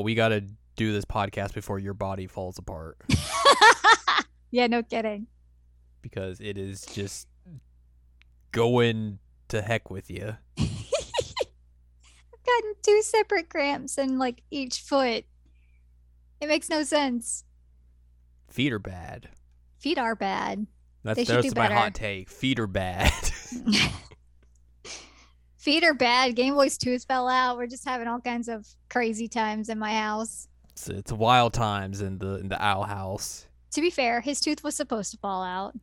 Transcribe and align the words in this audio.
We 0.00 0.14
got 0.14 0.28
to 0.28 0.42
do 0.76 0.92
this 0.92 1.04
podcast 1.04 1.54
before 1.54 1.78
your 1.78 1.94
body 1.94 2.26
falls 2.26 2.58
apart 2.58 2.96
yeah, 4.50 4.66
no 4.66 4.82
kidding. 4.82 5.26
because 6.00 6.40
it 6.40 6.56
is 6.58 6.82
just 6.86 7.28
going 8.52 9.18
to 9.48 9.60
heck 9.62 9.90
with 9.90 10.10
you. 10.10 10.36
I've 10.58 10.66
gotten 12.46 12.74
two 12.82 13.02
separate 13.02 13.48
cramps 13.48 13.98
in 13.98 14.18
like 14.18 14.42
each 14.50 14.80
foot. 14.80 15.24
It 16.40 16.48
makes 16.48 16.68
no 16.68 16.82
sense. 16.82 17.44
Feet 18.48 18.72
are 18.72 18.78
bad. 18.78 19.28
Feet 19.78 19.98
are 19.98 20.14
bad. 20.16 20.66
That's 21.04 21.16
They 21.18 21.24
should 21.24 21.44
that's 21.44 21.54
my 21.54 21.68
better. 21.68 21.74
hot 21.74 21.94
take. 21.94 22.28
Feet 22.30 22.58
are 22.58 22.66
bad. 22.66 23.12
Feet 25.62 25.84
are 25.84 25.94
bad. 25.94 26.34
Game 26.34 26.54
Boy's 26.54 26.76
tooth 26.76 27.04
fell 27.04 27.28
out. 27.28 27.56
We're 27.56 27.68
just 27.68 27.84
having 27.84 28.08
all 28.08 28.18
kinds 28.18 28.48
of 28.48 28.66
crazy 28.90 29.28
times 29.28 29.68
in 29.68 29.78
my 29.78 29.92
house. 29.92 30.48
it's, 30.70 30.88
it's 30.88 31.12
wild 31.12 31.52
times 31.52 32.00
in 32.00 32.18
the 32.18 32.34
in 32.38 32.48
the 32.48 32.60
owl 32.60 32.82
house. 32.82 33.46
To 33.70 33.80
be 33.80 33.88
fair, 33.88 34.20
his 34.20 34.40
tooth 34.40 34.64
was 34.64 34.74
supposed 34.74 35.12
to 35.12 35.18
fall 35.18 35.44
out. 35.44 35.74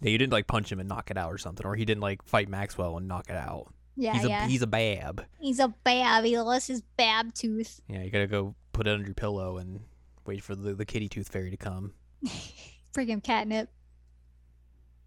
Yeah, 0.00 0.08
you 0.08 0.16
didn't 0.16 0.32
like 0.32 0.46
punch 0.46 0.72
him 0.72 0.80
and 0.80 0.88
knock 0.88 1.10
it 1.10 1.18
out 1.18 1.30
or 1.30 1.36
something, 1.36 1.66
or 1.66 1.74
he 1.74 1.84
didn't 1.84 2.00
like 2.00 2.22
fight 2.24 2.48
Maxwell 2.48 2.96
and 2.96 3.08
knock 3.08 3.26
it 3.28 3.36
out. 3.36 3.66
Yeah, 3.94 4.14
he's 4.14 4.24
a 4.24 4.28
yeah. 4.28 4.46
he's 4.46 4.62
a 4.62 4.66
bab. 4.66 5.26
He's 5.38 5.58
a 5.58 5.68
bab. 5.84 6.24
He 6.24 6.40
lost 6.40 6.68
his 6.68 6.80
bab 6.96 7.34
tooth. 7.34 7.82
Yeah, 7.88 8.04
you 8.04 8.10
gotta 8.10 8.26
go 8.26 8.54
put 8.72 8.86
it 8.86 8.90
under 8.90 9.04
your 9.04 9.14
pillow 9.14 9.58
and 9.58 9.80
wait 10.24 10.42
for 10.42 10.54
the, 10.54 10.72
the 10.72 10.86
kitty 10.86 11.10
tooth 11.10 11.28
fairy 11.28 11.50
to 11.50 11.58
come. 11.58 11.92
Him 12.96 13.20
catnip. 13.20 13.68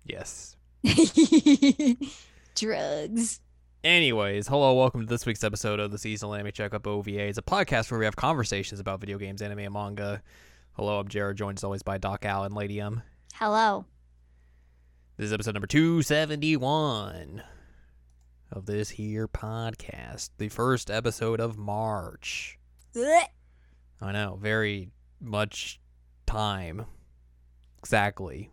Yes. 0.05 0.55
Drugs. 2.55 3.39
Anyways, 3.81 4.49
hello, 4.49 4.73
welcome 4.73 4.99
to 4.99 5.07
this 5.07 5.25
week's 5.25 5.41
episode 5.43 5.79
of 5.79 5.89
the 5.89 5.97
Seasonal 5.97 6.35
Anime 6.35 6.51
Checkup 6.51 6.85
OVA. 6.85 7.27
It's 7.27 7.37
a 7.37 7.41
podcast 7.41 7.89
where 7.89 7.97
we 7.99 8.03
have 8.03 8.17
conversations 8.17 8.81
about 8.81 8.99
video 8.99 9.17
games, 9.17 9.41
anime, 9.41 9.59
and 9.59 9.73
manga. 9.73 10.21
Hello, 10.73 10.99
I'm 10.99 11.07
Jared, 11.07 11.37
joined 11.37 11.59
as 11.59 11.63
always 11.63 11.81
by 11.81 11.97
Doc 11.97 12.25
Al 12.25 12.43
and 12.43 12.53
Lady 12.53 12.81
M. 12.81 13.01
Hello. 13.35 13.85
This 15.15 15.27
is 15.27 15.33
episode 15.33 15.53
number 15.53 15.67
271 15.67 17.41
of 18.51 18.65
this 18.65 18.89
here 18.89 19.29
podcast. 19.29 20.31
The 20.37 20.49
first 20.49 20.91
episode 20.91 21.39
of 21.39 21.57
March. 21.57 22.59
I 22.97 24.11
know, 24.11 24.37
very 24.41 24.91
much 25.21 25.79
time. 26.25 26.85
Exactly. 27.77 28.51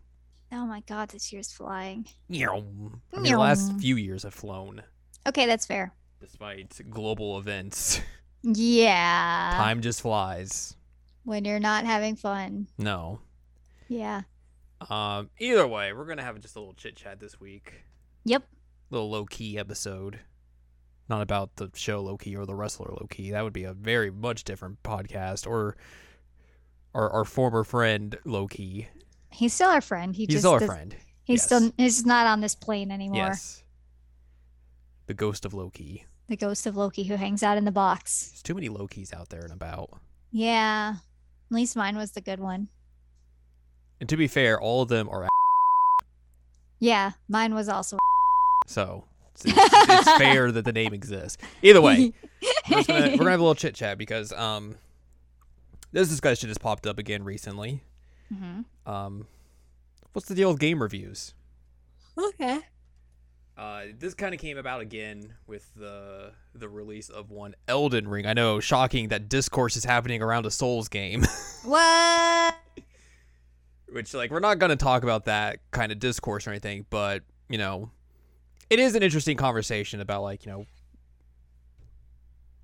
Oh 0.53 0.65
my 0.65 0.79
god, 0.87 1.09
this 1.09 1.33
year's 1.33 1.51
flying. 1.51 2.05
I 2.31 3.19
mean, 3.19 3.33
the 3.33 3.37
last 3.37 3.73
few 3.81 3.97
years 3.97 4.23
have 4.23 4.33
flown, 4.33 4.83
Okay, 5.27 5.45
that's 5.45 5.65
fair. 5.65 5.93
despite 6.21 6.79
global 6.89 7.37
events. 7.37 8.01
Yeah. 8.43 9.53
Time 9.57 9.81
just 9.81 10.01
flies. 10.01 10.75
When 11.23 11.43
you're 11.43 11.59
not 11.59 11.85
having 11.85 12.15
fun. 12.15 12.67
No. 12.77 13.19
Yeah. 13.89 14.21
Um. 14.89 15.29
Either 15.39 15.67
way, 15.67 15.91
we're 15.93 16.05
gonna 16.05 16.23
have 16.23 16.39
just 16.39 16.55
a 16.55 16.59
little 16.59 16.73
chit 16.75 16.95
chat 16.95 17.19
this 17.19 17.39
week. 17.39 17.83
Yep. 18.25 18.43
Little 18.89 19.09
low 19.09 19.25
key 19.25 19.57
episode. 19.57 20.19
Not 21.09 21.21
about 21.21 21.55
the 21.55 21.71
show 21.73 22.01
Loki 22.01 22.35
or 22.35 22.45
the 22.45 22.55
wrestler 22.55 22.91
Loki. 22.91 23.31
That 23.31 23.43
would 23.43 23.53
be 23.53 23.63
a 23.63 23.73
very 23.73 24.11
much 24.11 24.43
different 24.43 24.81
podcast. 24.83 25.47
Or 25.47 25.75
our 26.93 27.09
our 27.11 27.25
former 27.25 27.63
friend 27.63 28.17
Loki. 28.23 28.87
He's 29.31 29.53
still 29.53 29.69
our 29.69 29.81
friend. 29.81 30.15
He 30.15 30.23
He's 30.23 30.29
just 30.35 30.41
still 30.43 30.51
our 30.53 30.59
does- 30.59 30.69
friend. 30.69 30.95
He's 31.25 31.39
Yes. 31.39 31.45
still 31.45 31.71
he's 31.77 32.05
not 32.05 32.27
on 32.27 32.39
this 32.39 32.55
plane 32.55 32.91
anymore. 32.91 33.17
Yes. 33.17 33.63
The 35.07 35.13
ghost 35.13 35.45
of 35.45 35.53
Loki. 35.53 36.05
The 36.27 36.35
ghost 36.37 36.65
of 36.67 36.75
Loki 36.75 37.03
who 37.05 37.15
hangs 37.15 37.41
out 37.43 37.57
in 37.57 37.65
the 37.65 37.71
box. 37.71 38.29
There's 38.29 38.43
too 38.43 38.53
many 38.53 38.69
Lokis 38.69 39.13
out 39.13 39.29
there 39.29 39.41
and 39.43 39.53
about. 39.53 39.89
Yeah. 40.31 40.95
At 41.49 41.55
least 41.55 41.75
mine 41.75 41.95
was 41.97 42.11
the 42.11 42.21
good 42.21 42.39
one. 42.39 42.67
And 43.99 44.09
to 44.09 44.17
be 44.17 44.27
fair, 44.27 44.59
all 44.59 44.81
of 44.81 44.89
them 44.89 45.07
are 45.09 45.27
Yeah, 46.79 47.11
mine 47.29 47.53
was 47.55 47.69
also. 47.69 47.97
so 48.67 49.05
it's, 49.33 49.45
it's, 49.45 49.55
it's 49.57 50.11
fair 50.17 50.51
that 50.51 50.65
the 50.65 50.73
name 50.73 50.93
exists. 50.93 51.37
Either 51.63 51.81
way, 51.81 52.13
we're, 52.69 52.83
gonna, 52.83 53.11
we're 53.11 53.17
gonna 53.17 53.31
have 53.31 53.39
a 53.39 53.43
little 53.43 53.55
chit 53.55 53.73
chat 53.75 53.97
because 53.97 54.33
um, 54.33 54.75
this 55.93 56.09
discussion 56.09 56.49
has 56.49 56.57
popped 56.57 56.85
up 56.85 56.99
again 56.99 57.23
recently. 57.23 57.81
Mhm. 58.31 58.65
Um, 58.85 59.25
what's 60.11 60.27
the 60.27 60.35
deal 60.35 60.51
with 60.51 60.59
game 60.59 60.81
reviews? 60.81 61.33
Okay. 62.17 62.59
Uh, 63.57 63.85
this 63.97 64.13
kind 64.13 64.35
of 64.35 64.39
came 64.39 64.57
about 64.57 64.81
again 64.81 65.33
with 65.47 65.73
the 65.75 66.31
the 66.53 66.69
release 66.69 67.09
of 67.09 67.31
one 67.31 67.55
Elden 67.67 68.07
Ring. 68.07 68.27
I 68.27 68.33
know, 68.33 68.59
shocking 68.59 69.07
that 69.07 69.29
discourse 69.29 69.75
is 69.75 69.83
happening 69.83 70.21
around 70.21 70.45
a 70.45 70.51
Souls 70.51 70.87
game, 70.89 71.25
What? 71.63 72.55
which 73.91 74.13
like 74.13 74.29
we're 74.29 74.39
not 74.39 74.59
gonna 74.59 74.75
talk 74.75 75.01
about 75.01 75.25
that 75.25 75.59
kind 75.71 75.91
of 75.91 75.97
discourse 75.97 76.45
or 76.45 76.51
anything, 76.51 76.85
but 76.91 77.23
you 77.49 77.57
know, 77.57 77.89
it 78.69 78.77
is 78.77 78.93
an 78.93 79.01
interesting 79.01 79.37
conversation 79.37 80.01
about 80.01 80.21
like 80.21 80.45
you 80.45 80.51
know 80.51 80.65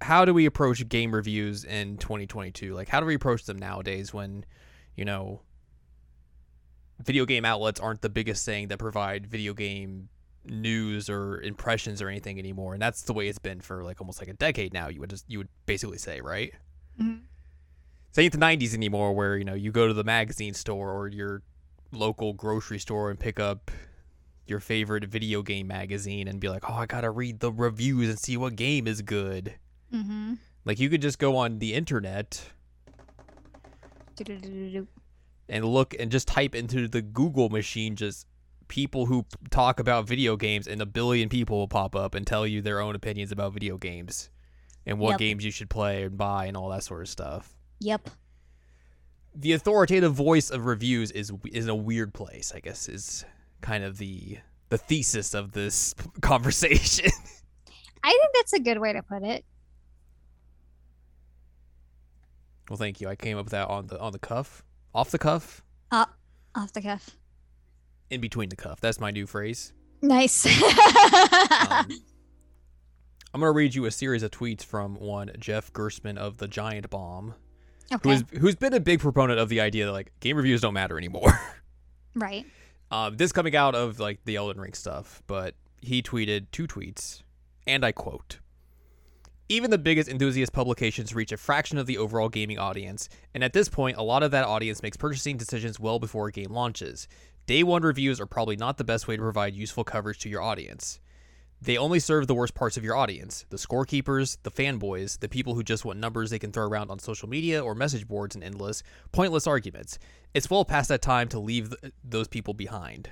how 0.03 0.25
do 0.25 0.33
we 0.33 0.45
approach 0.45 0.87
game 0.89 1.15
reviews 1.15 1.63
in 1.63 1.97
2022? 1.97 2.73
Like, 2.73 2.89
how 2.89 2.99
do 2.99 3.05
we 3.05 3.15
approach 3.15 3.45
them 3.45 3.57
nowadays 3.57 4.13
when, 4.13 4.45
you 4.95 5.05
know, 5.05 5.41
video 6.99 7.25
game 7.25 7.45
outlets 7.45 7.79
aren't 7.79 8.01
the 8.01 8.09
biggest 8.09 8.45
thing 8.45 8.67
that 8.67 8.79
provide 8.79 9.25
video 9.25 9.53
game 9.53 10.09
news 10.45 11.09
or 11.09 11.41
impressions 11.41 12.01
or 12.01 12.09
anything 12.09 12.39
anymore, 12.39 12.73
and 12.73 12.81
that's 12.81 13.03
the 13.03 13.13
way 13.13 13.27
it's 13.27 13.39
been 13.39 13.61
for 13.61 13.83
like 13.83 14.01
almost 14.01 14.21
like 14.21 14.29
a 14.29 14.33
decade 14.33 14.73
now. 14.73 14.87
You 14.87 14.99
would 15.01 15.09
just 15.09 15.25
you 15.27 15.37
would 15.39 15.49
basically 15.65 15.97
say, 15.97 16.21
right? 16.21 16.53
Mhm. 17.01 17.21
Ain't 18.15 18.31
the 18.31 18.37
90s 18.37 18.75
anymore, 18.75 19.13
where 19.13 19.37
you 19.37 19.43
know 19.43 19.55
you 19.55 19.71
go 19.71 19.87
to 19.87 19.93
the 19.93 20.03
magazine 20.03 20.53
store 20.53 20.91
or 20.91 21.07
your 21.07 21.41
local 21.91 22.33
grocery 22.33 22.79
store 22.79 23.09
and 23.09 23.19
pick 23.19 23.39
up 23.39 23.71
your 24.45 24.59
favorite 24.59 25.05
video 25.05 25.41
game 25.41 25.67
magazine 25.67 26.27
and 26.27 26.39
be 26.39 26.49
like, 26.49 26.69
oh, 26.69 26.73
I 26.73 26.85
gotta 26.85 27.09
read 27.09 27.39
the 27.39 27.51
reviews 27.51 28.09
and 28.09 28.19
see 28.19 28.37
what 28.37 28.55
game 28.55 28.87
is 28.87 29.01
good. 29.01 29.55
Mm-hmm. 29.93 30.33
Like 30.65 30.79
you 30.79 30.89
could 30.89 31.01
just 31.01 31.19
go 31.19 31.37
on 31.37 31.59
the 31.59 31.73
internet 31.73 32.43
and 35.49 35.65
look 35.65 35.95
and 35.99 36.11
just 36.11 36.27
type 36.27 36.55
into 36.55 36.87
the 36.87 37.01
Google 37.01 37.49
machine 37.49 37.95
just 37.95 38.27
people 38.67 39.05
who 39.05 39.25
talk 39.51 39.79
about 39.79 40.07
video 40.07 40.35
games 40.35 40.67
and 40.67 40.81
a 40.81 40.85
billion 40.85 41.29
people 41.29 41.57
will 41.57 41.67
pop 41.67 41.95
up 41.95 42.15
and 42.15 42.25
tell 42.25 42.45
you 42.47 42.61
their 42.61 42.79
own 42.79 42.95
opinions 42.95 43.31
about 43.31 43.53
video 43.53 43.77
games 43.77 44.29
and 44.85 44.99
what 44.99 45.11
Yep. 45.11 45.19
games 45.19 45.45
you 45.45 45.51
should 45.51 45.69
play 45.69 46.03
and 46.03 46.17
buy 46.17 46.45
and 46.45 46.57
all 46.57 46.69
that 46.69 46.83
sort 46.83 47.01
of 47.01 47.09
stuff. 47.09 47.53
Yep. 47.79 48.09
The 49.35 49.53
authoritative 49.53 50.13
voice 50.13 50.49
of 50.49 50.65
reviews 50.65 51.09
is 51.11 51.31
is 51.51 51.65
in 51.65 51.69
a 51.69 51.75
weird 51.75 52.13
place, 52.13 52.51
I 52.55 52.59
guess 52.59 52.87
is 52.87 53.25
kind 53.61 53.83
of 53.83 53.97
the 53.97 54.37
the 54.69 54.77
thesis 54.77 55.33
of 55.33 55.51
this 55.53 55.93
conversation. 56.21 57.09
I 58.03 58.09
think 58.09 58.31
that's 58.33 58.53
a 58.53 58.59
good 58.59 58.79
way 58.79 58.93
to 58.93 59.01
put 59.01 59.23
it. 59.23 59.43
well, 62.69 62.77
thank 62.77 63.01
you. 63.01 63.07
I 63.09 63.15
came 63.15 63.37
up 63.37 63.45
with 63.45 63.51
that 63.51 63.67
on 63.69 63.87
the 63.87 63.99
on 63.99 64.11
the 64.13 64.19
cuff, 64.19 64.63
off 64.93 65.11
the 65.11 65.17
cuff, 65.19 65.63
Uh, 65.91 66.05
off 66.55 66.73
the 66.73 66.81
cuff. 66.81 67.09
In 68.13 68.21
between 68.21 68.49
the 68.49 68.55
cuff. 68.55 68.79
That's 68.79 68.99
my 68.99 69.09
new 69.09 69.25
phrase. 69.25 69.73
Nice. 70.01 70.45
Um, 71.69 71.87
I'm 73.33 73.39
gonna 73.39 73.51
read 73.51 73.73
you 73.73 73.85
a 73.85 73.91
series 73.91 74.21
of 74.21 74.29
tweets 74.29 74.63
from 74.63 74.95
one 74.95 75.31
Jeff 75.39 75.73
Gerstmann 75.73 76.17
of 76.17 76.37
the 76.37 76.47
Giant 76.47 76.87
Bomb, 76.91 77.33
okay. 77.91 78.11
is 78.11 78.23
who's 78.39 78.55
been 78.55 78.75
a 78.75 78.79
big 78.79 78.99
proponent 78.99 79.39
of 79.39 79.49
the 79.49 79.59
idea 79.59 79.87
that 79.87 79.91
like 79.91 80.11
game 80.19 80.37
reviews 80.37 80.61
don't 80.61 80.73
matter 80.73 80.97
anymore. 80.97 81.31
Right. 82.15 82.45
um, 82.91 83.17
this 83.17 83.31
coming 83.31 83.55
out 83.55 83.73
of 83.73 83.99
like 83.99 84.19
the 84.25 84.35
Elden 84.35 84.61
Ring 84.61 84.73
stuff, 84.73 85.23
but 85.25 85.55
he 85.81 86.03
tweeted 86.03 86.45
two 86.51 86.67
tweets, 86.67 87.23
and 87.65 87.83
I 87.83 87.91
quote. 87.91 88.37
Even 89.49 89.71
the 89.71 89.79
biggest 89.79 90.07
enthusiast 90.07 90.53
publications 90.53 91.15
reach 91.15 91.31
a 91.31 91.37
fraction 91.37 91.79
of 91.79 91.87
the 91.87 91.97
overall 91.97 92.29
gaming 92.29 92.59
audience, 92.59 93.09
and 93.33 93.43
at 93.43 93.53
this 93.53 93.67
point, 93.67 93.97
a 93.97 94.03
lot 94.03 94.21
of 94.21 94.29
that 94.29 94.45
audience 94.45 94.83
makes 94.83 94.95
purchasing 94.95 95.37
decisions 95.37 95.79
well 95.79 95.97
before 95.97 96.27
a 96.27 96.31
game 96.31 96.51
launches. 96.51 97.07
Day 97.45 97.63
one 97.63 97.81
reviews 97.81 98.21
are 98.21 98.25
probably 98.25 98.55
not 98.55 98.77
the 98.77 98.83
best 98.83 99.07
way 99.07 99.17
to 99.17 99.21
provide 99.21 99.55
useful 99.55 99.83
coverage 99.83 100.19
to 100.19 100.29
your 100.29 100.41
audience. 100.41 100.99
They 101.61 101.77
only 101.77 101.99
serve 101.99 102.27
the 102.27 102.35
worst 102.35 102.55
parts 102.55 102.75
of 102.75 102.83
your 102.83 102.95
audience 102.95 103.45
the 103.49 103.57
scorekeepers, 103.57 104.37
the 104.43 104.51
fanboys, 104.51 105.19
the 105.19 105.29
people 105.29 105.55
who 105.55 105.63
just 105.63 105.85
want 105.85 105.99
numbers 105.99 106.29
they 106.29 106.39
can 106.39 106.51
throw 106.51 106.65
around 106.65 106.89
on 106.91 106.99
social 106.99 107.29
media 107.29 107.63
or 107.63 107.73
message 107.73 108.07
boards 108.07 108.35
and 108.35 108.43
endless, 108.43 108.83
pointless 109.11 109.47
arguments. 109.47 109.97
It's 110.33 110.49
well 110.49 110.65
past 110.65 110.89
that 110.89 111.01
time 111.01 111.29
to 111.29 111.39
leave 111.39 111.73
th- 111.81 111.93
those 112.03 112.27
people 112.27 112.53
behind. 112.53 113.09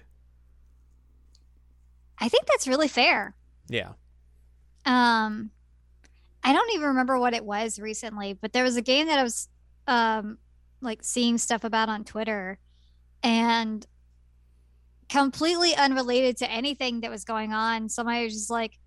I 2.17 2.29
think 2.29 2.45
that's 2.45 2.67
really 2.67 2.87
fair. 2.87 3.35
Yeah. 3.69 3.93
Um, 4.85 5.51
I 6.43 6.53
don't 6.53 6.71
even 6.73 6.87
remember 6.89 7.17
what 7.19 7.33
it 7.33 7.45
was 7.45 7.79
recently, 7.79 8.33
but 8.33 8.53
there 8.53 8.63
was 8.63 8.75
a 8.75 8.81
game 8.81 9.07
that 9.07 9.19
I 9.19 9.23
was 9.23 9.47
um 9.87 10.37
like 10.81 11.03
seeing 11.03 11.37
stuff 11.37 11.63
about 11.63 11.89
on 11.89 12.03
Twitter 12.03 12.57
and 13.23 13.85
completely 15.11 15.75
unrelated 15.75 16.37
to 16.37 16.49
anything 16.49 17.01
that 17.01 17.11
was 17.11 17.25
going 17.25 17.51
on. 17.51 17.89
Somebody 17.89 18.23
was 18.23 18.33
just 18.33 18.49
like, 18.49 18.79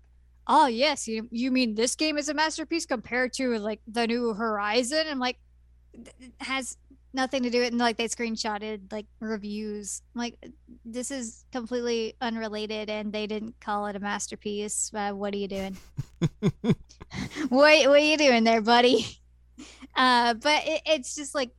oh 0.47 0.65
yes, 0.65 1.07
you 1.07 1.29
you 1.31 1.51
mean 1.51 1.75
this 1.75 1.95
game 1.95 2.17
is 2.17 2.29
a 2.29 2.33
masterpiece 2.33 2.85
compared 2.85 3.31
to 3.33 3.57
like 3.59 3.79
the 3.87 4.07
new 4.07 4.33
Horizon? 4.33 5.05
I'm 5.07 5.19
like, 5.19 5.37
has 6.41 6.77
nothing 7.13 7.43
to 7.43 7.49
do 7.49 7.59
with 7.59 7.67
it. 7.67 7.73
And 7.73 7.79
like 7.79 7.97
they 7.97 8.07
screenshotted 8.07 8.91
like 8.91 9.05
reviews. 9.19 10.01
I'm 10.15 10.19
like 10.19 10.51
this 10.83 11.11
is 11.11 11.45
completely 11.51 12.15
unrelated, 12.19 12.89
and 12.89 13.13
they 13.13 13.27
didn't 13.27 13.59
call 13.59 13.85
it 13.85 13.95
a 13.95 13.99
masterpiece. 13.99 14.91
Uh, 14.93 15.11
what 15.11 15.31
are 15.33 15.37
you 15.37 15.47
doing? 15.47 15.77
what 16.59 16.75
what 17.49 17.87
are 17.87 17.99
you 17.99 18.17
doing 18.17 18.43
there, 18.43 18.61
buddy? 18.61 19.05
Uh, 19.95 20.33
but 20.33 20.67
it, 20.67 20.81
it's 20.85 21.15
just 21.15 21.33
like, 21.33 21.51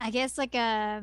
I 0.00 0.10
guess 0.10 0.38
like 0.38 0.54
a 0.54 1.02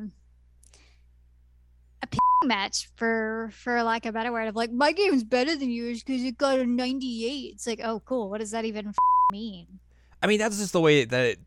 match 2.44 2.88
for 2.96 3.50
for 3.52 3.82
lack 3.82 4.06
of 4.06 4.10
a 4.10 4.12
better 4.12 4.32
word 4.32 4.48
of 4.48 4.56
like 4.56 4.72
my 4.72 4.92
game's 4.92 5.24
better 5.24 5.56
than 5.56 5.70
yours 5.70 6.02
because 6.02 6.22
it 6.22 6.38
got 6.38 6.58
a 6.58 6.66
98 6.66 7.52
it's 7.54 7.66
like 7.66 7.80
oh 7.84 8.00
cool 8.04 8.30
what 8.30 8.38
does 8.40 8.50
that 8.52 8.64
even 8.64 8.92
mean 9.32 9.66
I 10.22 10.26
mean, 10.26 10.38
that's 10.38 10.58
just 10.58 10.72
the 10.72 10.80
way 10.80 11.04
that 11.04 11.24
it, 11.24 11.40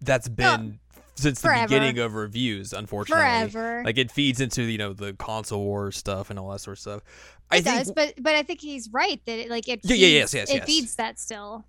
that's 0.00 0.28
been 0.28 0.80
since 1.14 1.40
forever. 1.40 1.68
the 1.68 1.74
beginning 1.74 1.98
of 2.00 2.14
reviews. 2.14 2.72
Unfortunately, 2.72 3.22
forever 3.22 3.82
like 3.84 3.98
it 3.98 4.10
feeds 4.10 4.40
into 4.40 4.62
you 4.62 4.78
know 4.78 4.92
the 4.92 5.12
console 5.14 5.60
war 5.64 5.92
stuff 5.92 6.30
and 6.30 6.38
all 6.38 6.50
that 6.50 6.60
sort 6.60 6.76
of 6.76 6.80
stuff. 6.80 7.02
I 7.50 7.58
it 7.58 7.64
think 7.64 7.78
does 7.78 7.92
but 7.92 8.14
but 8.20 8.34
i 8.34 8.42
think 8.42 8.60
he's 8.60 8.90
right 8.92 9.20
that 9.24 9.38
it 9.38 9.50
like 9.50 9.68
it 9.68 9.80
Yeah, 9.82 9.90
feeds, 9.90 10.02
yeah, 10.02 10.08
yes, 10.08 10.34
yes, 10.34 10.50
it 10.50 10.54
yes. 10.56 10.66
feeds 10.66 10.94
that 10.96 11.18
still 11.18 11.64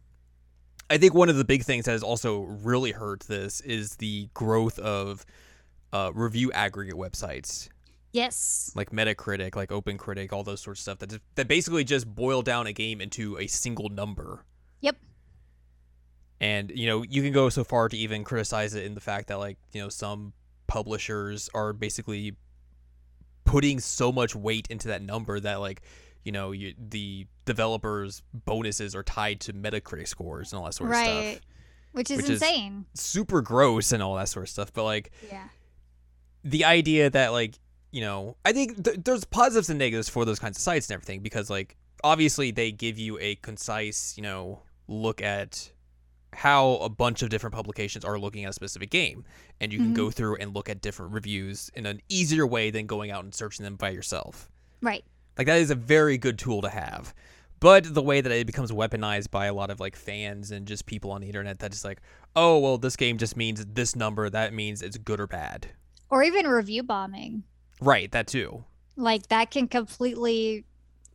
I 0.90 0.98
think 0.98 1.14
one 1.14 1.30
of 1.30 1.38
the 1.38 1.46
big 1.46 1.64
things 1.64 1.86
that 1.86 1.92
has 1.92 2.04
also 2.04 2.42
really 2.42 2.92
hurt 2.92 3.22
this 3.22 3.62
is 3.62 3.96
the 3.98 4.28
growth 4.34 4.78
of 4.80 5.26
uh, 5.94 6.12
review 6.14 6.52
aggregate 6.52 6.96
websites 6.96 7.70
yes 8.12 8.72
like 8.76 8.92
Metacritic, 8.92 9.56
like 9.56 9.70
OpenCritic, 9.70 10.34
all 10.34 10.44
those 10.44 10.62
sorts 10.62 10.80
of 10.80 10.82
stuff 10.82 11.00
that 11.00 11.22
that 11.36 11.48
basically 11.48 11.84
just 11.84 12.08
boil 12.14 12.42
down 12.42 12.66
a 12.68 12.74
game 12.74 13.02
into 13.02 13.38
a 13.38 13.48
single 13.48 13.90
number. 13.90 14.46
Yep. 14.82 14.96
And 16.40 16.72
you 16.74 16.88
know, 16.88 17.04
you 17.04 17.22
can 17.22 17.34
go 17.34 17.50
so 17.50 17.64
far 17.64 17.90
to 17.90 17.98
even 17.98 18.24
criticize 18.24 18.74
it 18.74 18.86
in 18.86 18.96
the 18.96 19.02
fact 19.02 19.28
that 19.28 19.38
like, 19.40 19.58
you 19.74 19.82
know, 19.82 19.90
some 19.90 20.34
publishers 20.68 21.50
are 21.54 21.74
basically 21.74 22.36
putting 23.46 23.80
so 23.80 24.12
much 24.12 24.36
weight 24.36 24.68
into 24.70 24.88
that 24.90 25.02
number 25.02 25.40
that 25.40 25.56
like, 25.60 25.82
you 26.24 26.32
know, 26.32 26.52
you, 26.52 26.74
the 26.78 27.26
developers' 27.46 28.22
bonuses 28.34 28.96
are 28.96 29.04
tied 29.04 29.40
to 29.42 29.54
Metacritic 29.54 30.08
scores 30.08 30.52
and 30.52 30.60
all 30.60 30.66
that 30.66 30.74
sort 30.74 30.92
of 30.92 30.96
stuff. 30.98 31.40
which 31.92 32.12
is 32.12 32.18
Which 32.18 32.30
is- 32.30 32.42
insane 32.42 32.86
Super 32.94 33.42
gross 33.42 33.92
and 33.92 34.02
all 34.04 34.16
that 34.16 34.30
sort 34.30 34.46
of 34.46 34.50
stuff, 34.50 34.72
but 34.74 34.84
like 34.84 35.12
yeah 35.32 35.48
the 36.44 36.64
idea 36.64 37.10
that 37.10 37.34
like 37.34 37.56
you 37.92 38.02
know 38.02 38.36
i 38.46 38.52
think 38.52 38.84
th- 38.84 38.98
there's 39.04 39.24
positives 39.26 39.70
and 39.70 39.80
negatives 39.80 40.08
for 40.10 40.26
those 40.26 40.40
kinds 40.40 40.58
of 40.58 40.62
sites 40.62 40.88
and 40.90 40.94
everything 40.94 41.22
because 41.22 41.50
like 41.50 41.76
obviously 42.04 42.52
they 42.52 42.72
give 42.72 42.98
you 43.00 43.18
a 43.20 43.36
concise 43.36 44.14
you 44.18 44.24
know 44.24 44.62
look 44.88 45.22
at 45.22 45.72
how 46.34 46.74
a 46.76 46.90
bunch 46.90 47.24
of 47.24 47.30
different 47.30 47.56
publications 47.56 48.06
are 48.06 48.20
looking 48.20 48.44
at 48.46 48.52
a 48.52 48.54
specific 48.54 48.92
game. 48.92 49.26
And 49.60 49.74
you 49.74 49.80
can 49.80 49.94
Mhm. 49.94 49.96
go 49.96 50.12
through 50.12 50.36
and 50.36 50.54
look 50.54 50.70
at 50.70 50.80
different 50.80 51.12
reviews 51.14 51.72
in 51.74 51.88
an 51.88 52.02
easier 52.08 52.46
way 52.46 52.70
than 52.70 52.86
going 52.86 53.10
out 53.10 53.24
and 53.24 53.34
searching 53.34 53.64
them 53.64 53.78
by 53.78 53.90
yourself. 53.90 54.52
Right. 54.80 55.04
Like 55.40 55.48
that 55.48 55.58
is 55.58 55.72
a 55.72 55.76
very 55.76 56.20
good 56.20 56.38
tool 56.38 56.62
to 56.62 56.70
have. 56.70 57.16
But 57.60 57.96
the 57.96 58.04
way 58.04 58.22
that 58.22 58.32
it 58.32 58.46
becomes 58.46 58.72
weaponized 58.72 59.32
by 59.32 59.48
a 59.48 59.54
lot 59.56 59.72
of 59.72 59.80
like 59.80 59.96
fans 59.96 60.52
and 60.52 60.68
just 60.68 60.86
people 60.86 61.10
on 61.12 61.22
the 61.22 61.28
internet 61.28 61.58
that 61.60 61.74
is 61.74 61.84
like 61.84 62.00
oh 62.36 62.60
well 62.60 62.78
this 62.78 62.96
game 62.96 63.18
just 63.18 63.36
means 63.36 63.66
this 63.66 63.96
number. 63.96 64.30
That 64.30 64.54
means 64.54 64.84
it's 64.84 64.98
good 64.98 65.20
or 65.20 65.26
bad. 65.28 65.70
Or 66.12 66.22
even 66.22 66.46
review 66.48 66.84
bombing 66.84 67.44
right 67.80 68.12
that 68.12 68.28
too. 68.28 68.64
Like 68.96 69.28
that 69.30 69.52
can 69.52 69.68
completely 69.68 70.66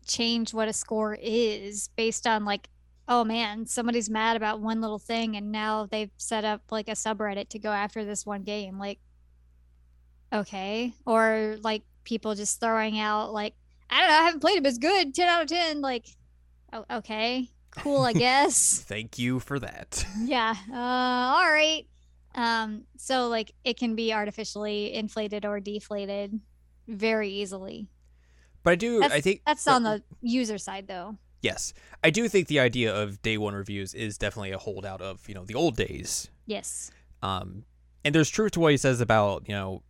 change 0.07 0.53
what 0.55 0.69
a 0.69 0.73
score 0.73 1.17
is 1.21 1.89
based 1.97 2.27
on 2.27 2.45
like 2.45 2.69
oh 3.09 3.25
man 3.25 3.67
somebody's 3.67 4.09
mad 4.09 4.37
about 4.37 4.61
one 4.61 4.81
little 4.81 4.99
thing 4.99 5.37
and 5.37 5.53
now 5.53 5.87
they've 5.87 6.11
set 6.17 6.45
up 6.45 6.63
like 6.71 6.89
a 6.89 6.93
subreddit 6.93 7.49
to 7.49 7.59
go 7.59 7.71
after 7.71 8.05
this 8.05 8.25
one 8.25 8.43
game 8.43 8.79
like 8.79 8.99
okay. 10.33 10.93
Or 11.07 11.57
like 11.63 11.83
people 12.03 12.35
just 12.35 12.61
throwing 12.61 12.99
out 12.99 13.33
like 13.33 13.55
i 13.89 14.01
don't 14.01 14.09
know 14.09 14.15
i 14.15 14.23
haven't 14.25 14.41
played 14.41 14.59
it 14.59 14.63
but 14.63 14.71
it's 14.71 14.79
good 14.79 15.15
10 15.15 15.29
out 15.29 15.43
of 15.43 15.49
10 15.49 15.81
like 15.81 16.07
oh, 16.73 16.85
okay 16.91 17.49
cool 17.79 18.03
i 18.03 18.13
guess. 18.15 18.81
Thank 18.81 19.19
you 19.19 19.41
for 19.41 19.59
that. 19.59 20.05
yeah 20.23 20.55
uh 20.71 20.75
all 20.75 21.51
right. 21.51 21.87
Um 22.35 22.85
so 22.97 23.29
like 23.29 23.53
it 23.65 23.79
can 23.79 23.95
be 23.95 24.13
artificially 24.13 24.93
inflated 24.95 25.45
or 25.45 25.61
deflated 25.61 26.41
very 26.89 27.29
easily 27.31 27.89
But 28.63 28.71
I 28.73 28.75
do, 28.77 29.01
that's, 29.01 29.15
I 29.15 29.21
think 29.21 29.43
that's 29.47 29.67
on 29.69 29.83
the 29.83 30.03
user 30.23 30.59
side 30.59 30.87
though 30.89 31.17
yes, 31.43 31.75
I 32.03 32.09
do 32.09 32.27
think 32.29 32.49
the 32.49 32.59
idea 32.61 32.95
of 32.95 33.21
day 33.21 33.37
one 33.37 33.55
reviews 33.55 33.93
is 33.93 34.17
definitely 34.17 34.53
a 34.53 34.59
holdout 34.59 35.03
of 35.03 35.29
you 35.29 35.35
know 35.35 35.45
the 35.45 35.55
old 35.55 35.77
days. 35.77 36.31
yes 36.47 36.91
Um, 37.23 37.65
and 38.05 38.15
there's 38.15 38.31
truth 38.31 38.53
to 38.53 38.61
what 38.61 38.73
he 38.73 38.77
says 38.79 39.01
about 39.01 39.45
you 39.49 39.55
know 39.55 39.83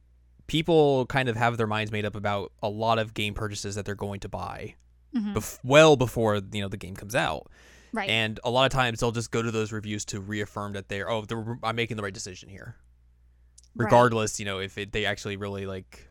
people 0.46 1.06
kind 1.06 1.28
of 1.28 1.36
have 1.36 1.56
their 1.56 1.66
minds 1.66 1.90
made 1.92 2.04
up 2.04 2.14
about 2.16 2.52
a 2.62 2.68
lot 2.68 2.98
of 2.98 3.14
game 3.14 3.34
purchases 3.34 3.74
that 3.76 3.84
they're 3.84 3.94
going 3.94 4.20
to 4.20 4.28
buy 4.28 4.74
Mhm. 5.14 5.34
bef- 5.34 5.58
well 5.62 5.96
before 5.96 6.40
you 6.52 6.60
know 6.60 6.68
the 6.68 6.76
game 6.76 6.96
comes 6.96 7.14
out. 7.14 7.46
right 7.92 8.10
And 8.10 8.40
a 8.42 8.50
lot 8.50 8.64
of 8.66 8.72
times 8.72 8.98
they'll 9.00 9.12
just 9.12 9.30
go 9.30 9.40
to 9.42 9.50
those 9.52 9.70
reviews 9.72 10.04
to 10.06 10.20
reaffirm 10.20 10.72
that 10.72 10.88
they're 10.88 11.08
oh 11.08 11.24
they're, 11.24 11.56
I'm 11.62 11.76
making 11.76 11.96
the 11.96 12.02
right 12.02 12.12
decision 12.12 12.48
here, 12.48 12.74
Right. 13.76 13.84
regardless 13.86 14.38
you 14.40 14.44
know 14.44 14.58
if 14.58 14.76
it, 14.76 14.90
they 14.92 15.04
actually 15.06 15.36
really 15.36 15.66
like 15.66 16.08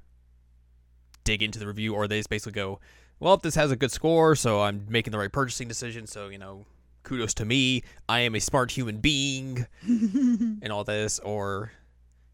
dig 1.23 1.41
into 1.41 1.59
the 1.59 1.67
review 1.67 1.93
or 1.93 2.07
they 2.07 2.19
just 2.19 2.29
basically 2.29 2.51
go 2.51 2.79
well 3.19 3.33
if 3.33 3.41
this 3.41 3.55
has 3.55 3.71
a 3.71 3.75
good 3.75 3.91
score 3.91 4.35
so 4.35 4.61
I'm 4.61 4.85
making 4.89 5.11
the 5.11 5.17
right 5.17 5.31
purchasing 5.31 5.67
decision 5.67 6.07
so 6.07 6.29
you 6.29 6.37
know 6.37 6.65
kudos 7.03 7.33
to 7.33 7.43
me. 7.43 7.83
I 8.07 8.21
am 8.21 8.33
a 8.33 8.39
smart 8.39 8.71
human 8.71 8.97
being 8.97 9.65
and 9.83 10.71
all 10.71 10.85
this 10.85 11.19
or 11.19 11.71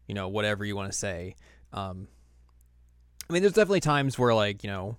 you 0.06 0.14
know 0.14 0.28
whatever 0.28 0.64
you 0.64 0.76
want 0.76 0.92
to 0.92 0.96
say. 0.96 1.34
Um 1.72 2.08
i 3.30 3.32
mean 3.32 3.42
there's 3.42 3.54
definitely 3.54 3.80
times 3.80 4.18
where 4.18 4.34
like 4.34 4.64
you 4.64 4.68
know 4.68 4.96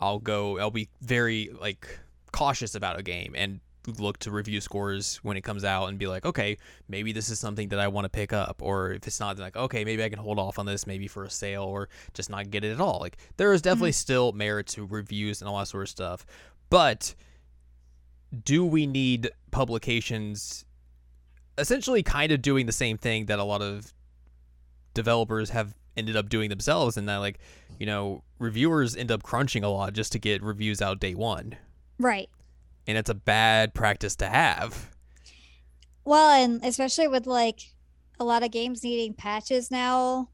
i'll 0.00 0.18
go 0.18 0.58
i'll 0.58 0.70
be 0.70 0.88
very 1.02 1.50
like 1.60 2.00
cautious 2.32 2.74
about 2.74 2.98
a 2.98 3.02
game 3.02 3.34
and 3.36 3.60
look 3.86 4.18
to 4.18 4.30
review 4.30 4.60
scores 4.60 5.16
when 5.22 5.36
it 5.36 5.42
comes 5.42 5.64
out 5.64 5.86
and 5.86 5.98
be 5.98 6.06
like 6.06 6.24
okay 6.24 6.56
maybe 6.88 7.12
this 7.12 7.28
is 7.28 7.38
something 7.38 7.68
that 7.68 7.78
i 7.78 7.88
want 7.88 8.04
to 8.04 8.08
pick 8.08 8.32
up. 8.32 8.60
Or 8.62 8.92
if 8.92 9.06
it's 9.06 9.20
not 9.20 9.38
like 9.38 9.56
okay 9.56 9.84
maybe 9.84 10.02
i 10.02 10.08
can 10.08 10.18
hold 10.18 10.38
off 10.38 10.58
on 10.58 10.66
this 10.66 10.86
maybe 10.86 11.08
for 11.08 11.24
a 11.24 11.30
sale 11.30 11.64
or 11.64 11.88
just 12.14 12.30
not 12.30 12.50
get 12.50 12.64
it 12.64 12.72
at 12.72 12.80
all. 12.80 12.98
Like 13.00 13.16
there 13.36 13.52
is 13.52 13.62
definitely 13.62 13.90
mm-hmm. 13.90 13.96
still 13.96 14.32
merit 14.32 14.66
to 14.68 14.86
reviews 14.86 15.40
and 15.40 15.48
all 15.48 15.58
that 15.58 15.68
sort 15.68 15.84
of 15.84 15.88
stuff. 15.88 16.26
But 16.70 17.14
do 18.44 18.64
we 18.64 18.86
need 18.86 19.30
publications 19.50 20.64
essentially 21.58 22.02
kind 22.02 22.32
of 22.32 22.40
doing 22.40 22.66
the 22.66 22.72
same 22.72 22.96
thing 22.96 23.26
that 23.26 23.38
a 23.38 23.44
lot 23.44 23.60
of 23.60 23.92
developers 24.94 25.50
have 25.50 25.74
ended 25.96 26.16
up 26.16 26.30
doing 26.30 26.48
themselves 26.48 26.96
and 26.96 27.06
that 27.06 27.16
like 27.16 27.38
you 27.78 27.84
know 27.84 28.22
reviewers 28.38 28.96
end 28.96 29.10
up 29.10 29.22
crunching 29.22 29.62
a 29.62 29.68
lot 29.68 29.92
just 29.92 30.12
to 30.12 30.18
get 30.18 30.42
reviews 30.42 30.80
out 30.80 31.00
day 31.00 31.14
one? 31.14 31.56
Right 31.98 32.30
and 32.86 32.98
it's 32.98 33.10
a 33.10 33.14
bad 33.14 33.74
practice 33.74 34.16
to 34.16 34.28
have. 34.28 34.90
Well 36.04 36.30
and 36.30 36.64
especially 36.64 37.08
with 37.08 37.26
like 37.26 37.60
a 38.18 38.24
lot 38.24 38.42
of 38.42 38.50
games 38.50 38.82
needing 38.82 39.14
patches 39.14 39.70
now 39.70 40.28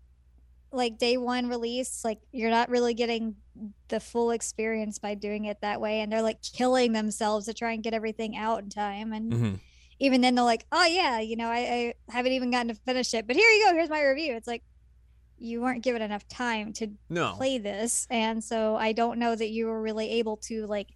like 0.71 0.99
day 0.99 1.17
one 1.17 1.49
release 1.49 2.05
like 2.05 2.19
you're 2.33 2.51
not 2.51 2.69
really 2.69 2.95
getting 2.95 3.35
the 3.89 4.01
full 4.01 4.31
experience 4.31 4.99
by 4.99 5.15
doing 5.15 5.47
it 5.47 5.61
that 5.63 5.81
way 5.81 6.01
and 6.01 6.13
they're 6.13 6.23
like 6.23 6.41
killing 6.43 6.93
themselves 6.93 7.47
to 7.47 7.55
try 7.55 7.73
and 7.73 7.83
get 7.83 7.95
everything 7.95 8.37
out 8.37 8.63
in 8.63 8.69
time 8.69 9.13
and 9.13 9.33
mm-hmm. 9.33 9.55
even 9.99 10.21
then 10.21 10.35
they're 10.35 10.45
like 10.45 10.67
oh 10.71 10.85
yeah 10.85 11.21
you 11.21 11.37
know 11.37 11.49
I, 11.49 11.95
I 12.09 12.13
haven't 12.13 12.33
even 12.33 12.51
gotten 12.51 12.69
to 12.69 12.75
finish 12.75 13.15
it 13.15 13.27
but 13.27 13.37
here 13.37 13.49
you 13.49 13.67
go 13.67 13.75
here's 13.75 13.91
my 13.91 14.03
review. 14.03 14.35
It's 14.35 14.47
like 14.47 14.63
you 15.39 15.61
weren't 15.61 15.85
given 15.85 16.03
enough 16.03 16.27
time 16.29 16.73
to 16.75 16.89
no. 17.09 17.33
play 17.37 17.59
this 17.59 18.07
and 18.11 18.43
so 18.43 18.75
i 18.75 18.91
don't 18.91 19.21
know 19.21 19.37
that 19.37 19.51
you 19.51 19.67
were 19.67 19.81
really 19.81 20.11
able 20.11 20.37
to 20.37 20.67
like 20.67 20.89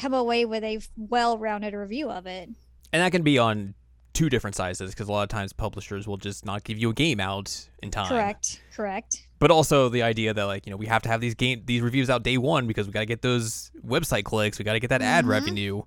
come 0.00 0.14
away 0.14 0.44
with 0.44 0.64
a 0.64 0.78
well-rounded 0.96 1.74
review 1.74 2.10
of 2.10 2.26
it. 2.26 2.48
And 2.92 3.02
that 3.02 3.12
can 3.12 3.22
be 3.22 3.38
on 3.38 3.74
two 4.14 4.28
different 4.28 4.56
sizes 4.56 4.90
because 4.90 5.08
a 5.08 5.12
lot 5.12 5.22
of 5.22 5.28
times 5.28 5.52
publishers 5.52 6.08
will 6.08 6.16
just 6.16 6.44
not 6.44 6.64
give 6.64 6.76
you 6.78 6.90
a 6.90 6.94
game 6.94 7.20
out 7.20 7.68
in 7.82 7.90
time. 7.90 8.08
Correct 8.08 8.60
correct. 8.74 9.26
But 9.38 9.50
also 9.52 9.88
the 9.88 10.02
idea 10.02 10.34
that 10.34 10.44
like 10.44 10.66
you 10.66 10.70
know 10.70 10.76
we 10.76 10.86
have 10.86 11.02
to 11.02 11.08
have 11.08 11.20
these 11.20 11.34
game 11.34 11.62
these 11.66 11.82
reviews 11.82 12.10
out 12.10 12.22
day 12.24 12.38
one 12.38 12.66
because 12.66 12.86
we 12.86 12.92
got 12.92 13.00
to 13.00 13.06
get 13.06 13.22
those 13.22 13.70
website 13.86 14.24
clicks 14.24 14.58
we 14.58 14.64
got 14.64 14.72
to 14.72 14.80
get 14.80 14.88
that 14.90 15.02
ad 15.02 15.24
Mhm. 15.24 15.28
revenue 15.28 15.82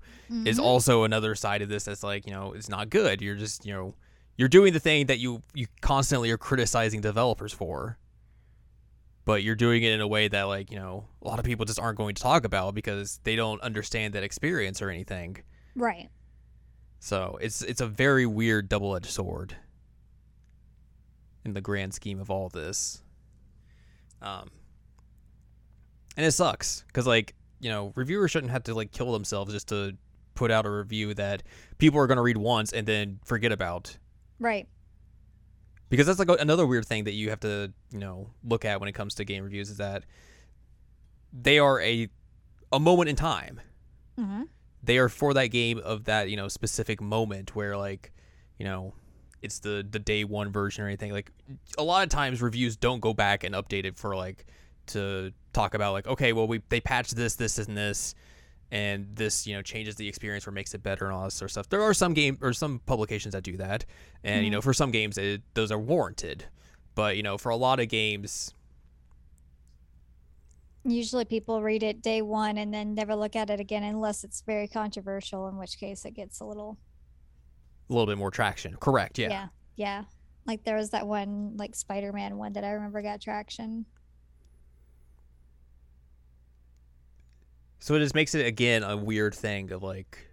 is 0.46 0.60
Mhm. 0.60 0.64
also 0.64 1.04
another 1.04 1.36
side 1.36 1.62
of 1.62 1.68
this 1.70 1.84
that's 1.86 2.04
like 2.04 2.26
you 2.26 2.32
know 2.32 2.54
it's 2.54 2.70
not 2.70 2.90
good. 2.90 3.22
You're 3.22 3.36
just 3.36 3.66
you 3.66 3.74
know 3.74 3.96
you're 4.38 4.48
doing 4.50 4.72
the 4.72 4.80
thing 4.80 5.08
that 5.08 5.20
you 5.20 5.42
you 5.54 5.66
constantly 5.82 6.32
are 6.32 6.38
criticizing 6.38 7.02
developers 7.02 7.52
for 7.52 7.98
but 9.26 9.44
you're 9.44 9.56
doing 9.56 9.84
it 9.84 9.92
in 9.92 10.02
a 10.02 10.08
way 10.08 10.28
that 10.28 10.44
like 10.44 10.72
you 10.72 10.78
know 10.78 11.06
a 11.22 11.28
lot 11.28 11.40
of 11.40 11.46
people 11.46 11.66
just 11.66 11.80
aren't 11.80 11.98
going 11.98 12.16
to 12.16 12.22
talk 12.22 12.44
about 12.44 12.74
because 12.74 13.20
they 13.24 13.36
don't 13.36 13.62
understand 13.62 14.14
that 14.14 14.24
experience 14.24 14.82
or 14.82 14.90
anything 14.90 15.38
right 15.76 16.10
so 17.04 17.40
it's 17.42 17.64
it's 17.64 17.82
a 17.82 17.88
very 17.88 18.28
weird 18.28 18.70
double-edged 18.70 19.08
sword 19.08 19.56
in 21.44 21.54
the 21.54 21.62
grand 21.62 21.94
scheme 21.96 22.20
of 22.22 22.30
all 22.30 22.48
this. 22.48 23.02
Um 24.22 24.52
and 26.16 26.26
it 26.26 26.32
sucks 26.32 26.86
cuz 26.94 27.08
like 27.08 27.34
you 27.60 27.70
know, 27.70 27.92
reviewers 27.96 28.30
shouldn't 28.32 28.52
have 28.52 28.64
to 28.64 28.76
like 28.76 28.92
kill 28.92 29.12
themselves 29.12 29.52
just 29.52 29.68
to 29.70 29.98
put 30.36 30.52
out 30.52 30.68
a 30.68 30.70
review 30.70 31.16
that 31.16 31.42
people 31.80 32.00
are 32.00 32.08
going 32.08 32.18
to 32.18 32.24
read 32.24 32.38
once 32.38 32.72
and 32.72 32.88
then 32.88 33.20
forget 33.26 33.52
about. 33.52 33.98
Right. 34.40 34.68
Because 35.92 36.08
that's 36.08 36.18
like 36.18 36.30
a- 36.30 36.42
another 36.42 36.66
weird 36.66 36.86
thing 36.88 37.04
that 37.04 37.12
you 37.14 37.30
have 37.30 37.42
to, 37.42 37.72
you 37.92 38.00
know, 38.00 38.32
look 38.44 38.66
at 38.66 38.80
when 38.80 38.90
it 38.90 38.94
comes 38.94 39.14
to 39.16 39.26
game 39.26 39.44
reviews 39.44 39.70
is 39.70 39.78
that 39.78 40.04
they 41.32 41.60
are 41.60 41.80
a 41.82 42.10
a 42.72 42.80
moment 42.80 43.10
in 43.10 43.16
time. 43.16 43.62
hmm 44.18 44.44
They 44.84 44.98
are 44.98 45.10
for 45.10 45.34
that 45.36 45.48
game 45.48 45.78
of 45.78 46.06
that, 46.06 46.30
you 46.30 46.38
know, 46.38 46.48
specific 46.48 47.02
moment 47.02 47.56
where 47.56 47.78
like, 47.78 48.12
you 48.58 48.66
know, 48.66 48.94
it's 49.42 49.60
the 49.60 49.86
the 49.90 50.00
day 50.00 50.24
one 50.24 50.52
version 50.52 50.84
or 50.84 50.88
anything. 50.88 51.12
Like 51.12 51.32
a 51.78 51.84
lot 51.84 52.04
of 52.04 52.10
times 52.10 52.42
reviews 52.42 52.76
don't 52.78 53.00
go 53.02 53.14
back 53.14 53.44
and 53.44 53.54
update 53.54 53.86
it 53.86 53.98
for 53.98 54.16
like 54.16 54.46
to 54.88 55.32
talk 55.54 55.74
about 55.74 55.94
like, 55.94 56.08
okay, 56.08 56.32
well 56.34 56.48
we 56.48 56.62
they 56.70 56.80
patched 56.82 57.16
this, 57.16 57.36
this 57.36 57.58
and 57.58 57.78
this 57.78 58.16
and 58.72 59.08
this, 59.16 59.46
you 59.46 59.54
know, 59.54 59.62
changes 59.62 59.96
the 59.96 60.08
experience 60.08 60.48
or 60.48 60.52
makes 60.52 60.74
it 60.74 60.82
better 60.82 61.06
and 61.06 61.14
all 61.14 61.26
this 61.26 61.34
sort 61.36 61.48
of 61.48 61.52
stuff. 61.52 61.70
There 61.70 61.82
are 61.84 61.94
some 61.94 62.14
game 62.14 62.38
or 62.42 62.54
some 62.54 62.80
publications 62.80 63.34
that 63.34 63.44
do 63.44 63.58
that. 63.58 63.86
And, 64.24 64.46
you 64.46 64.50
Mhm. 64.50 64.54
know, 64.54 64.62
for 64.62 64.74
some 64.74 64.92
games 64.92 65.18
it, 65.18 65.42
those 65.54 65.72
are 65.72 65.80
warranted. 65.80 66.46
But, 66.96 67.18
you 67.18 67.24
know, 67.24 67.38
for 67.38 67.50
a 67.50 67.56
lot 67.56 67.80
of 67.80 67.90
games 67.90 68.54
Usually 70.84 71.26
people 71.26 71.62
read 71.62 71.84
it 71.84 72.02
day 72.02 72.24
one 72.24 72.58
and 72.58 72.74
then 72.74 72.96
never 72.96 73.16
look 73.16 73.36
at 73.36 73.52
it 73.52 73.60
again 73.60 73.84
unless 73.84 74.24
it's 74.24 74.42
very 74.42 74.68
controversial, 74.68 75.48
in 75.48 75.58
which 75.58 75.78
case 75.78 76.06
it 76.06 76.16
gets 76.16 76.40
a 76.40 76.46
little 76.46 76.76
a 77.88 77.94
little 77.94 78.08
bit 78.08 78.18
more 78.18 78.32
traction. 78.32 78.76
Correct, 78.78 79.20
yeah. 79.20 79.30
yeah. 79.30 79.48
Yeah. 79.76 80.04
Like 80.48 80.64
there 80.64 80.78
was 80.78 80.90
that 80.90 81.06
one 81.06 81.56
like 81.56 81.76
Spider 81.76 82.12
Man 82.12 82.36
one 82.38 82.54
that 82.54 82.64
I 82.64 82.72
remember 82.72 83.04
got 83.04 83.22
traction. 83.22 83.86
So 87.82 87.96
it 87.96 88.00
just 88.00 88.16
makes 88.16 88.36
it 88.36 88.46
again 88.46 88.84
a 88.84 88.96
weird 88.96 89.34
thing 89.34 89.72
of 89.72 89.82
like 89.82 90.28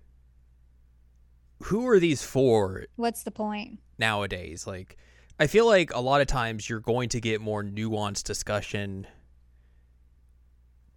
who 1.65 1.89
are 1.89 1.99
these 1.99 2.23
for 2.23 2.85
What's 2.97 3.25
the 3.25 3.31
point? 3.31 3.81
nowadays? 3.99 4.67
Like 4.67 4.97
I 5.41 5.47
feel 5.47 5.67
like 5.67 5.93
a 5.95 6.01
lot 6.01 6.21
of 6.21 6.27
times 6.27 6.69
you're 6.69 6.81
going 6.81 7.09
to 7.11 7.21
get 7.21 7.41
more 7.41 7.65
nuanced 7.65 8.25
discussion 8.25 9.07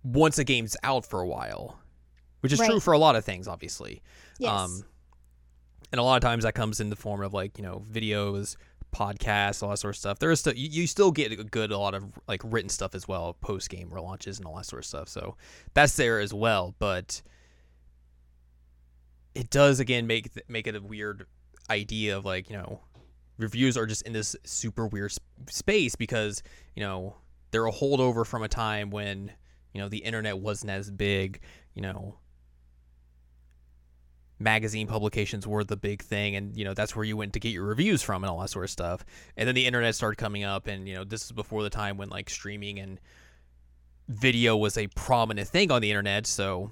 once 0.03 0.38
a 0.38 0.43
game's 0.43 0.75
out 0.84 1.05
for 1.05 1.22
a 1.22 1.27
while. 1.27 1.79
Which 2.41 2.51
is 2.51 2.60
true 2.60 2.79
for 2.79 2.93
a 2.93 2.98
lot 2.98 3.15
of 3.15 3.24
things, 3.24 3.48
obviously. 3.48 4.01
Yes. 4.39 4.51
Um, 4.51 4.84
and 5.91 6.00
a 6.00 6.03
lot 6.03 6.15
of 6.15 6.22
times 6.22 6.43
that 6.43 6.53
comes 6.53 6.79
in 6.79 6.89
the 6.89 6.96
form 6.96 7.22
of 7.22 7.34
like 7.34 7.58
you 7.58 7.63
know 7.63 7.86
videos, 7.89 8.58
podcasts, 8.91 9.63
all 9.63 9.69
that 9.69 9.77
sort 9.77 9.95
of 9.95 10.00
stuff. 10.00 10.19
There 10.19 10.31
is 10.31 10.39
still 10.39 10.53
you, 10.53 10.69
you 10.69 10.88
still 10.88 11.12
get 11.12 11.31
a 11.31 11.43
good 11.43 11.71
a 11.71 11.77
lot 11.77 11.93
of 11.93 12.05
like 12.27 12.41
written 12.43 12.69
stuff 12.69 12.95
as 12.95 13.07
well, 13.07 13.36
post 13.41 13.69
game 13.69 13.89
relaunches 13.89 14.38
and 14.38 14.45
all 14.45 14.55
that 14.57 14.65
sort 14.65 14.81
of 14.81 14.86
stuff. 14.86 15.10
So 15.10 15.36
that's 15.74 15.95
there 15.95 16.19
as 16.19 16.33
well, 16.33 16.75
but 16.79 17.21
it 19.33 19.50
does 19.50 19.79
again 19.79 20.07
make 20.07 20.29
make 20.50 20.67
it 20.67 20.75
a 20.75 20.81
weird 20.81 21.25
idea 21.69 22.17
of 22.17 22.25
like 22.25 22.50
you 22.50 22.57
know 22.57 22.81
reviews 23.38 23.77
are 23.77 23.86
just 23.86 24.01
in 24.03 24.13
this 24.13 24.36
super 24.43 24.88
weird 24.88 25.12
sp- 25.13 25.24
space 25.50 25.95
because 25.95 26.43
you 26.75 26.83
know 26.83 27.15
they're 27.51 27.65
a 27.65 27.71
holdover 27.71 28.25
from 28.25 28.43
a 28.43 28.48
time 28.48 28.89
when 28.91 29.31
you 29.74 29.81
know 29.81 29.89
the 29.89 30.00
internet 30.00 30.38
wasn't 30.38 30.69
as 30.69 30.91
big 30.91 31.39
you 31.74 31.81
know 31.81 32.15
magazine 34.41 34.88
publications 34.88 35.45
were 35.48 35.63
the 35.63 35.77
big 35.77 36.01
thing 36.01 36.36
and 36.36 36.57
you 36.57 36.65
know 36.65 36.74
that's 36.74 36.95
where 36.95 37.05
you 37.05 37.15
went 37.15 37.33
to 37.33 37.39
get 37.39 37.50
your 37.50 37.65
reviews 37.65 38.01
from 38.01 38.24
and 38.24 38.31
all 38.31 38.39
that 38.39 38.50
sort 38.50 38.65
of 38.65 38.71
stuff. 38.71 39.05
And 39.38 39.48
then 39.48 39.55
the 39.55 39.65
internet 39.65 39.95
started 39.95 40.17
coming 40.17 40.43
up 40.43 40.67
and 40.67 40.88
you 40.88 40.95
know 40.95 41.03
this 41.03 41.24
is 41.25 41.31
before 41.31 41.63
the 41.63 41.69
time 41.69 41.98
when 41.98 42.10
like 42.10 42.29
streaming 42.29 42.79
and 42.79 43.00
video 44.07 44.57
was 44.57 44.77
a 44.77 44.88
prominent 44.88 45.48
thing 45.48 45.71
on 45.71 45.81
the 45.81 45.89
internet 45.89 46.27
so 46.27 46.71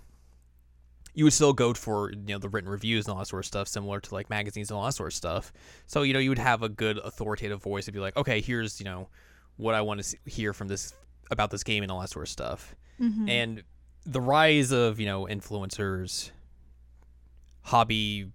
you 1.14 1.24
would 1.24 1.34
still 1.34 1.54
go 1.54 1.74
for 1.74 2.12
you 2.12 2.18
know 2.34 2.38
the 2.38 2.50
written 2.50 2.70
reviews 2.70 3.06
and 3.06 3.14
all 3.14 3.20
that 3.20 3.26
sort 3.28 3.42
of 3.42 3.46
stuff 3.46 3.68
similar 3.68 4.00
to 4.00 4.14
like 4.14 4.30
magazines 4.30 4.70
and 4.70 4.78
all 4.78 4.86
that 4.86 4.94
sort 4.94 5.08
of 5.12 5.14
stuff. 5.16 5.52
So 5.88 6.02
you 6.04 6.14
know 6.14 6.20
you 6.20 6.30
would 6.30 6.40
have 6.40 6.64
a 6.64 6.70
good 6.70 6.98
authoritative 6.98 7.62
voice 7.62 7.86
to 7.86 7.92
be 7.92 8.00
like 8.00 8.16
okay 8.18 8.42
here's 8.42 8.80
you 8.80 8.86
know 8.86 9.10
what 9.58 9.76
i 9.76 9.82
want 9.82 10.02
to 10.02 10.18
hear 10.26 10.54
from 10.54 10.70
this 10.70 10.94
about 11.32 11.52
this 11.52 11.64
game 11.64 11.84
and 11.84 11.92
all 11.92 12.00
that 12.00 12.10
sort 12.10 12.26
of 12.26 12.30
stuff. 12.30 12.76
Mhm. 13.00 13.30
and 13.30 13.64
the 14.06 14.22
rise 14.22 14.72
of 14.72 15.00
you 15.00 15.06
know 15.06 15.26
influencers 15.26 16.32
hobby 17.70 18.32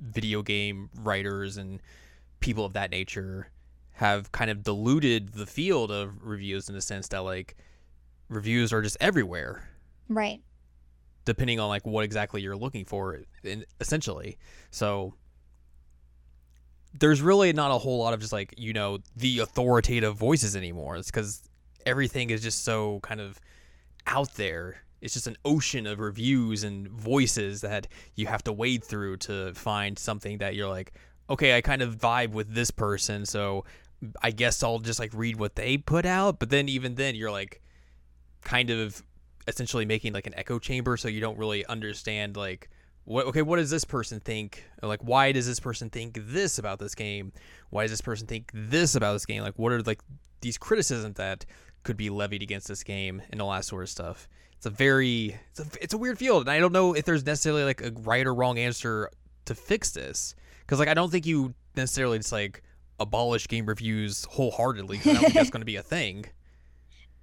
video 0.00 0.42
game 0.42 0.88
writers 1.02 1.56
and 1.56 1.80
people 2.40 2.64
of 2.64 2.72
that 2.74 2.90
nature 2.90 3.50
have 3.92 4.30
kind 4.30 4.50
of 4.50 4.62
diluted 4.62 5.32
the 5.32 5.46
field 5.46 5.90
of 5.90 6.22
reviews 6.22 6.68
in 6.68 6.74
the 6.74 6.80
sense 6.80 7.08
that 7.08 7.20
like 7.20 7.56
reviews 8.28 8.72
are 8.72 8.82
just 8.82 8.96
everywhere. 9.00 9.68
Right. 10.08 10.40
depending 11.24 11.58
on 11.58 11.68
like 11.68 11.84
what 11.84 12.04
exactly 12.04 12.40
you're 12.42 12.56
looking 12.56 12.84
for 12.84 13.22
in, 13.42 13.64
essentially. 13.80 14.38
So 14.70 15.14
there's 16.98 17.20
really 17.20 17.52
not 17.52 17.72
a 17.72 17.78
whole 17.78 17.98
lot 17.98 18.14
of 18.14 18.20
just 18.20 18.32
like 18.32 18.54
you 18.56 18.72
know 18.72 18.98
the 19.16 19.40
authoritative 19.40 20.16
voices 20.16 20.54
anymore. 20.54 20.96
It's 20.96 21.10
because 21.10 21.42
everything 21.84 22.30
is 22.30 22.40
just 22.42 22.62
so 22.62 23.00
kind 23.02 23.20
of 23.20 23.40
out 24.06 24.34
there 24.34 24.82
it's 25.00 25.14
just 25.14 25.26
an 25.26 25.36
ocean 25.44 25.86
of 25.86 26.00
reviews 26.00 26.64
and 26.64 26.88
voices 26.88 27.60
that 27.60 27.86
you 28.14 28.26
have 28.26 28.42
to 28.44 28.52
wade 28.52 28.82
through 28.82 29.16
to 29.16 29.52
find 29.54 29.98
something 29.98 30.38
that 30.38 30.54
you're 30.54 30.68
like 30.68 30.92
okay 31.28 31.56
i 31.56 31.60
kind 31.60 31.82
of 31.82 31.96
vibe 31.96 32.30
with 32.30 32.54
this 32.54 32.70
person 32.70 33.26
so 33.26 33.64
i 34.22 34.30
guess 34.30 34.62
i'll 34.62 34.78
just 34.78 35.00
like 35.00 35.12
read 35.14 35.36
what 35.38 35.54
they 35.54 35.76
put 35.76 36.06
out. 36.06 36.38
But 36.38 36.50
then 36.50 36.68
even 36.68 36.94
then 36.94 37.14
you're 37.14 37.30
like 37.30 37.60
kind 38.42 38.70
of 38.70 39.02
essentially 39.48 39.84
making 39.84 40.12
like 40.12 40.26
an 40.26 40.34
echo 40.34 40.58
chamber 40.58 40.96
so 40.96 41.08
you 41.08 41.20
don't 41.20 41.38
really 41.38 41.64
understand 41.66 42.36
like 42.36 42.68
what 43.04 43.26
okay 43.26 43.42
what 43.42 43.56
does 43.56 43.70
this 43.70 43.84
person 43.84 44.20
think? 44.20 44.64
Like 44.82 45.00
why 45.02 45.32
does 45.32 45.46
this 45.46 45.60
person 45.60 45.90
think 45.90 46.18
this 46.20 46.58
about 46.58 46.78
this 46.78 46.94
game? 46.94 47.32
Why 47.70 47.84
does 47.84 47.90
this 47.90 48.00
person 48.00 48.26
think 48.26 48.50
this 48.52 48.94
about 48.94 49.12
this 49.12 49.26
game? 49.26 49.42
Like 49.42 49.58
what 49.58 49.72
are 49.72 49.82
like 49.82 50.00
these 50.40 50.58
criticisms 50.58 51.16
that 51.16 51.46
could 51.86 51.96
be 51.96 52.10
levied 52.10 52.42
against 52.42 52.68
this 52.68 52.82
game 52.82 53.22
and 53.30 53.40
all 53.40 53.50
that 53.52 53.64
sort 53.64 53.82
of 53.82 53.88
stuff. 53.88 54.28
It's 54.56 54.66
a 54.66 54.70
very 54.70 55.38
it's 55.50 55.60
a, 55.60 55.66
it's 55.80 55.94
a 55.94 55.98
weird 55.98 56.18
field 56.18 56.42
and 56.42 56.50
i 56.50 56.58
don't 56.58 56.72
know 56.72 56.94
if 56.94 57.04
there's 57.04 57.26
necessarily 57.26 57.62
like 57.62 57.82
a 57.82 57.90
right 57.90 58.26
or 58.26 58.34
wrong 58.34 58.58
answer 58.58 59.10
to 59.44 59.54
fix 59.54 59.90
this 59.90 60.34
because 60.60 60.78
like 60.78 60.88
i 60.88 60.94
don't 60.94 61.10
think 61.10 61.26
you 61.26 61.54
necessarily 61.76 62.16
just 62.16 62.32
like 62.32 62.62
abolish 62.98 63.46
game 63.48 63.66
reviews 63.66 64.24
wholeheartedly 64.24 64.98
i 64.98 65.12
don't 65.12 65.20
think 65.20 65.34
that's 65.34 65.50
going 65.56 65.60
to 65.60 65.66
be 65.66 65.76
a 65.76 65.82
thing. 65.82 66.24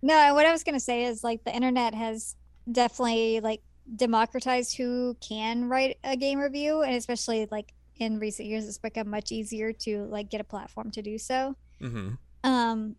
No, 0.03 0.34
what 0.34 0.46
I 0.46 0.51
was 0.51 0.63
gonna 0.65 0.82
say 0.82 1.05
is 1.05 1.24
like 1.24 1.46
the 1.46 1.55
internet 1.55 1.96
has 1.96 2.36
definitely 2.70 3.39
like 3.39 3.62
democratized 3.96 4.75
who 4.75 5.15
can 5.22 5.70
write 5.70 5.98
a 6.03 6.17
game 6.17 6.39
review, 6.39 6.82
and 6.82 6.93
especially 6.93 7.48
like 7.50 7.74
in 7.96 8.20
recent 8.20 8.50
years, 8.50 8.67
it's 8.67 8.77
become 8.77 9.10
much 9.10 9.32
easier 9.32 9.72
to 9.72 10.03
like 10.05 10.29
get 10.29 10.41
a 10.41 10.43
platform 10.43 10.91
to 10.91 11.01
do 11.01 11.17
so. 11.17 11.55
mm-hmm. 11.82 12.15
Um, 12.43 12.98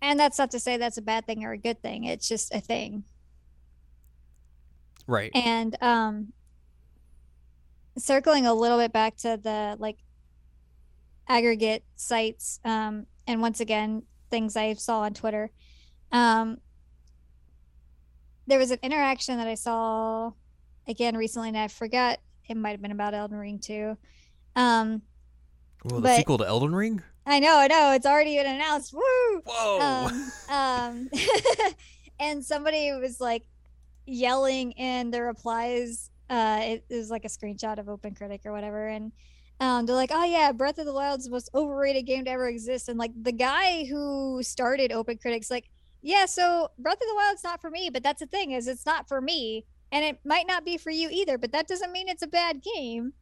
and 0.00 0.18
that's 0.18 0.38
not 0.38 0.50
to 0.52 0.60
say 0.60 0.76
that's 0.76 0.98
a 0.98 1.02
bad 1.02 1.26
thing 1.26 1.44
or 1.44 1.52
a 1.52 1.58
good 1.58 1.82
thing. 1.82 2.04
It's 2.04 2.28
just 2.28 2.54
a 2.54 2.60
thing. 2.60 3.04
right 5.06 5.30
And 5.34 5.76
um, 5.82 6.32
circling 7.96 8.46
a 8.46 8.54
little 8.54 8.78
bit 8.78 8.92
back 8.92 9.16
to 9.18 9.38
the 9.42 9.76
like 9.78 9.98
aggregate 11.28 11.84
sites, 11.96 12.60
um, 12.64 13.06
and 13.26 13.40
once 13.40 13.60
again, 13.60 14.02
things 14.30 14.56
I 14.56 14.74
saw 14.74 15.00
on 15.00 15.14
Twitter. 15.14 15.50
Um, 16.12 16.58
there 18.46 18.58
was 18.58 18.70
an 18.70 18.78
interaction 18.82 19.36
that 19.36 19.46
I 19.46 19.54
saw 19.54 20.32
again 20.86 21.16
recently, 21.16 21.48
and 21.48 21.58
I 21.58 21.68
forgot 21.68 22.18
it 22.48 22.56
might 22.56 22.70
have 22.70 22.80
been 22.80 22.92
about 22.92 23.12
Elden 23.12 23.36
Ring 23.36 23.58
too. 23.58 23.98
Um, 24.56 25.02
well 25.84 26.00
the 26.00 26.08
but- 26.08 26.16
sequel 26.16 26.38
to 26.38 26.46
elden 26.46 26.74
ring 26.74 27.02
I 27.30 27.40
know, 27.40 27.58
I 27.58 27.66
know, 27.66 27.92
it's 27.92 28.06
already 28.06 28.36
been 28.36 28.46
announced. 28.46 28.94
Woo! 28.94 29.42
whoa 29.44 29.78
um, 29.80 30.32
um 30.48 31.10
and 32.20 32.44
somebody 32.44 32.92
was 32.92 33.20
like 33.20 33.44
yelling 34.06 34.72
in 34.72 35.10
the 35.10 35.22
replies 35.22 36.10
uh 36.30 36.58
it, 36.62 36.84
it 36.88 36.96
was 36.96 37.10
like 37.10 37.24
a 37.24 37.28
screenshot 37.28 37.78
of 37.78 37.86
OpenCritic 37.86 38.44
or 38.44 38.52
whatever 38.52 38.88
and 38.88 39.12
um 39.60 39.86
they're 39.86 39.96
like 39.96 40.10
oh 40.12 40.24
yeah 40.24 40.52
breath 40.52 40.78
of 40.78 40.86
the 40.86 40.92
wild's 40.92 41.26
the 41.26 41.30
most 41.30 41.50
overrated 41.54 42.06
game 42.06 42.24
to 42.24 42.30
ever 42.30 42.48
exist 42.48 42.88
and 42.88 42.98
like 42.98 43.12
the 43.22 43.32
guy 43.32 43.84
who 43.84 44.42
started 44.42 44.90
OpenCritic's 44.90 45.50
like 45.50 45.68
yeah 46.02 46.26
so 46.26 46.70
breath 46.78 46.94
of 46.94 47.08
the 47.08 47.14
wild's 47.14 47.44
not 47.44 47.60
for 47.60 47.70
me 47.70 47.90
but 47.92 48.02
that's 48.02 48.20
the 48.20 48.26
thing 48.26 48.52
is 48.52 48.66
it's 48.66 48.86
not 48.86 49.08
for 49.08 49.20
me 49.20 49.64
and 49.92 50.04
it 50.04 50.18
might 50.24 50.46
not 50.46 50.64
be 50.64 50.78
for 50.78 50.90
you 50.90 51.08
either 51.10 51.36
but 51.36 51.52
that 51.52 51.68
doesn't 51.68 51.92
mean 51.92 52.08
it's 52.08 52.22
a 52.22 52.28
bad 52.28 52.62
game 52.62 53.12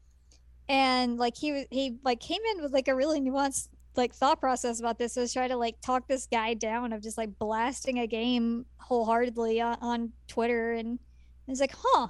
and 0.69 1.17
like 1.17 1.37
he 1.37 1.53
was 1.53 1.65
he 1.71 1.97
like 2.05 2.21
came 2.21 2.41
in 2.53 2.63
with 2.63 2.73
like 2.73 2.89
a 2.89 2.95
really 2.95 3.21
nuanced 3.21 3.69
like 3.97 4.15
thought 4.15 4.41
process 4.41 4.81
about 4.81 4.99
this 4.99 5.17
was 5.17 5.33
try 5.33 5.49
to 5.49 5.57
like 5.57 5.81
talk 5.81 6.07
this 6.09 6.26
guy 6.26 6.55
down 6.55 6.93
of 6.93 7.03
just 7.03 7.19
like 7.19 7.38
blasting 7.38 7.99
a 7.99 8.07
game 8.07 8.67
wholeheartedly 8.79 9.61
on, 9.61 9.76
on 9.81 10.12
Twitter 10.29 10.73
and 10.73 10.99
it's 11.49 11.61
like, 11.61 11.75
huh, 11.76 12.09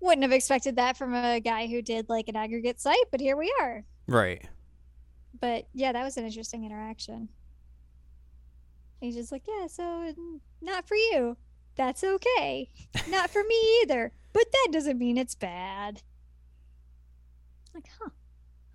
wouldn't 0.00 0.22
have 0.22 0.32
expected 0.32 0.76
that 0.76 0.96
from 0.96 1.14
a 1.14 1.40
guy 1.40 1.66
who 1.66 1.82
did 1.82 2.08
like 2.08 2.28
an 2.28 2.36
aggregate 2.36 2.80
site, 2.80 2.96
but 3.10 3.20
here 3.20 3.36
we 3.36 3.52
are. 3.60 3.84
right 4.06 4.46
But 5.40 5.68
yeah, 5.72 5.92
that 5.92 6.04
was 6.04 6.16
an 6.16 6.24
interesting 6.24 6.64
interaction. 6.64 7.28
He's 9.00 9.14
just 9.14 9.32
like, 9.32 9.44
yeah, 9.48 9.66
so 9.66 10.12
not 10.60 10.86
for 10.86 10.96
you. 10.96 11.36
that's 11.76 12.04
okay. 12.04 12.68
Not 13.08 13.30
for 13.30 13.42
me 13.42 13.80
either. 13.82 14.12
But 14.32 14.44
that 14.52 14.68
doesn't 14.72 14.98
mean 14.98 15.16
it's 15.16 15.34
bad. 15.34 16.02
Like, 17.74 17.88
huh. 17.98 18.10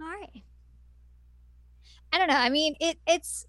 All 0.02 0.08
right. 0.08 0.44
I 2.16 2.18
don't 2.18 2.30
know. 2.30 2.38
I 2.38 2.48
mean, 2.50 2.76
it 2.80 2.98
it's 3.06 3.46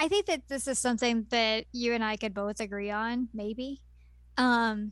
I 0.00 0.08
think 0.08 0.26
that 0.26 0.48
this 0.48 0.66
is 0.66 0.80
something 0.80 1.26
that 1.30 1.66
you 1.70 1.92
and 1.92 2.02
I 2.02 2.16
could 2.16 2.34
both 2.34 2.58
agree 2.58 2.90
on, 2.90 3.28
maybe. 3.32 3.80
Um 4.36 4.90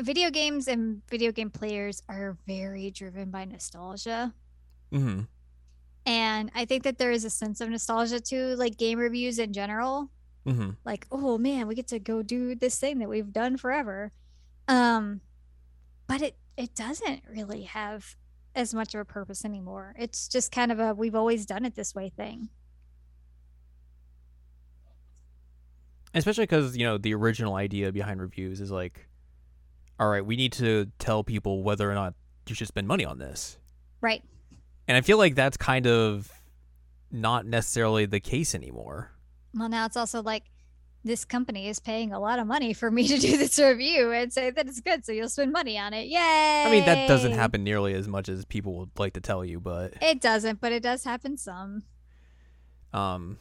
video 0.00 0.30
games 0.30 0.68
and 0.68 1.02
video 1.10 1.32
game 1.32 1.50
players 1.50 2.00
are 2.08 2.38
very 2.46 2.92
driven 2.92 3.32
by 3.32 3.44
nostalgia. 3.44 4.32
Mm-hmm. 4.92 5.22
And 6.06 6.50
I 6.54 6.64
think 6.64 6.84
that 6.84 6.96
there 6.96 7.10
is 7.10 7.24
a 7.24 7.30
sense 7.30 7.60
of 7.60 7.68
nostalgia 7.68 8.20
to 8.20 8.54
like 8.54 8.76
game 8.76 9.00
reviews 9.00 9.40
in 9.40 9.52
general. 9.52 10.10
Mm-hmm. 10.46 10.70
Like, 10.84 11.08
oh 11.10 11.38
man, 11.38 11.66
we 11.66 11.74
get 11.74 11.88
to 11.88 11.98
go 11.98 12.22
do 12.22 12.54
this 12.54 12.78
thing 12.78 13.00
that 13.00 13.08
we've 13.08 13.32
done 13.32 13.56
forever. 13.56 14.12
Um, 14.68 15.22
but 16.06 16.22
it 16.22 16.36
it 16.56 16.76
doesn't 16.76 17.22
really 17.28 17.62
have 17.62 18.14
as 18.54 18.74
much 18.74 18.94
of 18.94 19.00
a 19.00 19.04
purpose 19.04 19.44
anymore. 19.44 19.94
It's 19.98 20.28
just 20.28 20.52
kind 20.52 20.72
of 20.72 20.78
a 20.78 20.94
we've 20.94 21.14
always 21.14 21.46
done 21.46 21.64
it 21.64 21.74
this 21.74 21.94
way 21.94 22.10
thing. 22.10 22.48
Especially 26.14 26.44
because 26.44 26.76
you 26.76 26.84
know 26.84 26.98
the 26.98 27.14
original 27.14 27.54
idea 27.54 27.92
behind 27.92 28.20
reviews 28.20 28.60
is 28.60 28.70
like, 28.70 29.08
all 29.98 30.08
right, 30.08 30.24
we 30.24 30.36
need 30.36 30.52
to 30.54 30.90
tell 30.98 31.24
people 31.24 31.62
whether 31.62 31.90
or 31.90 31.94
not 31.94 32.14
you 32.48 32.54
should 32.54 32.68
spend 32.68 32.86
money 32.86 33.04
on 33.04 33.18
this. 33.18 33.58
Right. 34.00 34.22
And 34.88 34.96
I 34.96 35.00
feel 35.00 35.16
like 35.16 35.34
that's 35.34 35.56
kind 35.56 35.86
of 35.86 36.30
not 37.10 37.46
necessarily 37.46 38.06
the 38.06 38.20
case 38.20 38.54
anymore. 38.54 39.12
Well, 39.54 39.68
now 39.68 39.86
it's 39.86 39.96
also 39.96 40.22
like 40.22 40.44
this 41.04 41.24
company 41.24 41.68
is 41.68 41.78
paying 41.80 42.12
a 42.12 42.20
lot 42.20 42.38
of 42.38 42.46
money 42.46 42.72
for 42.72 42.90
me 42.90 43.06
to 43.08 43.18
do 43.18 43.36
this 43.36 43.58
review 43.58 44.12
and 44.12 44.32
say 44.32 44.50
that 44.50 44.66
it's 44.68 44.80
good, 44.80 45.04
so 45.04 45.12
you'll 45.12 45.28
spend 45.28 45.50
money 45.52 45.76
on 45.78 45.92
it. 45.92 46.06
Yay! 46.06 46.64
I 46.66 46.70
mean, 46.70 46.84
that 46.84 47.08
doesn't 47.08 47.32
happen 47.32 47.64
nearly 47.64 47.94
as 47.94 48.06
much 48.08 48.28
as 48.28 48.44
people 48.44 48.74
would 48.78 48.90
like 48.98 49.14
to 49.14 49.20
tell 49.20 49.44
you, 49.44 49.58
but 49.60 49.94
It 50.00 50.20
doesn't, 50.20 50.60
but 50.60 50.72
it 50.72 50.82
does 50.82 51.04
happen 51.04 51.36
some. 51.36 51.82
um, 52.92 53.38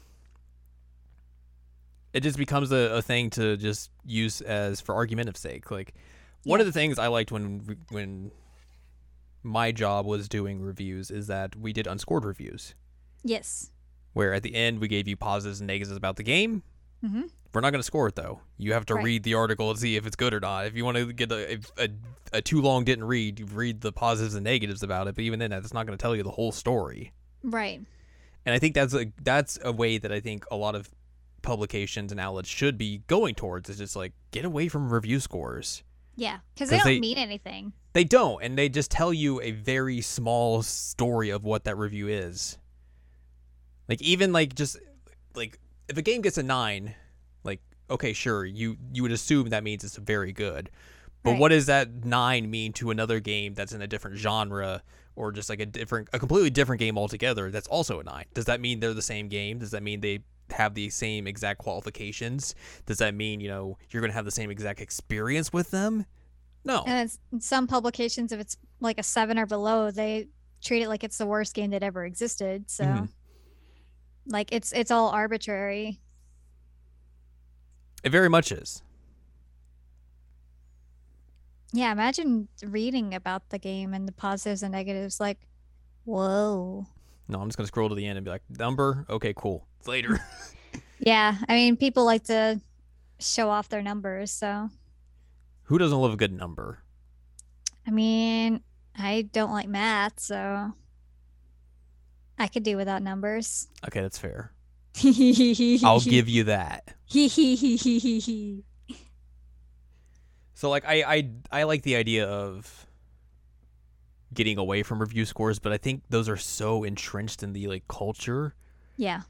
it 2.13 2.21
just 2.21 2.37
becomes 2.37 2.71
a, 2.71 2.95
a 2.97 3.01
thing 3.01 3.29
to 3.31 3.55
just 3.57 3.89
use 4.05 4.41
as 4.41 4.81
for 4.81 4.95
argumentative 4.95 5.37
sake. 5.37 5.71
Like 5.71 5.93
one 6.43 6.59
Yeah. 6.59 6.61
of 6.61 6.65
the 6.67 6.73
things 6.77 6.99
I 6.99 7.07
liked 7.07 7.31
when 7.31 7.77
when 7.89 8.31
my 9.43 9.71
job 9.71 10.05
was 10.05 10.27
doing 10.29 10.61
reviews 10.61 11.09
is 11.09 11.27
that 11.27 11.55
we 11.55 11.73
did 11.73 11.87
unscored 11.87 12.25
reviews, 12.25 12.75
Yes. 13.23 13.71
where 14.13 14.33
at 14.33 14.43
the 14.43 14.53
end 14.55 14.79
we 14.79 14.87
gave 14.87 15.07
you 15.07 15.15
positives 15.15 15.61
and 15.61 15.67
negatives 15.67 15.95
about 15.95 16.17
the 16.17 16.23
game. 16.23 16.63
Mm-hmm. 17.03 17.21
We're 17.53 17.61
not 17.61 17.71
going 17.71 17.79
to 17.79 17.83
score 17.85 18.07
it 18.07 18.15
though. 18.15 18.39
You 18.57 18.73
have 18.73 18.85
to 18.87 18.95
Right. 18.95 19.03
read 19.03 19.23
the 19.23 19.33
article 19.33 19.69
and 19.69 19.77
see 19.79 19.95
if 19.97 20.05
it's 20.05 20.15
good 20.15 20.33
or 20.33 20.39
not. 20.39 20.67
If 20.67 20.75
you 20.75 20.85
want 20.85 20.97
to 20.97 21.11
get 21.11 21.31
a, 21.31 21.59
a, 21.77 21.89
a 22.33 22.41
too 22.41 22.61
long 22.61 22.85
didn't 22.85 23.03
read, 23.05 23.39
you 23.39 23.45
read 23.45 23.81
the 23.81 23.91
positives 23.91 24.35
and 24.35 24.43
negatives 24.45 24.83
about 24.83 25.07
it. 25.07 25.15
But 25.15 25.23
even 25.25 25.39
then, 25.39 25.49
that's 25.51 25.73
not 25.73 25.85
going 25.85 25.97
to 25.97 26.01
tell 26.01 26.15
you 26.15 26.23
the 26.23 26.31
whole 26.31 26.51
story. 26.53 27.11
Right. 27.43 27.81
And 28.45 28.55
I 28.55 28.59
think 28.59 28.73
that's 28.75 28.93
a 28.93 29.11
that's 29.21 29.59
a 29.63 29.71
way 29.71 29.97
that 29.97 30.11
I 30.11 30.19
think 30.21 30.45
a 30.51 30.55
lot 30.55 30.75
of 30.75 30.89
publications 31.41 32.11
and 32.11 32.19
outlets 32.21 32.47
should 32.49 32.77
be 32.77 32.99
going 33.07 33.35
towards. 33.35 33.69
Is 33.69 33.77
just 33.79 33.95
like 33.95 34.13
get 34.31 34.45
away 34.45 34.67
from 34.69 34.91
review 34.91 35.19
scores. 35.19 35.83
Yeah, 36.15 36.39
because 36.53 36.69
they 36.69 36.77
don't 36.77 36.85
they- 36.85 36.99
mean 36.99 37.17
anything. 37.17 37.73
They 37.93 38.03
don't, 38.05 38.41
and 38.41 38.57
they 38.57 38.69
just 38.69 38.89
tell 38.89 39.13
you 39.13 39.41
a 39.41 39.51
very 39.51 39.99
small 39.99 40.61
story 40.61 41.29
of 41.29 41.43
what 41.43 41.65
that 41.65 41.77
review 41.77 42.07
is. 42.07 42.57
Like 43.89 44.01
even 44.01 44.31
like 44.31 44.55
just 44.55 44.77
like 45.35 45.59
if 45.87 45.97
a 45.97 46.01
game 46.01 46.21
gets 46.21 46.37
a 46.37 46.43
nine, 46.43 46.95
like 47.43 47.61
okay, 47.89 48.13
sure, 48.13 48.45
you 48.45 48.77
you 48.93 49.01
would 49.03 49.11
assume 49.11 49.49
that 49.49 49.63
means 49.63 49.83
it's 49.83 49.97
very 49.97 50.31
good. 50.31 50.69
But 51.23 51.31
Right. 51.31 51.39
what 51.39 51.49
does 51.49 51.67
that 51.67 52.03
nine 52.03 52.49
mean 52.49 52.73
to 52.73 52.89
another 52.89 53.19
game 53.19 53.53
that's 53.53 53.73
in 53.73 53.81
a 53.83 53.87
different 53.87 54.17
genre 54.17 54.81
or 55.15 55.31
just 55.31 55.49
like 55.49 55.59
a 55.59 55.65
different 55.67 56.09
a 56.13 56.17
completely 56.19 56.49
different 56.49 56.79
game 56.79 56.97
altogether 56.97 57.51
that's 57.51 57.67
also 57.67 57.99
a 57.99 58.03
nine? 58.03 58.25
Does 58.33 58.45
that 58.45 58.59
mean 58.59 58.79
they're 58.79 58.93
the 58.95 59.01
same 59.03 59.27
game? 59.27 59.59
Does 59.59 59.71
that 59.71 59.83
mean 59.83 60.01
they 60.01 60.19
have 60.49 60.73
the 60.73 60.89
same 60.89 61.27
exact 61.27 61.59
qualifications? 61.59 62.55
Does 62.85 62.97
that 62.97 63.13
mean, 63.13 63.39
you 63.39 63.49
know, 63.49 63.77
you're 63.91 64.01
gonna 64.01 64.13
have 64.13 64.25
the 64.25 64.31
same 64.31 64.49
exact 64.49 64.81
experience 64.81 65.53
with 65.53 65.69
them? 65.71 66.05
No. 66.63 66.83
And 66.87 67.09
it's, 67.09 67.19
some 67.45 67.67
publications, 67.67 68.31
if 68.31 68.39
it's 68.39 68.57
like 68.79 68.99
a 68.99 69.03
seven 69.03 69.37
or 69.37 69.45
below, 69.45 69.91
they 69.91 70.27
treat 70.63 70.81
it 70.81 70.89
like 70.89 71.03
it's 71.03 71.17
the 71.17 71.25
worst 71.25 71.53
game 71.53 71.69
that 71.71 71.83
ever 71.83 72.03
existed. 72.05 72.69
So, 72.69 72.83
Mhm. 72.85 73.09
Like, 74.25 74.49
it's 74.51 74.71
it's 74.71 74.91
all 74.91 75.09
arbitrary. 75.09 75.99
It 78.03 78.11
very 78.11 78.29
much 78.29 78.51
is. 78.51 78.81
Yeah, 81.73 81.91
imagine 81.91 82.47
reading 82.63 83.13
about 83.13 83.49
the 83.49 83.59
game 83.59 83.93
and 83.93 84.07
the 84.07 84.11
positives 84.11 84.61
and 84.63 84.73
negatives. 84.73 85.19
Like, 85.19 85.39
whoa. 86.03 86.85
No, 87.27 87.39
I'm 87.39 87.47
just 87.47 87.57
gonna 87.57 87.67
scroll 87.67 87.89
to 87.89 87.95
the 87.95 88.05
end 88.05 88.17
and 88.17 88.25
be 88.25 88.31
like, 88.31 88.41
number, 88.49 89.05
okay, 89.09 89.33
cool. 89.35 89.67
Later. 89.85 90.19
Yeah, 91.03 91.35
I 91.49 91.55
mean, 91.55 91.77
people 91.77 92.05
like 92.05 92.25
to 92.25 92.61
show 93.19 93.49
off 93.49 93.69
their 93.69 93.81
numbers. 93.81 94.29
So, 94.29 94.69
Who 95.63 95.79
doesn't 95.79 95.97
love 95.97 96.13
a 96.13 96.15
good 96.15 96.31
number? 96.31 96.83
I 97.87 97.89
mean, 97.89 98.61
I 98.95 99.23
don't 99.33 99.51
like 99.51 99.67
math, 99.67 100.19
so 100.19 100.73
I 102.41 102.47
could 102.47 102.63
do 102.63 102.75
without 102.75 103.03
numbers. 103.03 103.67
Okay, 103.87 104.01
that's 104.01 104.17
fair. 104.17 104.51
I'll 105.83 105.99
give 105.99 106.27
you 106.27 106.45
that. 106.45 106.95
So 110.53 110.69
like 110.69 110.85
I 110.85 111.01
I 111.01 111.29
I 111.51 111.63
like 111.63 111.81
the 111.81 111.95
idea 111.95 112.27
of 112.27 112.85
getting 114.31 114.59
away 114.59 114.83
from 114.83 114.99
review 114.99 115.25
scores, 115.25 115.57
but 115.57 115.71
I 115.71 115.77
think 115.77 116.03
those 116.09 116.29
are 116.29 116.37
so 116.37 116.83
entrenched 116.83 117.41
in 117.41 117.53
the 117.53 117.65
like 117.67 117.87
culture 117.87 118.53
yeah, 118.95 119.21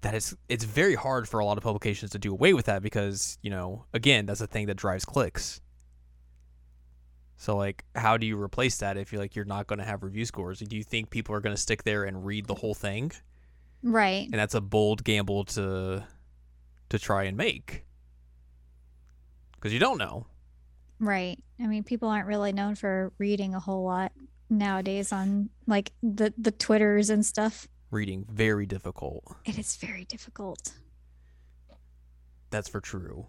that 0.00 0.14
it's 0.14 0.34
it's 0.48 0.64
very 0.64 0.94
hard 0.94 1.28
for 1.28 1.38
a 1.38 1.44
lot 1.44 1.58
of 1.58 1.62
publications 1.62 2.12
to 2.12 2.18
do 2.18 2.32
away 2.32 2.54
with 2.54 2.64
that 2.64 2.82
because, 2.82 3.36
you 3.42 3.50
know, 3.50 3.84
again, 3.92 4.24
that's 4.24 4.40
a 4.40 4.46
thing 4.46 4.68
that 4.68 4.78
drives 4.78 5.04
clicks. 5.04 5.60
So 7.42 7.56
like 7.56 7.84
how 7.94 8.18
do 8.18 8.26
you 8.26 8.38
replace 8.38 8.76
that 8.78 8.98
if 8.98 9.12
you're 9.12 9.20
like 9.20 9.34
you're 9.34 9.46
not 9.46 9.66
going 9.66 9.78
to 9.78 9.84
have 9.86 10.02
review 10.02 10.26
scores? 10.26 10.58
Do 10.58 10.76
you 10.76 10.82
think 10.84 11.08
people 11.08 11.34
are 11.34 11.40
going 11.40 11.56
to 11.56 11.60
stick 11.60 11.84
there 11.84 12.04
and 12.04 12.26
read 12.26 12.44
the 12.44 12.54
whole 12.54 12.74
thing? 12.74 13.12
right. 13.82 14.24
and 14.30 14.34
that's 14.34 14.54
a 14.54 14.60
bold 14.60 15.02
gamble 15.04 15.44
to 15.46 16.04
to 16.90 16.98
try 16.98 17.22
and 17.24 17.34
make 17.38 17.86
because 19.54 19.72
you 19.72 19.78
don't 19.80 19.96
know 19.98 20.26
Right. 20.98 21.38
I 21.58 21.66
mean, 21.66 21.82
people 21.82 22.10
aren't 22.10 22.26
really 22.26 22.52
known 22.52 22.74
for 22.74 23.10
reading 23.16 23.54
a 23.54 23.60
whole 23.60 23.84
lot 23.84 24.12
nowadays 24.50 25.10
on 25.12 25.48
like 25.66 25.92
the 26.02 26.34
the 26.36 26.50
Twitters 26.50 27.08
and 27.08 27.24
stuff. 27.24 27.66
reading 27.90 28.26
very 28.30 28.66
difficult 28.66 29.24
It 29.46 29.58
is 29.58 29.76
very 29.76 30.04
difficult. 30.04 30.72
that's 32.50 32.68
for 32.68 32.82
true 32.82 33.28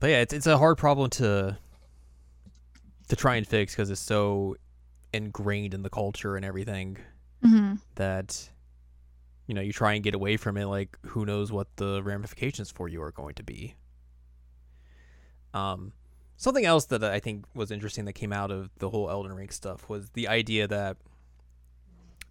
but 0.00 0.10
yeah 0.10 0.22
it's, 0.22 0.32
it's 0.34 0.48
a 0.48 0.58
hard 0.58 0.76
problem 0.76 1.08
to 1.10 1.56
to 3.08 3.16
try 3.16 3.36
and 3.36 3.46
fix 3.46 3.74
because 3.74 3.90
it's 3.90 4.00
so 4.00 4.56
ingrained 5.12 5.74
in 5.74 5.82
the 5.82 5.90
culture 5.90 6.36
and 6.36 6.44
everything 6.44 6.96
hmm 7.42 7.74
that 7.94 8.50
you 9.46 9.54
know 9.54 9.60
you 9.60 9.72
try 9.72 9.92
and 9.92 10.02
get 10.02 10.14
away 10.14 10.36
from 10.36 10.56
it 10.56 10.66
like 10.66 10.98
who 11.06 11.24
knows 11.24 11.52
what 11.52 11.68
the 11.76 12.02
ramifications 12.02 12.70
for 12.70 12.88
you 12.88 13.02
are 13.02 13.12
going 13.12 13.34
to 13.34 13.42
be. 13.42 13.74
Um 15.52 15.92
something 16.36 16.64
else 16.64 16.86
that 16.86 17.04
i 17.04 17.20
think 17.20 17.44
was 17.54 17.70
interesting 17.70 18.06
that 18.06 18.12
came 18.14 18.32
out 18.32 18.50
of 18.50 18.68
the 18.78 18.90
whole 18.90 19.08
elden 19.08 19.32
ring 19.32 19.50
stuff 19.50 19.88
was 19.88 20.10
the 20.10 20.26
idea 20.26 20.66
that 20.66 20.96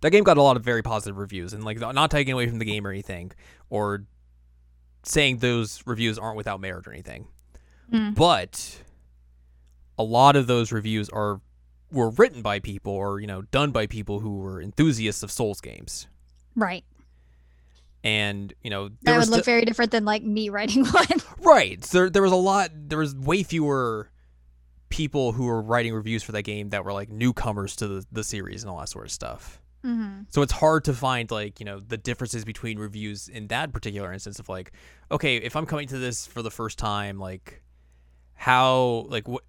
that 0.02 0.12
game 0.12 0.26
got 0.26 0.36
a 0.36 0.42
lot 0.42 0.58
of 0.58 0.64
very 0.64 0.82
positive 0.82 1.18
reviews 1.18 1.54
and 1.54 1.64
like 1.64 1.80
not 1.80 2.12
taking 2.12 2.34
away 2.34 2.46
from 2.48 2.60
the 2.60 2.66
game 2.66 2.86
or 2.86 2.90
anything 2.90 3.32
or 3.70 4.04
saying 5.04 5.38
those 5.38 5.82
reviews 5.86 6.20
aren't 6.20 6.36
without 6.36 6.60
merit 6.60 6.86
or 6.86 6.92
anything. 6.92 7.28
Mm. 7.92 8.14
but 8.16 8.82
a 9.98 10.04
lot 10.04 10.36
of 10.36 10.48
those 10.48 10.72
reviews 10.72 11.10
are 11.10 11.42
were 11.92 12.10
written 12.10 12.42
by 12.42 12.60
people 12.60 12.92
or 12.94 13.20
you 13.20 13.28
know 13.28 13.44
done 13.44 13.72
by 13.72 13.86
people 13.88 14.20
who 14.20 14.38
were 14.38 14.62
enthusiasts 14.62 15.22
of 15.24 15.32
souls 15.32 15.62
games 15.62 16.08
Right. 16.56 16.84
and 18.04 18.54
you 18.64 18.70
know 18.70 18.90
That 19.04 19.18
would 19.20 19.30
look 19.30 19.46
very 19.46 19.66
different 19.66 19.92
than 19.92 20.06
like 20.06 20.24
me 20.24 20.50
writing 20.50 20.86
one. 20.88 21.06
right 21.40 21.84
so 21.84 21.98
there, 22.00 22.10
there 22.10 22.22
was 22.22 22.32
a 22.32 22.36
lot 22.38 22.70
there 22.74 22.98
was 23.00 23.16
way 23.16 23.44
fewer 23.44 24.10
people 24.90 25.32
who 25.32 25.46
were 25.46 25.62
writing 25.62 25.94
reviews 25.94 26.22
for 26.24 26.32
that 26.34 26.44
game 26.44 26.70
that 26.70 26.86
were 26.86 26.94
like 26.94 27.10
newcomers 27.10 27.76
to 27.78 27.88
the, 27.88 28.06
the 28.12 28.24
series 28.24 28.64
and 28.64 28.70
all 28.72 28.80
that 28.80 28.90
sort 28.90 29.06
of 29.06 29.12
stuff 29.12 29.60
hmm 29.84 30.22
so 30.30 30.42
it's 30.42 30.54
hard 30.54 30.84
to 30.86 30.94
find 30.94 31.30
like 31.32 31.60
you 31.60 31.66
know 31.66 31.80
the 31.80 31.98
differences 31.98 32.46
between 32.46 32.80
reviews 32.80 33.28
in 33.28 33.48
that 33.48 33.72
particular 33.74 34.12
instance 34.14 34.40
of 34.40 34.48
like 34.50 34.72
okay 35.12 35.38
if 35.38 35.56
i'm 35.56 35.66
coming 35.66 35.88
to 35.88 35.98
this 35.98 36.26
for 36.26 36.42
the 36.42 36.52
first 36.52 36.78
time 36.80 37.20
like 37.20 37.62
how 38.36 39.06
like 39.10 39.28
what 39.28 39.44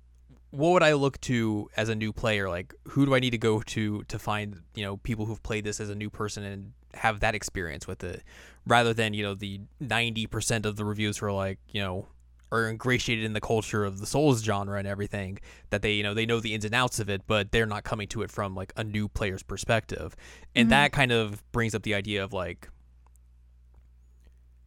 what 0.54 0.70
would 0.72 0.82
I 0.82 0.92
look 0.94 1.20
to 1.22 1.68
as 1.76 1.88
a 1.88 1.94
new 1.94 2.12
player? 2.12 2.48
Like, 2.48 2.74
who 2.88 3.04
do 3.06 3.14
I 3.14 3.20
need 3.20 3.30
to 3.30 3.38
go 3.38 3.60
to 3.60 4.02
to 4.04 4.18
find 4.18 4.62
you 4.74 4.84
know 4.84 4.96
people 4.98 5.26
who've 5.26 5.42
played 5.42 5.64
this 5.64 5.80
as 5.80 5.90
a 5.90 5.94
new 5.94 6.10
person 6.10 6.44
and 6.44 6.72
have 6.94 7.20
that 7.20 7.34
experience 7.34 7.86
with 7.88 8.04
it, 8.04 8.22
rather 8.66 8.94
than 8.94 9.14
you 9.14 9.22
know 9.22 9.34
the 9.34 9.60
ninety 9.80 10.26
percent 10.26 10.64
of 10.66 10.76
the 10.76 10.84
reviews 10.84 11.18
who 11.18 11.26
are 11.26 11.32
like 11.32 11.58
you 11.70 11.80
know 11.80 12.06
are 12.52 12.68
ingratiated 12.68 13.24
in 13.24 13.32
the 13.32 13.40
culture 13.40 13.84
of 13.84 13.98
the 13.98 14.06
Souls 14.06 14.44
genre 14.44 14.78
and 14.78 14.86
everything 14.86 15.38
that 15.70 15.82
they 15.82 15.92
you 15.94 16.02
know 16.04 16.14
they 16.14 16.26
know 16.26 16.38
the 16.38 16.54
ins 16.54 16.64
and 16.64 16.74
outs 16.74 17.00
of 17.00 17.08
it, 17.10 17.22
but 17.26 17.50
they're 17.50 17.66
not 17.66 17.82
coming 17.84 18.06
to 18.08 18.22
it 18.22 18.30
from 18.30 18.54
like 18.54 18.72
a 18.76 18.84
new 18.84 19.08
player's 19.08 19.42
perspective, 19.42 20.14
and 20.54 20.66
Mhm. 20.68 20.70
that 20.70 20.92
kind 20.92 21.10
of 21.10 21.42
brings 21.52 21.74
up 21.74 21.82
the 21.82 21.94
idea 21.94 22.22
of 22.22 22.32
like 22.32 22.68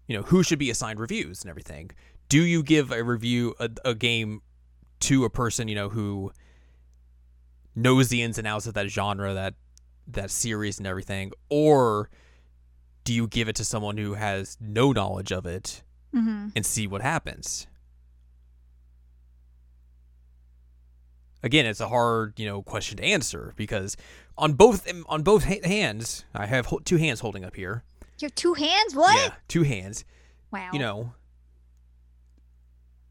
you 0.08 0.16
know 0.18 0.24
who 0.24 0.44
should 0.44 0.60
be 0.60 0.70
assigned 0.70 1.00
reviews 1.00 1.42
and 1.42 1.50
everything. 1.50 1.92
Do 2.30 2.42
you 2.42 2.62
give 2.62 2.92
a 2.92 3.02
review 3.04 3.56
a, 3.60 3.70
a 3.86 3.96
game 3.96 4.42
to 5.02 5.26
a 5.26 5.30
person 5.30 5.68
you 5.68 5.76
know 5.76 5.90
who 5.90 6.32
knows 7.76 8.10
the 8.10 8.22
ins 8.22 8.38
and 8.38 8.48
outs 8.48 8.66
of 8.68 8.74
that 8.74 8.88
genre 8.90 9.34
that 9.34 9.54
that 10.08 10.32
series 10.32 10.78
and 10.78 10.88
everything 10.88 11.32
or 11.50 12.10
do 13.04 13.14
you 13.14 13.28
give 13.28 13.48
it 13.48 13.56
to 13.56 13.64
someone 13.64 13.98
who 13.98 14.16
has 14.16 14.58
no 14.60 14.92
knowledge 14.92 15.32
of 15.32 15.46
it 15.46 15.84
Mm-hmm. 16.16 16.48
and 16.56 16.66
see 16.66 16.88
what 16.88 17.02
happens 17.02 17.68
again 21.44 21.66
it's 21.66 21.80
a 21.82 21.88
hard 21.90 22.34
you 22.40 22.46
know 22.46 22.62
question 22.62 22.98
to 22.98 23.04
answer 23.04 23.54
because 23.58 23.98
on 24.38 24.54
both 24.54 24.88
on 25.08 25.22
both 25.22 25.44
hands 25.44 26.26
i 26.34 26.46
have 26.46 26.68
two 26.86 26.98
hands 26.98 27.20
holding 27.20 27.44
up 27.44 27.56
here 27.56 27.84
You 28.20 28.28
have 28.28 28.36
two 28.36 28.54
hands? 28.54 28.96
What? 28.96 29.16
yeah 29.16 29.34
two 29.48 29.64
hands 29.64 30.06
Wow. 30.50 30.70
you 30.72 30.80
know, 30.80 31.12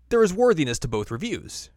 there 0.09 0.23
is 0.23 0.33
worthiness 0.33 0.79
to 0.81 0.89
both 0.89 1.11
reviews. 1.11 1.69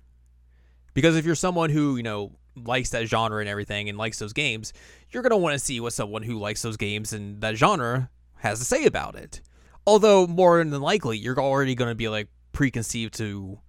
Because 0.99 1.15
if 1.15 1.25
you're 1.25 1.33
someone 1.33 1.69
who, 1.69 1.95
you 1.95 2.03
know, 2.03 2.33
likes 2.57 2.89
that 2.89 3.05
genre 3.07 3.39
and 3.39 3.47
everything 3.47 3.87
and 3.87 3.97
likes 3.97 4.19
those 4.19 4.33
games, 4.33 4.73
you're 5.11 5.23
going 5.23 5.31
to 5.31 5.37
want 5.37 5.53
to 5.53 5.59
see 5.59 5.79
what 5.79 5.93
someone 5.93 6.23
who 6.23 6.37
likes 6.37 6.61
those 6.61 6.75
games 6.75 7.13
and 7.13 7.39
that 7.39 7.55
genre 7.55 8.09
has 8.39 8.59
to 8.59 8.65
say 8.65 8.83
about 8.83 9.15
it. 9.15 9.39
Although, 9.87 10.27
more 10.27 10.61
than 10.61 10.81
likely, 10.81 11.17
you're 11.17 11.39
already 11.39 11.73
going 11.73 11.89
to 11.89 11.95
be 11.95 12.09
like 12.09 12.27
preconceived 12.51 13.13
to 13.13 13.59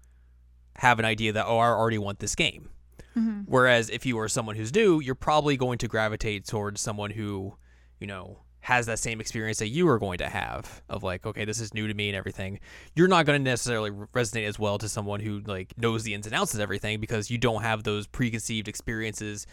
have 0.74 0.98
an 0.98 1.04
idea 1.04 1.32
that, 1.32 1.46
oh, 1.46 1.58
I 1.58 1.68
already 1.68 1.98
want 1.98 2.18
this 2.18 2.34
game. 2.34 2.70
Mhm. 3.16 3.44
Whereas 3.46 3.90
if 3.90 4.04
you 4.04 4.18
are 4.18 4.28
someone 4.28 4.56
who's 4.56 4.74
new, 4.74 4.98
you're 4.98 5.14
probably 5.14 5.56
going 5.56 5.78
to 5.78 5.86
gravitate 5.86 6.46
towards 6.48 6.80
someone 6.80 7.12
who, 7.12 7.54
you 8.00 8.08
know, 8.08 8.40
has 8.62 8.86
that 8.86 8.98
same 8.98 9.20
experience 9.20 9.58
that 9.58 9.68
you 9.68 9.88
are 9.88 9.98
going 9.98 10.18
to 10.18 10.28
have 10.28 10.82
of 10.88 11.02
like, 11.02 11.24
okay, 11.24 11.44
this 11.44 11.60
is 11.60 11.72
new 11.72 11.88
to 11.88 11.94
me 11.94 12.08
and 12.08 12.16
everything. 12.16 12.60
You're 12.94 13.08
not 13.08 13.26
going 13.26 13.42
to 13.42 13.50
necessarily 13.50 13.90
resonate 13.90 14.46
as 14.46 14.58
well 14.58 14.78
to 14.78 14.88
someone 14.88 15.20
who 15.20 15.40
like 15.40 15.72
knows 15.78 16.02
the 16.02 16.14
ins 16.14 16.26
and 16.26 16.34
outs 16.34 16.54
of 16.54 16.60
everything 16.60 17.00
because 17.00 17.30
you 17.30 17.38
don't 17.38 17.62
have 17.62 17.82
those 17.82 18.06
preconceived 18.06 18.68
experiences. 18.68 19.46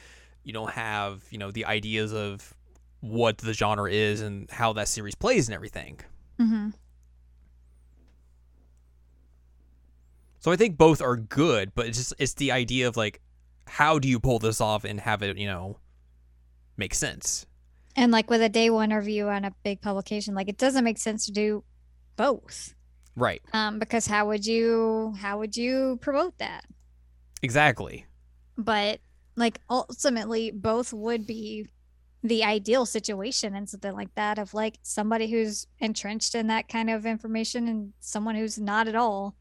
You 0.43 0.53
don't 0.53 0.71
have, 0.71 1.23
you 1.29 1.37
know, 1.37 1.51
the 1.51 1.65
ideas 1.65 2.13
of 2.13 2.53
what 2.99 3.37
the 3.37 3.53
genre 3.53 3.91
is 3.91 4.21
and 4.21 4.49
how 4.51 4.73
that 4.73 4.87
series 4.87 5.15
plays 5.15 5.47
and 5.47 5.55
everything. 5.55 5.99
Mm-hmm. 6.39 6.69
So 10.39 10.51
I 10.51 10.55
think 10.55 10.77
both 10.77 11.01
are 11.01 11.17
good, 11.17 11.71
but 11.75 11.87
it's 11.87 11.97
just 11.97 12.13
it's 12.19 12.33
the 12.35 12.51
idea 12.51 12.87
of 12.87 12.95
like 12.95 13.21
how 13.65 13.99
do 13.99 14.07
you 14.07 14.19
pull 14.19 14.39
this 14.39 14.61
off 14.61 14.83
and 14.83 14.99
have 14.99 15.23
it, 15.23 15.37
you 15.37 15.47
know, 15.47 15.79
make 16.77 16.93
sense. 16.93 17.46
And 17.97 18.12
like 18.12 18.29
with 18.29 18.41
a 18.41 18.49
day 18.49 18.69
one 18.69 18.91
review 18.91 19.27
on 19.27 19.43
a 19.43 19.51
big 19.63 19.81
publication, 19.81 20.36
like 20.36 20.47
it 20.47 20.57
doesn't 20.57 20.83
make 20.83 20.99
sense 20.99 21.25
to 21.25 21.31
do 21.31 21.63
both. 22.15 22.73
Right. 23.15 23.41
Um, 23.51 23.79
because 23.79 24.05
how 24.05 24.27
would 24.27 24.45
you 24.45 25.15
how 25.19 25.39
would 25.39 25.57
you 25.57 25.97
promote 26.01 26.38
that? 26.38 26.65
Exactly. 27.41 28.05
But 28.55 28.99
like 29.36 29.60
ultimately 29.69 30.51
both 30.51 30.93
would 30.93 31.25
be 31.25 31.67
the 32.23 32.43
ideal 32.43 32.86
situation 32.86 33.55
and 33.55 33.69
something 33.69 33.93
like 33.93 34.13
that 34.15 34.38
of 34.38 34.53
like 34.53 34.77
somebody 34.83 35.29
who's 35.29 35.67
entrenched 35.79 36.36
in 36.36 36.47
that 36.47 36.67
kind 36.67 36.89
of 36.89 37.05
information 37.05 37.67
and 37.67 37.93
someone 37.99 38.36
who's 38.36 38.60
not 38.60 38.88
at 38.88 38.95
all. 38.95 39.36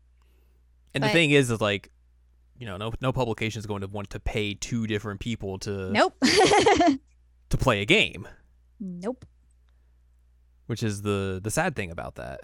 And 0.95 1.05
the 1.05 1.09
thing 1.09 1.31
is, 1.31 1.51
is 1.51 1.61
like, 1.61 1.91
you 2.59 2.65
know, 2.67 2.79
no 2.79 2.93
no 3.03 3.13
publication 3.13 3.59
is 3.59 3.67
going 3.67 3.83
to 3.83 3.87
want 3.87 4.09
to 4.11 4.21
pay 4.21 4.55
two 4.55 4.87
different 4.87 5.21
people 5.21 5.59
to 5.61 5.91
Nope. 5.91 6.15
to 6.23 7.57
play 7.59 7.83
a 7.83 7.85
game, 7.85 8.27
nope. 8.81 9.25
which 10.67 10.83
is 10.83 11.03
the 11.03 11.41
the 11.43 11.51
sad 11.51 11.75
thing 11.77 11.91
about 11.91 12.17
that. 12.17 12.41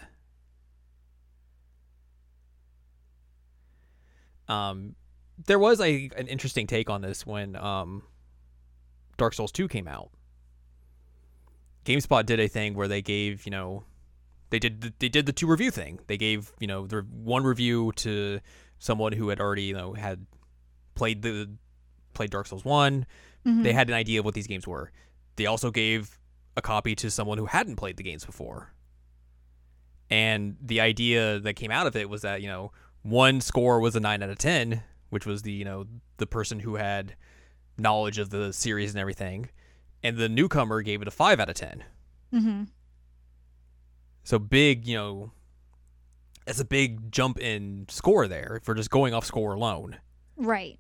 Um, 4.49 4.95
there 5.47 5.59
was 5.59 5.81
a 5.81 6.11
an 6.17 6.27
interesting 6.29 6.67
take 6.67 6.91
on 6.91 7.01
this 7.03 7.27
when 7.27 7.57
um, 7.57 8.03
Dark 9.17 9.35
Souls 9.35 9.53
two 9.53 9.69
came 9.69 9.89
out. 9.89 10.11
GameSpot 11.85 12.25
did 12.25 12.39
a 12.39 12.49
thing 12.49 12.75
where 12.75 12.89
they 12.89 13.03
gave 13.03 13.45
you 13.47 13.51
know 13.51 13.85
they 14.51 14.59
did 14.59 14.81
the, 14.83 14.93
they 14.99 15.09
did 15.09 15.27
the 15.27 15.33
two 15.33 15.47
review 15.47 15.71
thing. 15.71 16.01
They 16.07 16.17
gave 16.17 16.53
you 16.61 16.67
know 16.67 16.87
the 16.87 17.01
one 17.11 17.45
review 17.45 17.93
to 17.97 18.41
someone 18.79 19.13
who 19.13 19.29
had 19.29 19.41
already 19.41 19.65
you 19.65 19.75
know 19.75 19.95
had 19.95 20.27
played 20.95 21.23
the 21.23 21.51
played 22.15 22.31
Dark 22.31 22.47
Souls 22.47 22.65
one. 22.65 23.07
Mhm. 23.47 23.63
They 23.65 23.73
had 23.73 23.89
an 23.89 23.95
idea 23.95 24.21
of 24.21 24.25
what 24.25 24.35
these 24.35 24.47
games 24.47 24.67
were. 24.67 24.93
They 25.37 25.47
also 25.47 25.71
gave 25.71 26.19
a 26.57 26.63
copy 26.63 26.95
to 26.97 27.11
someone 27.11 27.39
who 27.39 27.47
hadn't 27.47 27.77
played 27.77 27.97
the 27.97 28.03
games 28.03 28.25
before. 28.25 28.73
And 30.11 30.57
the 30.61 30.81
idea 30.81 31.39
that 31.41 31.55
came 31.55 31.71
out 31.71 31.87
of 31.87 31.97
it 31.97 32.09
was 32.11 32.23
that, 32.23 32.43
you 32.43 32.49
know, 32.49 32.73
one 33.03 33.41
score 33.41 33.81
was 33.81 33.97
a 33.97 34.01
9 34.01 34.23
out 34.23 34.31
of 34.31 34.39
10, 34.39 34.83
which 35.11 35.25
was 35.27 35.43
the, 35.43 35.53
you 35.53 35.65
know, 35.65 35.87
the 36.19 36.27
person 36.27 36.61
who 36.61 36.77
had 36.77 37.15
knowledge 37.79 38.19
of 38.19 38.31
the 38.31 38.53
series 38.53 38.91
and 38.91 39.01
everything. 39.01 39.49
And 40.03 40.17
the 40.17 40.29
newcomer 40.29 40.83
gave 40.83 41.01
it 41.01 41.09
a 41.09 41.13
5 41.13 41.41
out 41.41 41.49
of 41.49 41.55
10. 41.55 41.85
Mhm. 42.33 42.69
So 44.25 44.39
big, 44.39 44.87
you 44.87 44.97
know, 44.97 45.33
that's 46.47 46.61
a 46.61 46.65
big 46.65 47.11
jump 47.11 47.39
in 47.41 47.87
score 47.89 48.29
there 48.29 48.61
for 48.65 48.75
just 48.75 48.91
going 48.91 49.15
off 49.15 49.25
score 49.25 49.55
alone. 49.55 49.97
Right. 50.37 50.79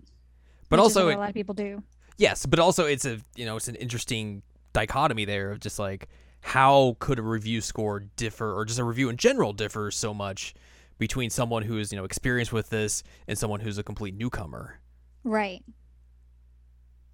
But 0.69 0.79
Which 0.79 0.85
also 0.85 1.09
a 1.09 1.17
lot 1.17 1.29
of 1.29 1.35
people 1.35 1.55
do. 1.55 1.83
Yes, 2.19 2.47
but 2.47 2.59
also 2.59 2.85
it's 2.87 3.05
a 3.05 3.21
you 3.37 3.45
know 3.45 3.57
it's 3.57 3.69
an 3.69 3.75
interesting 3.77 4.43
dichotomy 4.73 5.25
there 5.25 5.51
of 5.51 5.61
just 5.61 5.79
like 5.79 6.09
how 6.41 6.97
could 6.99 7.19
a 7.19 7.23
review 7.23 7.61
score 7.61 8.01
differ 8.17 8.53
or 8.53 8.65
just 8.65 8.79
a 8.79 8.85
review 8.85 9.09
in 9.09 9.17
general 9.17 9.53
differ 9.53 9.91
so 9.91 10.13
much 10.13 10.55
between 10.99 11.31
someone 11.31 11.63
who 11.63 11.79
is 11.79 11.93
you 11.93 11.99
know 11.99 12.05
experienced 12.05 12.53
with 12.53 12.71
this 12.71 13.03
and 13.27 13.39
someone 13.39 13.61
who's 13.61 13.79
a 13.79 13.83
complete 13.83 14.15
newcomer. 14.15 14.81
Right. 15.25 15.63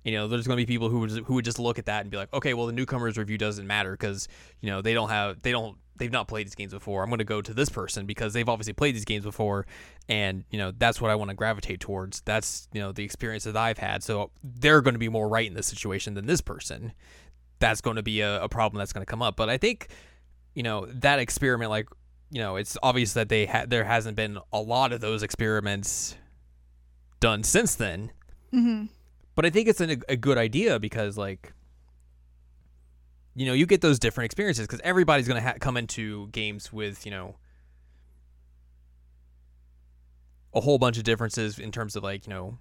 You 0.05 0.13
know, 0.13 0.29
there's 0.29 0.47
going 0.47 0.57
to 0.57 0.63
be 0.63 0.67
people 0.67 0.89
who 0.89 1.01
would 1.01 1.11
who 1.11 1.35
would 1.35 1.45
just 1.45 1.59
look 1.59 1.79
at 1.79 1.87
that 1.87 2.03
and 2.03 2.11
be 2.11 2.17
like, 2.17 2.33
okay, 2.33 2.55
well 2.55 2.67
the 2.67 2.73
newcomer's 2.73 3.19
review 3.19 3.39
doesn't 3.39 3.67
matter 3.67 3.93
because 3.93 4.29
you 4.61 4.71
know 4.71 4.81
they 4.81 4.95
don't 4.95 5.11
have 5.11 5.43
they 5.43 5.53
don't 5.53 5.77
they've 5.99 6.13
not 6.13 6.29
played 6.29 6.47
these 6.47 6.55
games 6.55 6.73
before. 6.73 7.03
I'm 7.03 7.11
going 7.11 7.19
to 7.19 7.25
go 7.25 7.43
to 7.43 7.53
this 7.53 7.69
person 7.69 8.07
because 8.07 8.33
they've 8.33 8.49
obviously 8.49 8.73
played 8.73 8.95
these 8.95 9.05
games 9.05 9.25
before, 9.25 9.67
and 10.09 10.45
you 10.51 10.59
know 10.59 10.73
that's 10.77 11.01
what 11.01 11.11
I 11.11 11.15
want 11.17 11.31
to 11.31 11.35
gravitate 11.35 11.81
towards. 11.81 12.21
That's 12.23 12.69
you 12.73 12.81
know 12.81 12.93
the 12.93 13.05
experience 13.05 13.45
that 13.45 13.57
I've 13.57 13.79
had, 13.79 14.03
so 14.03 14.31
they're 14.43 14.81
going 14.81 14.95
to 14.95 14.99
be 14.99 15.09
more 15.09 15.29
right 15.29 15.47
in 15.47 15.55
this 15.55 15.67
situation 15.67 16.15
than 16.15 16.27
this 16.27 16.41
person. 16.41 16.93
That's 17.61 17.81
going 17.81 17.97
to 17.97 18.03
be 18.03 18.21
a, 18.21 18.43
a 18.45 18.49
problem 18.49 18.79
that's 18.79 18.93
going 18.93 19.05
to 19.05 19.11
come 19.11 19.23
up. 19.23 19.37
But 19.37 19.49
I 19.51 19.59
think 19.59 19.89
you 20.55 20.63
know 20.63 20.87
that 20.87 21.19
experiment, 21.19 21.71
like 21.71 21.89
you 22.31 22.41
know, 22.41 22.57
it's 22.57 22.77
obvious 22.83 23.15
that 23.15 23.29
they 23.29 23.47
ha- 23.47 23.65
there 23.67 23.85
hasn't 23.85 24.17
been 24.17 24.39
a 24.53 24.61
lot 24.61 24.93
of 24.93 25.01
those 25.01 25.23
experiments 25.23 26.15
done 27.21 27.43
since 27.43 27.75
then 27.75 28.13
Mm-hmm. 28.55 28.87
but 29.35 29.45
I 29.45 29.51
think 29.51 29.69
it's 29.69 29.81
an, 29.81 30.03
a 30.09 30.17
good 30.17 30.39
idea 30.39 30.79
because 30.79 31.19
like 31.19 31.53
you 33.35 33.45
know 33.45 33.53
you 33.53 33.67
get 33.67 33.81
those 33.83 33.99
different 33.99 34.27
experiences 34.27 34.67
because 34.67 34.81
everybody's 34.85 35.29
going 35.29 35.43
to 35.43 35.47
ha- 35.47 35.57
come 35.61 35.77
into 35.77 36.29
games 36.29 36.73
with 36.73 37.05
you 37.05 37.11
know 37.11 37.37
a 40.55 40.61
whole 40.61 40.79
bunch 40.79 40.97
of 40.97 41.05
differences 41.05 41.59
in 41.59 41.71
terms 41.71 41.95
of 41.97 42.03
like 42.03 42.27
you 42.27 42.33
know 42.33 42.59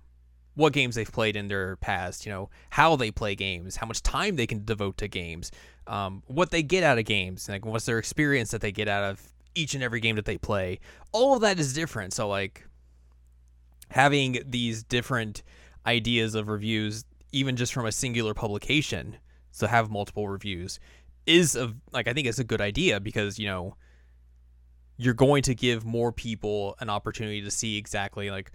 what 0.58 0.74
games 0.74 0.96
they've 0.96 1.12
played 1.12 1.36
in 1.36 1.48
their 1.48 1.78
past 1.78 2.26
you 2.26 2.32
know 2.32 2.50
how 2.72 2.96
they 2.96 3.12
play 3.12 3.36
games 3.36 3.78
how 3.78 3.88
much 3.88 4.04
time 4.04 4.36
they 4.36 4.48
can 4.48 4.66
devote 4.66 4.98
to 4.98 5.08
games 5.08 5.52
um, 5.88 6.22
what 6.28 6.52
they 6.52 6.62
get 6.62 6.84
out 6.84 6.98
of 6.98 7.06
games 7.06 7.48
like 7.48 7.66
what's 7.66 7.86
their 7.86 8.00
experience 8.00 8.52
that 8.52 8.60
they 8.60 8.72
get 8.72 8.90
out 8.90 9.04
of 9.04 9.22
each 9.58 9.74
and 9.74 9.84
every 9.84 10.00
game 10.00 10.16
that 10.16 10.26
they 10.26 10.38
play. 10.38 10.80
All 11.12 11.34
of 11.34 11.42
that 11.42 11.60
is 11.60 11.74
different. 11.74 12.14
So 12.14 12.30
like 12.30 12.68
having 13.90 14.40
these 14.46 14.84
different 14.84 15.44
ideas 15.86 16.36
of 16.36 16.48
reviews 16.48 17.04
even 17.32 17.56
just 17.56 17.74
from 17.74 17.86
a 17.86 17.92
singular 17.92 18.34
publication 18.34 19.18
so 19.52 19.68
have 19.68 19.90
multiple 19.90 20.28
reviews 20.28 20.80
is 21.26 21.56
a 21.56 21.74
like 21.94 22.10
i 22.10 22.14
think 22.14 22.28
it's 22.28 22.40
a 22.40 22.44
good 22.44 22.60
idea 22.60 23.00
because 23.00 23.40
you 23.40 23.46
know 23.46 23.74
you're 24.98 25.14
going 25.14 25.42
to 25.42 25.56
give 25.56 25.86
more 25.86 26.12
people 26.12 26.76
an 26.82 26.90
opportunity 26.90 27.42
to 27.42 27.50
see 27.50 27.78
exactly 27.78 28.30
like 28.30 28.52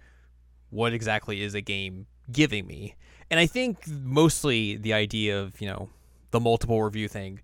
what 0.73 0.93
exactly 0.93 1.41
is 1.41 1.53
a 1.53 1.61
game 1.61 2.07
giving 2.31 2.65
me. 2.65 2.95
And 3.29 3.39
i 3.39 3.45
think 3.45 3.87
mostly 3.87 4.75
the 4.75 4.93
idea 4.93 5.41
of 5.41 5.59
you 5.59 5.67
know 5.67 5.89
the 6.31 6.39
multiple 6.39 6.81
review 6.83 7.07
thing 7.07 7.39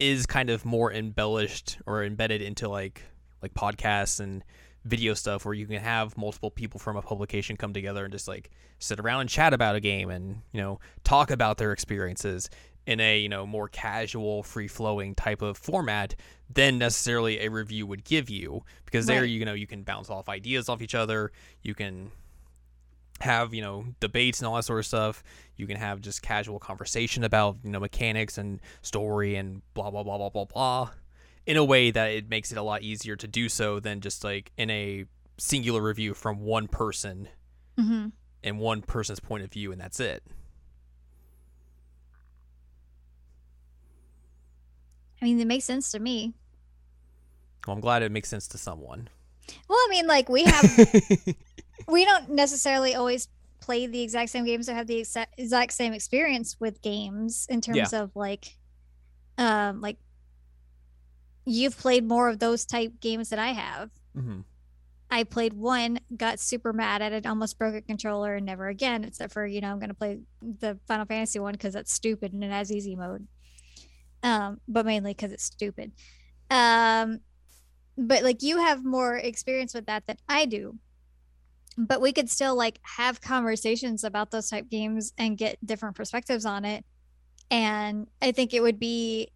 is 0.00 0.26
kind 0.26 0.50
of 0.50 0.64
more 0.64 0.92
embellished 0.92 1.78
or 1.86 2.04
embedded 2.04 2.42
into 2.42 2.68
like 2.68 3.02
like 3.42 3.54
podcasts 3.54 4.20
and 4.20 4.44
video 4.84 5.14
stuff 5.14 5.44
where 5.44 5.54
you 5.54 5.66
can 5.66 5.80
have 5.80 6.16
multiple 6.16 6.50
people 6.50 6.80
from 6.80 6.96
a 6.96 7.02
publication 7.02 7.56
come 7.56 7.72
together 7.72 8.04
and 8.04 8.12
just 8.12 8.26
like 8.26 8.50
sit 8.78 8.98
around 8.98 9.20
and 9.20 9.30
chat 9.30 9.52
about 9.52 9.76
a 9.76 9.80
game 9.80 10.10
and 10.10 10.40
you 10.52 10.60
know 10.60 10.80
talk 11.04 11.30
about 11.30 11.58
their 11.58 11.72
experiences 11.72 12.48
in 12.86 13.00
a 13.00 13.18
you 13.18 13.28
know 13.28 13.46
more 13.46 13.68
casual 13.68 14.42
free 14.42 14.66
flowing 14.66 15.14
type 15.14 15.42
of 15.42 15.58
format 15.58 16.14
than 16.48 16.78
necessarily 16.78 17.40
a 17.40 17.50
review 17.50 17.86
would 17.86 18.02
give 18.02 18.30
you 18.30 18.64
because 18.86 19.04
there 19.04 19.24
you 19.24 19.44
know 19.44 19.52
you 19.52 19.66
can 19.66 19.82
bounce 19.82 20.08
off 20.08 20.28
ideas 20.28 20.68
off 20.68 20.80
each 20.80 20.94
other. 20.94 21.30
You 21.62 21.74
can 21.74 22.10
have 23.20 23.52
you 23.54 23.62
know 23.62 23.84
debates 24.00 24.40
and 24.40 24.46
all 24.48 24.56
that 24.56 24.62
sort 24.64 24.78
of 24.78 24.86
stuff. 24.86 25.22
You 25.56 25.66
can 25.66 25.76
have 25.76 26.00
just 26.00 26.22
casual 26.22 26.58
conversation 26.58 27.24
about 27.24 27.56
you 27.64 27.70
know 27.70 27.80
mechanics 27.80 28.38
and 28.38 28.60
story 28.82 29.36
and 29.36 29.62
blah 29.74 29.90
blah 29.90 30.02
blah 30.02 30.18
blah 30.18 30.28
blah 30.30 30.44
blah 30.44 30.90
in 31.46 31.56
a 31.56 31.64
way 31.64 31.90
that 31.90 32.10
it 32.10 32.28
makes 32.28 32.52
it 32.52 32.58
a 32.58 32.62
lot 32.62 32.82
easier 32.82 33.16
to 33.16 33.26
do 33.26 33.48
so 33.48 33.80
than 33.80 34.00
just 34.00 34.22
like 34.22 34.52
in 34.56 34.70
a 34.70 35.04
singular 35.38 35.80
review 35.82 36.14
from 36.14 36.40
one 36.40 36.68
person 36.68 37.28
hmm 37.76 38.06
and 38.44 38.58
one 38.60 38.82
person's 38.82 39.18
point 39.20 39.42
of 39.42 39.50
view 39.50 39.72
and 39.72 39.80
that's 39.80 39.98
it. 39.98 40.22
I 45.20 45.24
mean, 45.24 45.40
it 45.40 45.46
makes 45.46 45.64
sense 45.64 45.90
to 45.92 45.98
me. 45.98 46.34
well 47.66 47.74
i'm 47.74 47.80
glad 47.80 48.02
it 48.02 48.12
makes 48.12 48.28
sense 48.28 48.46
to 48.48 48.58
someone. 48.58 49.08
Well, 49.68 49.78
I 49.78 49.86
mean, 49.90 50.06
like 50.06 50.28
we 50.28 50.44
have, 50.44 50.64
we 51.88 52.04
don't 52.04 52.30
necessarily 52.30 52.94
always 52.94 53.28
play 53.60 53.86
the 53.86 54.00
exact 54.02 54.30
same 54.30 54.44
games 54.44 54.68
or 54.68 54.74
have 54.74 54.86
the 54.86 54.98
exact, 54.98 55.34
exact 55.38 55.72
same 55.72 55.92
experience 55.92 56.56
with 56.60 56.80
games 56.82 57.46
in 57.48 57.60
terms 57.60 57.76
of 57.92 58.14
like, 58.14 58.56
um, 59.36 59.80
like 59.80 59.96
you've 61.44 61.76
played 61.76 62.06
more 62.06 62.28
of 62.28 62.38
those 62.38 62.64
type 62.64 62.92
games 63.00 63.30
than 63.30 63.38
I 63.38 63.52
have. 63.52 63.90
hmm 64.14 64.40
I 65.10 65.24
played 65.24 65.54
one, 65.54 66.00
got 66.14 66.38
super 66.38 66.74
mad 66.74 67.00
at 67.00 67.12
it, 67.14 67.24
almost 67.24 67.58
broke 67.58 67.74
a 67.74 67.80
controller, 67.80 68.34
and 68.34 68.44
never 68.44 68.68
again. 68.68 69.04
Except 69.04 69.32
for 69.32 69.46
you 69.46 69.62
know, 69.62 69.70
I'm 69.70 69.78
gonna 69.78 69.94
play 69.94 70.20
the 70.42 70.78
Final 70.86 71.06
Fantasy 71.06 71.38
one 71.38 71.52
because 71.52 71.72
that's 71.72 71.90
stupid 71.92 72.34
and 72.34 72.44
it 72.44 72.50
has 72.50 72.70
easy 72.70 72.94
mode. 72.94 73.26
Um, 74.22 74.60
but 74.68 74.84
mainly 74.84 75.14
because 75.14 75.32
it's 75.32 75.44
stupid. 75.44 75.92
Um, 76.50 77.20
but 77.96 78.22
like 78.22 78.42
you 78.42 78.58
have 78.58 78.84
more 78.84 79.16
experience 79.16 79.72
with 79.72 79.86
that 79.86 80.06
than 80.06 80.18
I 80.28 80.44
do. 80.44 80.76
But 81.80 82.00
we 82.00 82.12
could 82.12 82.28
still 82.28 82.56
like 82.56 82.80
have 82.82 83.20
conversations 83.20 84.02
about 84.02 84.32
those 84.32 84.50
type 84.50 84.68
games 84.68 85.12
and 85.16 85.38
get 85.38 85.64
different 85.64 85.94
perspectives 85.96 86.44
on 86.44 86.64
it. 86.64 86.84
And 87.52 88.08
I 88.20 88.32
think 88.32 88.52
it 88.52 88.60
would 88.60 88.78
be 88.80 89.28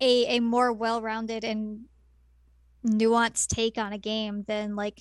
a 0.00 0.36
a 0.36 0.40
more 0.40 0.72
well-rounded 0.72 1.42
and 1.42 1.86
nuanced 2.86 3.46
take 3.48 3.78
on 3.78 3.92
a 3.92 3.98
game 3.98 4.44
than 4.46 4.76
like 4.76 5.00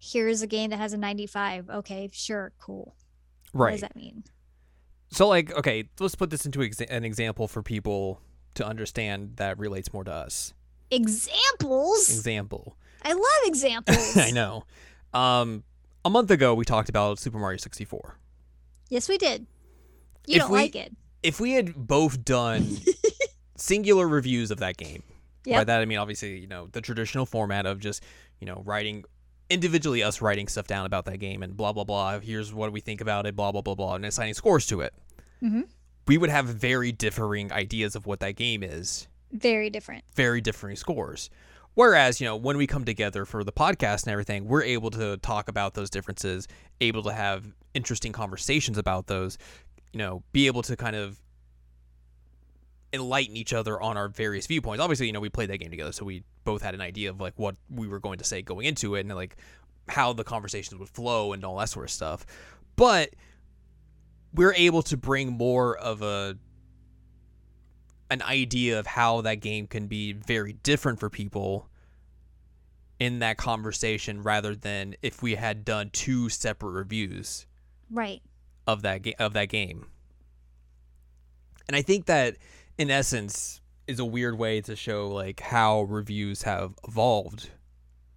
here's 0.00 0.42
a 0.42 0.46
game 0.46 0.70
that 0.70 0.78
has 0.78 0.92
a 0.92 0.96
95 0.96 1.68
okay 1.68 2.08
sure 2.12 2.52
cool 2.58 2.94
Right. 3.52 3.66
what 3.66 3.70
does 3.72 3.80
that 3.82 3.96
mean 3.96 4.24
So, 5.10 5.26
like, 5.28 5.52
okay, 5.52 5.88
let's 6.00 6.14
put 6.14 6.30
this 6.30 6.44
into 6.46 6.58
exa- 6.60 6.86
an 6.90 7.04
example 7.04 7.48
for 7.48 7.62
people 7.62 8.20
to 8.54 8.66
understand 8.66 9.36
that 9.36 9.58
relates 9.58 9.92
more 9.92 10.04
to 10.04 10.12
us. 10.12 10.52
examples 10.90 12.08
Example. 12.10 12.76
i 13.02 13.12
love 13.12 13.22
examples 13.44 14.16
I 14.16 14.30
know. 14.30 14.64
Um, 15.14 15.64
a 16.04 16.10
month 16.10 16.30
ago, 16.30 16.54
we 16.54 16.64
talked 16.64 16.88
about 16.88 17.18
Super 17.18 17.38
Mario 17.38 17.56
64. 17.58 18.18
yes 18.90 19.08
we 19.08 19.18
did 19.18 19.46
you 20.26 20.36
If 20.36 20.42
don't 20.42 20.50
we- 20.52 20.58
like 20.58 20.76
it 20.76 20.94
If 21.22 21.40
we 21.40 21.52
had 21.52 21.74
both 21.74 22.24
done 22.24 22.76
singular 23.56 24.06
reviews 24.08 24.50
of 24.50 24.58
that 24.58 24.76
game, 24.76 25.02
by 25.46 25.64
that 25.64 25.80
I 25.80 25.84
mean 25.86 25.98
obviously, 25.98 26.38
you 26.38 26.46
know, 26.46 26.68
the 26.72 26.80
traditional 26.80 27.24
format 27.26 27.64
of 27.66 27.80
just, 27.80 28.02
you 28.38 28.46
know, 28.46 28.62
writing 28.66 29.04
individually 29.50 30.02
us 30.02 30.20
writing 30.20 30.46
stuff 30.46 30.66
down 30.66 30.84
about 30.84 31.06
that 31.06 31.18
game 31.18 31.42
and 31.42 31.56
blah 31.56 31.72
blah 31.72 31.84
blah. 31.84 32.20
Here's 32.20 32.52
what 32.52 32.70
we 32.72 32.80
think 32.80 33.00
about 33.00 33.26
it, 33.26 33.34
blah 33.34 33.50
blah 33.52 33.62
blah 33.62 33.74
blah, 33.74 33.94
and 33.94 34.04
assigning 34.04 34.34
scores 34.34 34.66
to 34.66 34.82
it. 34.82 34.92
Mhm. 35.42 35.68
We 36.06 36.18
would 36.18 36.30
have 36.30 36.46
very 36.46 36.92
differing 36.92 37.50
ideas 37.52 37.94
of 37.96 38.06
what 38.06 38.20
that 38.20 38.36
game 38.36 38.62
is. 38.62 39.08
very 39.32 39.68
different 39.70 40.04
very 40.14 40.40
differing 40.40 40.76
scores. 40.76 41.28
Whereas, 41.78 42.20
you 42.20 42.26
know, 42.26 42.34
when 42.34 42.56
we 42.56 42.66
come 42.66 42.84
together 42.84 43.24
for 43.24 43.44
the 43.44 43.52
podcast 43.52 44.02
and 44.02 44.10
everything, 44.10 44.48
we're 44.48 44.64
able 44.64 44.90
to 44.90 45.16
talk 45.18 45.48
about 45.48 45.74
those 45.74 45.90
differences, 45.90 46.48
able 46.80 47.04
to 47.04 47.12
have 47.12 47.54
interesting 47.72 48.10
conversations 48.10 48.78
about 48.78 49.06
those, 49.06 49.38
you 49.92 49.98
know, 49.98 50.24
be 50.32 50.48
able 50.48 50.62
to 50.62 50.74
kind 50.74 50.96
of 50.96 51.20
enlighten 52.92 53.36
each 53.36 53.52
other 53.52 53.80
on 53.80 53.96
our 53.96 54.08
various 54.08 54.48
viewpoints. 54.48 54.82
Obviously, 54.82 55.06
you 55.06 55.12
know, 55.12 55.20
we 55.20 55.28
played 55.28 55.50
that 55.50 55.58
game 55.58 55.70
together, 55.70 55.92
so 55.92 56.04
we 56.04 56.24
both 56.42 56.62
had 56.62 56.74
an 56.74 56.80
idea 56.80 57.10
of 57.10 57.20
like 57.20 57.34
what 57.36 57.54
we 57.70 57.86
were 57.86 58.00
going 58.00 58.18
to 58.18 58.24
say 58.24 58.42
going 58.42 58.66
into 58.66 58.96
it 58.96 59.06
and 59.06 59.14
like 59.14 59.36
how 59.88 60.12
the 60.12 60.24
conversations 60.24 60.80
would 60.80 60.88
flow 60.88 61.32
and 61.32 61.44
all 61.44 61.58
that 61.58 61.68
sort 61.68 61.84
of 61.84 61.92
stuff. 61.92 62.26
But 62.74 63.10
we're 64.34 64.54
able 64.54 64.82
to 64.82 64.96
bring 64.96 65.30
more 65.30 65.78
of 65.78 66.02
a 66.02 66.36
an 68.10 68.22
idea 68.22 68.80
of 68.80 68.86
how 68.86 69.20
that 69.20 69.36
game 69.36 69.68
can 69.68 69.86
be 69.86 70.12
very 70.12 70.54
different 70.54 70.98
for 70.98 71.10
people 71.10 71.67
in 73.00 73.20
that 73.20 73.36
conversation 73.36 74.22
rather 74.22 74.54
than 74.54 74.94
if 75.02 75.22
we 75.22 75.36
had 75.36 75.64
done 75.64 75.90
two 75.90 76.28
separate 76.28 76.70
reviews 76.70 77.46
right. 77.90 78.20
of 78.66 78.82
that 78.82 79.02
ga- 79.02 79.14
of 79.18 79.32
that 79.34 79.48
game. 79.48 79.86
And 81.68 81.76
I 81.76 81.82
think 81.82 82.06
that 82.06 82.36
in 82.76 82.90
essence 82.90 83.60
is 83.86 83.98
a 83.98 84.04
weird 84.04 84.38
way 84.38 84.60
to 84.62 84.74
show 84.74 85.08
like 85.08 85.40
how 85.40 85.82
reviews 85.82 86.42
have 86.42 86.74
evolved 86.86 87.50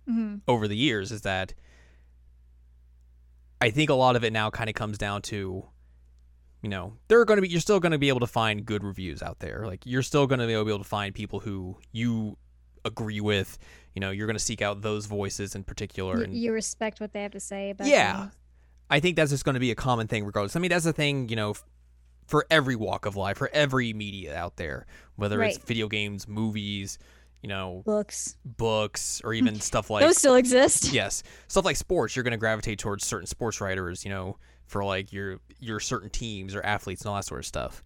hmm 0.08 0.38
over 0.48 0.68
the 0.68 0.76
years 0.76 1.12
is 1.12 1.22
that 1.22 1.54
I 3.62 3.70
think 3.70 3.92
a 3.92 3.94
lot 3.94 4.16
of 4.16 4.24
it 4.24 4.34
now 4.34 4.50
kind 4.50 4.68
of 4.70 4.76
comes 4.76 4.98
down 4.98 5.22
to 5.24 5.64
you 6.64 6.70
know 6.70 6.94
there 7.08 7.20
are 7.20 7.26
going 7.26 7.38
to 7.38 7.42
be 7.42 7.50
you're 7.50 7.62
still 7.62 7.80
going 7.80 7.92
to 7.92 8.00
be 8.00 8.10
able 8.10 8.20
to 8.22 8.28
find 8.28 8.66
good 8.66 8.84
reviews 8.84 9.22
out 9.22 9.40
there. 9.40 9.66
Like 9.68 9.86
you're 9.86 10.02
still 10.02 10.26
going 10.26 10.40
to 10.40 10.48
be 10.48 10.54
able 10.54 10.80
to 10.80 10.84
find 10.84 11.14
people 11.14 11.40
who 11.40 11.78
you 11.92 12.38
agree 12.84 13.22
with 13.22 13.60
you 13.96 14.00
know 14.00 14.12
you're 14.12 14.28
going 14.28 14.38
to 14.38 14.44
seek 14.44 14.62
out 14.62 14.82
those 14.82 15.06
voices 15.06 15.56
in 15.56 15.64
particular 15.64 16.18
you, 16.18 16.24
and 16.24 16.34
you 16.34 16.52
respect 16.52 17.00
what 17.00 17.14
they 17.14 17.24
have 17.24 17.32
to 17.32 17.40
say 17.40 17.72
about 17.72 17.88
yeah. 17.88 18.30
i 18.90 19.00
think 19.00 19.16
that's 19.16 19.32
just 19.32 19.46
going 19.46 19.54
to 19.54 19.60
be 19.60 19.72
a 19.72 19.76
common 19.76 20.08
thing 20.08 20.26
regardless. 20.26 20.56
I 20.56 20.60
mean 20.60 20.70
that's 20.70 20.86
the 20.86 20.94
thing 20.94 21.30
you 21.30 21.36
know 21.36 21.56
for 22.28 22.46
every 22.50 22.76
walk 22.76 23.06
of 23.06 23.16
life 23.16 23.38
for 23.38 23.50
every 23.54 23.94
media 23.94 24.36
out 24.36 24.56
there 24.56 24.86
whether 25.16 25.42
it's 25.44 25.58
video 25.58 25.88
games 25.88 26.28
movies 26.28 26.98
you 27.42 27.50
know 27.50 27.82
books. 27.86 28.38
books 28.46 29.22
or 29.24 29.34
even 29.34 29.60
stuff 29.60 29.90
like 29.90 30.04
those 30.04 30.18
still 30.18 30.36
exist. 30.36 30.94
Yes. 31.02 31.24
Stuff 31.48 31.66
like 31.66 31.76
sports 31.76 32.16
you're 32.16 32.24
going 32.24 32.32
to 32.32 32.38
gravitate 32.38 32.80
towards 32.80 33.06
certain 33.06 33.28
sports 33.28 33.62
writers 33.62 34.06
you 34.06 34.12
know 34.12 34.38
for 34.68 34.84
like 34.84 35.12
your 35.12 35.40
your 35.60 35.80
certain 35.80 36.10
teams 36.10 36.56
or 36.56 36.66
athletes 36.66 37.02
and 37.02 37.10
all 37.10 37.16
that 37.16 37.26
sort 37.26 37.40
of 37.40 37.46
stuff. 37.46 37.84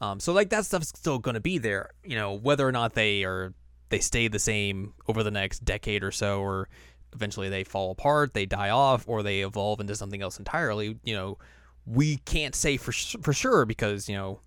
Um, 0.00 0.20
so 0.20 0.32
like 0.32 0.50
that 0.50 0.64
stuff's 0.64 0.88
still 0.88 1.18
going 1.18 1.34
to 1.34 1.40
be 1.40 1.58
there 1.58 1.90
you 2.04 2.16
know 2.16 2.34
whether 2.34 2.66
or 2.66 2.72
not 2.72 2.94
they 2.94 3.24
are 3.24 3.54
they 3.90 3.98
stay 3.98 4.28
the 4.28 4.38
same 4.38 4.94
over 5.06 5.22
the 5.22 5.30
next 5.30 5.64
decade 5.64 6.04
or 6.04 6.10
so 6.10 6.40
or 6.40 6.68
eventually 7.14 7.48
they 7.48 7.64
fall 7.64 7.90
apart 7.90 8.34
they 8.34 8.44
die 8.44 8.70
off 8.70 9.08
or 9.08 9.22
they 9.22 9.40
evolve 9.40 9.80
into 9.80 9.94
something 9.94 10.20
else 10.20 10.38
entirely 10.38 10.98
you 11.04 11.14
know 11.14 11.38
we 11.86 12.18
can't 12.18 12.54
say 12.54 12.76
for 12.76 12.92
for 12.92 13.32
sure 13.32 13.64
because 13.64 14.08
you 14.08 14.14
know 14.14 14.40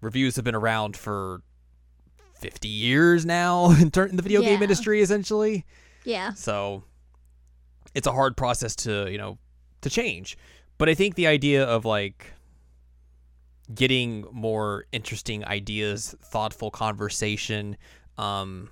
reviews 0.00 0.36
have 0.36 0.44
been 0.44 0.54
around 0.54 0.96
for 0.96 1.42
50 2.38 2.68
years 2.68 3.26
now 3.26 3.70
in, 3.80 3.90
turn 3.90 4.10
in 4.10 4.16
the 4.16 4.22
video 4.22 4.40
game 4.40 4.62
industry 4.62 5.00
essentially. 5.00 5.64
Yeah. 6.04 6.32
So 6.32 6.84
it's 7.94 8.06
a 8.06 8.12
hard 8.12 8.36
process 8.36 8.74
to, 8.76 9.10
you 9.10 9.18
know, 9.18 9.38
to 9.82 9.90
change. 9.90 10.38
But 10.78 10.88
I 10.88 10.94
think 10.94 11.16
the 11.16 11.26
idea 11.26 11.64
of 11.64 11.84
like 11.84 12.32
getting 13.74 14.24
more 14.32 14.86
interesting 14.92 15.44
ideas, 15.44 16.14
thoughtful 16.22 16.70
conversation, 16.70 17.76
um, 18.16 18.70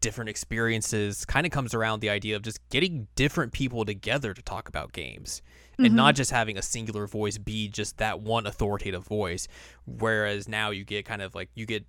different 0.00 0.30
experiences 0.30 1.24
kind 1.24 1.46
of 1.46 1.52
comes 1.52 1.74
around 1.74 2.00
the 2.00 2.10
idea 2.10 2.36
of 2.36 2.42
just 2.42 2.66
getting 2.70 3.06
different 3.14 3.52
people 3.52 3.84
together 3.84 4.34
to 4.34 4.42
talk 4.42 4.68
about 4.68 4.92
games 4.92 5.42
and 5.78 5.94
not 5.94 6.14
just 6.14 6.30
having 6.30 6.58
a 6.58 6.62
singular 6.62 7.06
voice 7.06 7.38
be 7.38 7.66
just 7.66 7.96
that 7.98 8.20
one 8.20 8.46
authoritative 8.46 9.04
voice. 9.04 9.48
Whereas 9.86 10.46
now 10.46 10.70
you 10.70 10.84
get 10.84 11.06
kind 11.06 11.22
of 11.22 11.34
like 11.34 11.48
you 11.54 11.64
get 11.64 11.86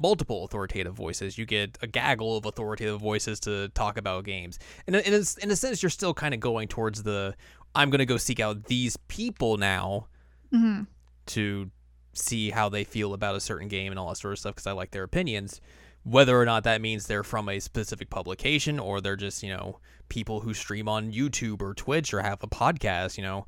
multiple 0.00 0.44
authoritative 0.44 0.94
voices. 0.94 1.36
You 1.36 1.44
get 1.44 1.76
a 1.82 1.86
gaggle 1.86 2.36
of 2.36 2.46
authoritative 2.46 3.00
voices 3.00 3.40
to 3.40 3.68
talk 3.70 3.98
about 3.98 4.24
games. 4.24 4.58
And 4.86 4.94
in 4.94 5.14
a, 5.14 5.22
in 5.42 5.50
a 5.50 5.56
sense 5.56 5.82
you're 5.82 5.90
still 5.90 6.14
kind 6.14 6.34
of 6.34 6.40
going 6.40 6.68
towards 6.68 7.02
the 7.02 7.34
i'm 7.74 7.90
going 7.90 7.98
to 7.98 8.06
go 8.06 8.16
seek 8.16 8.40
out 8.40 8.64
these 8.64 8.96
people 9.08 9.58
now 9.58 10.06
hmm 10.50 10.82
to 11.26 11.70
see 12.18 12.50
how 12.50 12.68
they 12.68 12.84
feel 12.84 13.12
about 13.12 13.34
a 13.34 13.40
certain 13.40 13.68
game 13.68 13.92
and 13.92 13.98
all 13.98 14.08
that 14.08 14.16
sort 14.16 14.32
of 14.32 14.38
stuff 14.38 14.54
because 14.54 14.66
I 14.66 14.72
like 14.72 14.90
their 14.90 15.02
opinions. 15.02 15.60
Whether 16.08 16.40
or 16.40 16.44
not 16.44 16.62
that 16.62 16.80
means 16.80 17.06
they're 17.08 17.24
from 17.24 17.48
a 17.48 17.58
specific 17.58 18.10
publication 18.10 18.78
or 18.78 19.00
they're 19.00 19.16
just, 19.16 19.42
you 19.42 19.48
know, 19.48 19.80
people 20.08 20.40
who 20.40 20.54
stream 20.54 20.88
on 20.88 21.12
YouTube 21.12 21.60
or 21.60 21.74
Twitch 21.74 22.14
or 22.14 22.22
have 22.22 22.44
a 22.44 22.46
podcast, 22.46 23.16
you 23.16 23.24
know, 23.24 23.44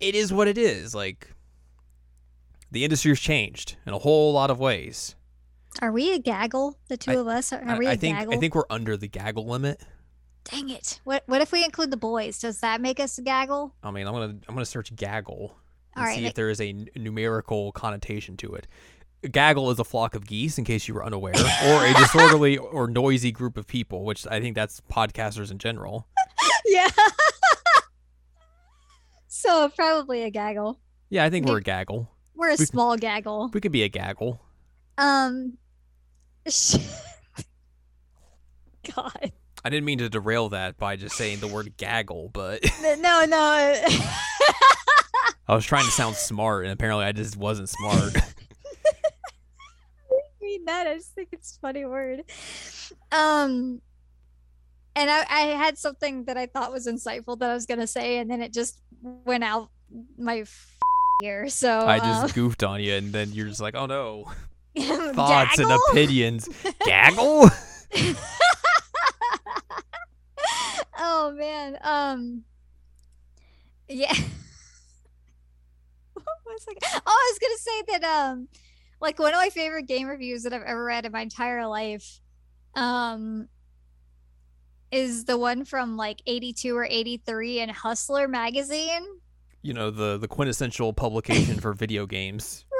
it 0.00 0.16
is 0.16 0.32
what 0.32 0.48
it 0.48 0.58
is. 0.58 0.96
Like, 0.96 1.32
the 2.72 2.82
industry's 2.82 3.20
changed 3.20 3.76
in 3.86 3.92
a 3.92 3.98
whole 3.98 4.32
lot 4.32 4.50
of 4.50 4.58
ways. 4.58 5.14
Are 5.80 5.92
we 5.92 6.12
a 6.12 6.18
gaggle? 6.18 6.76
The 6.88 6.96
two 6.96 7.12
I- 7.12 7.14
of 7.14 7.28
us? 7.28 7.52
Are, 7.52 7.62
are 7.62 7.76
I, 7.76 7.78
we 7.78 7.86
a 7.86 7.90
I 7.90 7.96
think 7.96 8.16
gaggle? 8.16 8.34
I 8.34 8.36
think 8.38 8.54
we're 8.56 8.64
under 8.68 8.96
the 8.96 9.08
gaggle 9.08 9.46
limit. 9.46 9.80
Dang 10.42 10.70
it. 10.70 11.00
What 11.04 11.22
what 11.26 11.40
if 11.40 11.52
we 11.52 11.64
include 11.64 11.90
the 11.92 11.96
boys? 11.96 12.40
Does 12.40 12.58
that 12.60 12.80
make 12.80 12.98
us 12.98 13.16
a 13.16 13.22
gaggle? 13.22 13.74
I 13.82 13.92
mean, 13.92 14.06
I'm 14.06 14.12
gonna 14.12 14.34
I'm 14.48 14.54
gonna 14.54 14.66
search 14.66 14.94
gaggle 14.94 15.56
and 15.96 16.04
right, 16.04 16.18
see 16.18 16.26
if 16.26 16.34
there 16.34 16.50
is 16.50 16.60
a 16.60 16.72
numerical 16.96 17.72
connotation 17.72 18.36
to 18.38 18.54
it. 18.54 18.66
Gaggle 19.30 19.70
is 19.70 19.78
a 19.78 19.84
flock 19.84 20.14
of 20.14 20.26
geese, 20.26 20.58
in 20.58 20.64
case 20.64 20.86
you 20.88 20.94
were 20.94 21.04
unaware, 21.04 21.34
or 21.36 21.86
a 21.86 21.94
disorderly 21.94 22.58
or 22.58 22.88
noisy 22.88 23.32
group 23.32 23.56
of 23.56 23.66
people, 23.66 24.04
which 24.04 24.26
I 24.30 24.40
think 24.40 24.54
that's 24.54 24.80
podcasters 24.92 25.50
in 25.50 25.58
general. 25.58 26.06
Yeah. 26.66 26.88
so 29.28 29.68
probably 29.68 30.22
a 30.22 30.30
gaggle. 30.30 30.80
Yeah, 31.10 31.24
I 31.24 31.30
think 31.30 31.46
we're 31.46 31.58
a 31.58 31.62
gaggle. 31.62 32.10
We're 32.34 32.50
a 32.50 32.56
We- 32.58 32.64
small 32.64 32.96
gaggle. 32.96 33.50
We 33.52 33.60
could 33.60 33.72
be 33.72 33.82
a 33.82 33.88
gaggle. 33.88 34.40
Um 34.96 35.58
sh- 36.48 36.76
God. 38.94 39.32
I 39.64 39.70
didn't 39.70 39.84
mean 39.84 39.98
to 39.98 40.08
derail 40.08 40.50
that 40.50 40.76
by 40.78 40.96
just 40.96 41.16
saying 41.16 41.40
the 41.40 41.48
word 41.48 41.76
gaggle, 41.76 42.30
but 42.32 42.64
No, 42.82 43.24
no. 43.26 43.74
I 45.46 45.54
was 45.54 45.66
trying 45.66 45.84
to 45.84 45.90
sound 45.90 46.16
smart, 46.16 46.64
and 46.64 46.72
apparently 46.72 47.04
I 47.04 47.12
just 47.12 47.36
wasn't 47.36 47.68
smart. 47.68 48.14
That. 50.74 50.86
I 50.86 50.94
just 50.94 51.14
think 51.14 51.28
it's 51.32 51.56
a 51.56 51.60
funny 51.60 51.84
word. 51.84 52.24
Um, 53.12 53.80
and 54.96 55.10
I, 55.10 55.24
I 55.28 55.40
had 55.56 55.78
something 55.78 56.24
that 56.24 56.36
I 56.36 56.46
thought 56.46 56.72
was 56.72 56.86
insightful 56.86 57.38
that 57.38 57.50
I 57.50 57.54
was 57.54 57.66
gonna 57.66 57.86
say, 57.86 58.18
and 58.18 58.30
then 58.30 58.42
it 58.42 58.52
just 58.52 58.80
went 59.00 59.44
out 59.44 59.70
my 60.18 60.38
f- 60.38 60.78
ear. 61.22 61.48
So 61.48 61.86
I 61.86 61.98
just 61.98 62.34
goofed 62.34 62.62
on 62.62 62.80
you, 62.80 62.94
and 62.94 63.12
then 63.12 63.32
you're 63.32 63.46
just 63.48 63.60
like, 63.60 63.74
"Oh 63.74 63.86
no, 63.86 64.24
um, 64.78 65.14
thoughts 65.14 65.58
and 65.58 65.70
opinions, 65.90 66.48
gaggle." 66.84 67.50
oh 70.98 71.32
man. 71.32 71.78
Um. 71.82 72.44
Yeah. 73.88 74.14
Oh, 76.16 77.02
I 77.06 77.32
was 77.32 77.38
gonna 77.38 77.58
say 77.58 77.82
that. 77.88 78.04
Um, 78.04 78.48
like 79.00 79.18
one 79.18 79.32
of 79.34 79.38
my 79.38 79.50
favorite 79.50 79.86
game 79.86 80.06
reviews 80.08 80.42
that 80.44 80.52
I've 80.52 80.62
ever 80.62 80.84
read 80.84 81.04
in 81.06 81.12
my 81.12 81.20
entire 81.22 81.66
life, 81.66 82.20
um, 82.74 83.48
is 84.90 85.24
the 85.24 85.36
one 85.36 85.64
from 85.64 85.96
like 85.96 86.22
'82 86.26 86.76
or 86.76 86.84
'83 86.84 87.60
in 87.60 87.68
Hustler 87.68 88.28
magazine. 88.28 89.04
you 89.62 89.72
know 89.72 89.90
the 89.90 90.18
the 90.18 90.28
quintessential 90.28 90.92
publication 90.92 91.58
for 91.60 91.72
video 91.72 92.06
games. 92.06 92.64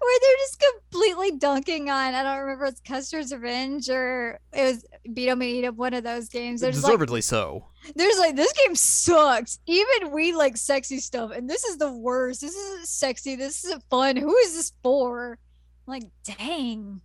where 0.00 0.18
they're 0.20 0.36
just 0.36 0.62
completely 0.90 1.32
dunking 1.38 1.90
on 1.90 2.14
I 2.14 2.22
don't 2.22 2.38
remember 2.40 2.66
it's 2.66 2.80
Custer's 2.80 3.32
Revenge 3.32 3.88
or 3.88 4.38
it 4.52 4.62
was 4.62 4.84
Beat 5.14 5.28
'em 5.28 5.40
and 5.42 5.50
Eat 5.50 5.64
'em, 5.64 5.76
one 5.76 5.94
of 5.94 6.04
those 6.04 6.28
games. 6.28 6.60
They're 6.60 6.70
just 6.72 6.82
like, 6.84 6.92
Deservedly 6.92 7.20
so. 7.22 7.66
there's 7.94 8.18
like 8.18 8.36
this 8.36 8.52
game 8.52 8.74
sucks. 8.74 9.58
Even 9.66 10.10
we 10.12 10.32
like 10.32 10.56
sexy 10.56 10.98
stuff, 10.98 11.30
and 11.32 11.48
this 11.48 11.64
is 11.64 11.76
the 11.78 11.92
worst. 11.92 12.40
This 12.40 12.54
isn't 12.54 12.88
sexy. 12.88 13.36
This 13.36 13.64
isn't 13.64 13.84
fun. 13.90 14.16
Who 14.16 14.34
is 14.36 14.54
this 14.54 14.72
for? 14.82 15.38
Like, 15.86 16.02
dang, 16.24 17.00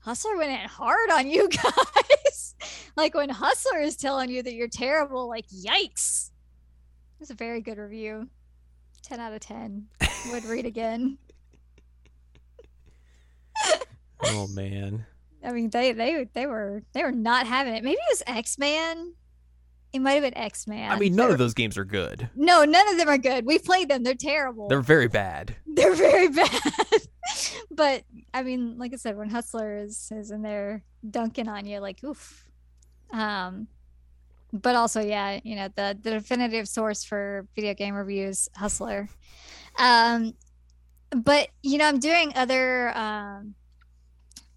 Hustler 0.00 0.36
went 0.36 0.50
in 0.50 0.68
hard 0.68 1.10
on 1.10 1.28
you 1.30 1.48
guys. 2.24 2.54
like 2.96 3.14
when 3.14 3.28
Hustler 3.28 3.78
is 3.80 3.96
telling 3.96 4.30
you 4.30 4.42
that 4.42 4.54
you're 4.54 4.66
terrible, 4.68 5.28
like 5.28 5.46
yikes. 5.48 6.30
It's 7.20 7.30
a 7.30 7.34
very 7.34 7.60
good 7.60 7.78
review. 7.78 8.28
10 9.02 9.20
out 9.20 9.32
of 9.32 9.40
10. 9.40 9.86
Would 10.32 10.44
read 10.44 10.66
again. 10.66 11.18
Oh 14.24 14.46
man. 14.48 15.06
I 15.44 15.52
mean, 15.52 15.70
they 15.70 15.92
they 15.92 16.26
they 16.32 16.46
were 16.46 16.82
they 16.92 17.02
were 17.02 17.12
not 17.12 17.46
having 17.46 17.74
it. 17.74 17.84
Maybe 17.84 17.96
it 17.96 18.10
was 18.10 18.22
X 18.26 18.58
Man. 18.58 19.14
It 19.92 20.00
might 20.00 20.12
have 20.12 20.22
been 20.22 20.36
X 20.36 20.66
Man. 20.66 20.90
I 20.90 20.98
mean, 20.98 21.14
none 21.14 21.30
of 21.30 21.38
those 21.38 21.54
games 21.54 21.78
are 21.78 21.84
good. 21.84 22.28
No, 22.34 22.64
none 22.64 22.88
of 22.88 22.98
them 22.98 23.08
are 23.08 23.18
good. 23.18 23.46
We 23.46 23.58
played 23.58 23.88
them. 23.88 24.02
They're 24.02 24.14
terrible. 24.14 24.68
They're 24.68 24.80
very 24.80 25.08
bad. 25.08 25.56
They're 25.66 25.94
very 25.94 26.28
bad. 26.28 26.60
but 27.70 28.02
I 28.34 28.42
mean, 28.42 28.76
like 28.78 28.92
I 28.92 28.96
said, 28.96 29.16
when 29.16 29.30
Hustler 29.30 29.76
is 29.76 30.10
is 30.10 30.30
in 30.30 30.42
there 30.42 30.82
dunking 31.08 31.48
on 31.48 31.66
you, 31.66 31.78
like 31.78 32.02
oof. 32.02 32.44
Um, 33.12 33.68
but 34.52 34.74
also, 34.74 35.00
yeah, 35.00 35.38
you 35.44 35.56
know, 35.56 35.68
the 35.76 35.96
the 36.00 36.10
definitive 36.10 36.68
source 36.68 37.04
for 37.04 37.46
video 37.54 37.74
game 37.74 37.94
reviews, 37.94 38.48
Hustler. 38.56 39.08
Um, 39.78 40.34
but 41.10 41.48
you 41.62 41.78
know, 41.78 41.86
I'm 41.86 42.00
doing 42.00 42.32
other 42.34 42.96
um, 42.96 43.54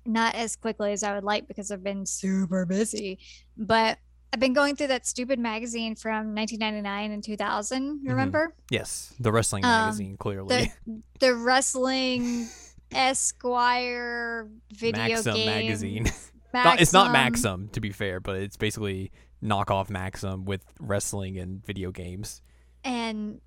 not 0.06 0.36
as 0.36 0.56
quickly 0.56 0.92
as 0.94 1.04
I 1.04 1.14
would 1.16 1.24
like 1.24 1.48
because 1.48 1.72
I've 1.72 1.84
been 1.84 2.06
super 2.06 2.66
busy, 2.66 3.20
but. 3.58 3.98
I've 4.32 4.40
been 4.40 4.54
going 4.54 4.76
through 4.76 4.90
that 4.90 5.08
stupid 5.08 5.40
magazine 5.40 5.96
from 5.96 6.36
1999 6.36 7.12
and 7.12 7.24
2000. 7.24 8.02
Remember? 8.06 8.54
Yes, 8.70 9.12
the 9.20 9.32
wrestling 9.32 9.66
Um, 9.66 9.72
magazine 9.72 10.18
clearly. 10.18 10.72
the 10.86 11.02
the 11.20 11.34
wrestling 11.48 12.48
Esquire 12.92 14.48
video 14.72 15.08
Maxim 15.16 15.34
game 15.36 15.46
magazine. 15.48 16.12
Not- 16.54 16.82
it's 16.82 16.94
not 16.94 17.12
Maxim, 17.12 17.32
Maxim 17.62 17.70
to 17.74 17.80
be 17.80 17.92
fair, 17.92 18.20
but 18.20 18.38
it's 18.38 18.58
basically 18.58 19.12
knockoff 19.44 19.90
Maxim 19.90 20.46
with 20.46 20.64
wrestling 20.80 21.38
and 21.38 21.64
video 21.66 21.92
games. 21.92 22.42
and 22.84 23.40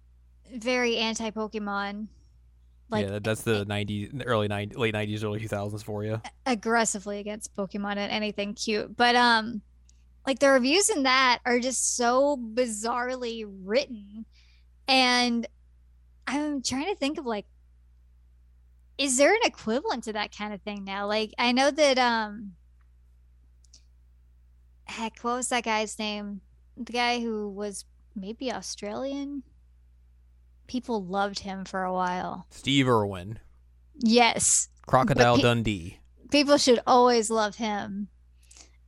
very 0.54 0.96
anti 0.98 1.30
Pokemon, 1.30 2.08
like 2.92 3.08
yeah, 3.08 3.18
that's 3.20 3.42
the 3.42 3.64
90s, 3.66 4.22
early 4.26 4.48
90s, 4.48 4.76
late 4.76 4.94
90s, 4.94 5.24
early 5.24 5.40
2000s 5.40 5.82
for 5.82 6.04
you. 6.04 6.20
aggressively 6.46 7.18
against 7.18 7.56
Pokemon 7.56 7.96
and 7.96 8.12
anything 8.12 8.54
cute. 8.54 8.96
But 8.96 9.16
um, 9.16 9.62
like 10.26 10.38
the 10.38 10.50
reviews 10.50 10.90
in 10.90 11.02
that 11.04 11.40
are 11.44 11.58
just 11.58 11.96
so 11.96 12.36
bizarrely 12.36 13.44
written, 13.46 14.26
and 14.86 15.46
I'm 16.26 16.62
trying 16.62 16.86
to 16.86 16.94
think 16.94 17.18
of 17.18 17.26
like, 17.26 17.46
is 18.98 19.16
there 19.16 19.32
an 19.32 19.40
equivalent 19.44 20.04
to 20.04 20.12
that 20.12 20.36
kind 20.36 20.52
of 20.52 20.60
thing 20.60 20.84
now? 20.84 21.06
Like 21.06 21.32
I 21.38 21.52
know 21.52 21.70
that 21.70 21.98
um, 21.98 22.52
heck, 24.84 25.18
what 25.20 25.36
was 25.36 25.48
that 25.48 25.64
guy's 25.64 25.98
name? 25.98 26.42
The 26.76 26.92
guy 26.92 27.20
who 27.20 27.48
was 27.48 27.84
maybe 28.14 28.52
Australian. 28.52 29.42
People 30.72 31.04
loved 31.04 31.40
him 31.40 31.66
for 31.66 31.84
a 31.84 31.92
while. 31.92 32.46
Steve 32.48 32.88
Irwin, 32.88 33.38
Yes, 33.98 34.68
Crocodile 34.86 35.36
Dundee. 35.36 35.98
people 36.30 36.56
should 36.56 36.80
always 36.86 37.28
love 37.28 37.56
him. 37.56 38.08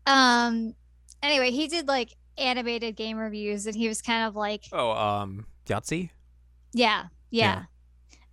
Um 0.07 0.75
anyway, 1.23 1.51
he 1.51 1.69
did 1.69 1.87
like 1.87 2.15
animated 2.39 2.97
game 2.97 3.19
reviews 3.19 3.67
and 3.67 3.77
he 3.77 3.87
was 3.87 4.01
kind 4.01 4.27
of 4.27 4.35
like 4.35 4.65
Oh, 4.73 4.93
um, 4.93 5.45
Yahtzee? 5.67 6.09
yeah, 6.73 7.09
yeah. 7.31 7.65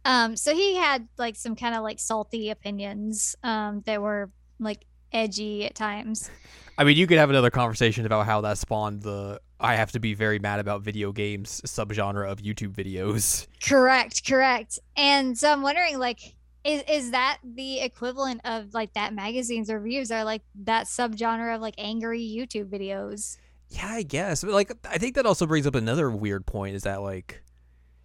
Um 0.06 0.38
so 0.38 0.56
he 0.56 0.76
had 0.78 1.10
like 1.18 1.36
some 1.36 1.58
kind 1.58 1.76
of 1.76 1.84
like 1.84 2.00
salty 2.00 2.52
opinions 2.52 3.36
um 3.44 3.82
that 3.86 4.02
were 4.02 4.32
like 4.60 4.86
edgy 5.12 5.65
at 5.65 5.76
times. 5.76 6.30
I 6.78 6.84
mean, 6.84 6.97
you 6.97 7.06
could 7.08 7.17
have 7.17 7.30
another 7.30 7.50
conversation 7.52 8.06
about 8.06 8.26
how 8.26 8.41
that 8.41 8.58
spawned 8.58 9.04
the 9.04 9.39
I 9.60 9.76
have 9.76 9.91
to 9.91 10.00
be 10.00 10.13
very 10.15 10.39
mad 10.39 10.60
about 10.60 10.82
video 10.82 11.12
games 11.12 11.62
subgenre 11.65 12.28
of 12.30 12.39
YouTube 12.39 12.74
videos. 12.74 13.45
Correct, 13.63 14.26
correct. 14.28 14.80
And 14.95 15.38
so 15.38 15.52
I'm 15.52 15.62
wondering 15.62 16.00
like 16.00 16.36
is 16.63 16.84
is 16.88 17.12
that 17.12 17.39
the 17.43 17.80
equivalent 17.80 18.41
of 18.45 18.74
like 18.74 18.93
that 18.93 19.13
magazine's 19.13 19.71
reviews 19.71 20.12
are 20.12 20.24
like 20.24 20.41
that 20.63 20.86
subgenre 20.88 21.56
of 21.56 21.62
like 21.62 21.76
angry 21.78 22.21
YouTube 22.21 22.69
videos? 22.69 23.38
Yeah, 23.70 23.88
I 23.89 24.03
guess. 24.03 24.43
But 24.43 24.53
like 24.53 24.72
I 24.89 24.97
think 24.97 25.16
that 25.16 25.26
also 25.26 25.45
brings 25.45 25.68
up 25.68 25.76
another 25.76 26.09
weird 26.09 26.45
point 26.45 26.76
is 26.76 26.84
that 26.84 27.01
like 27.01 27.43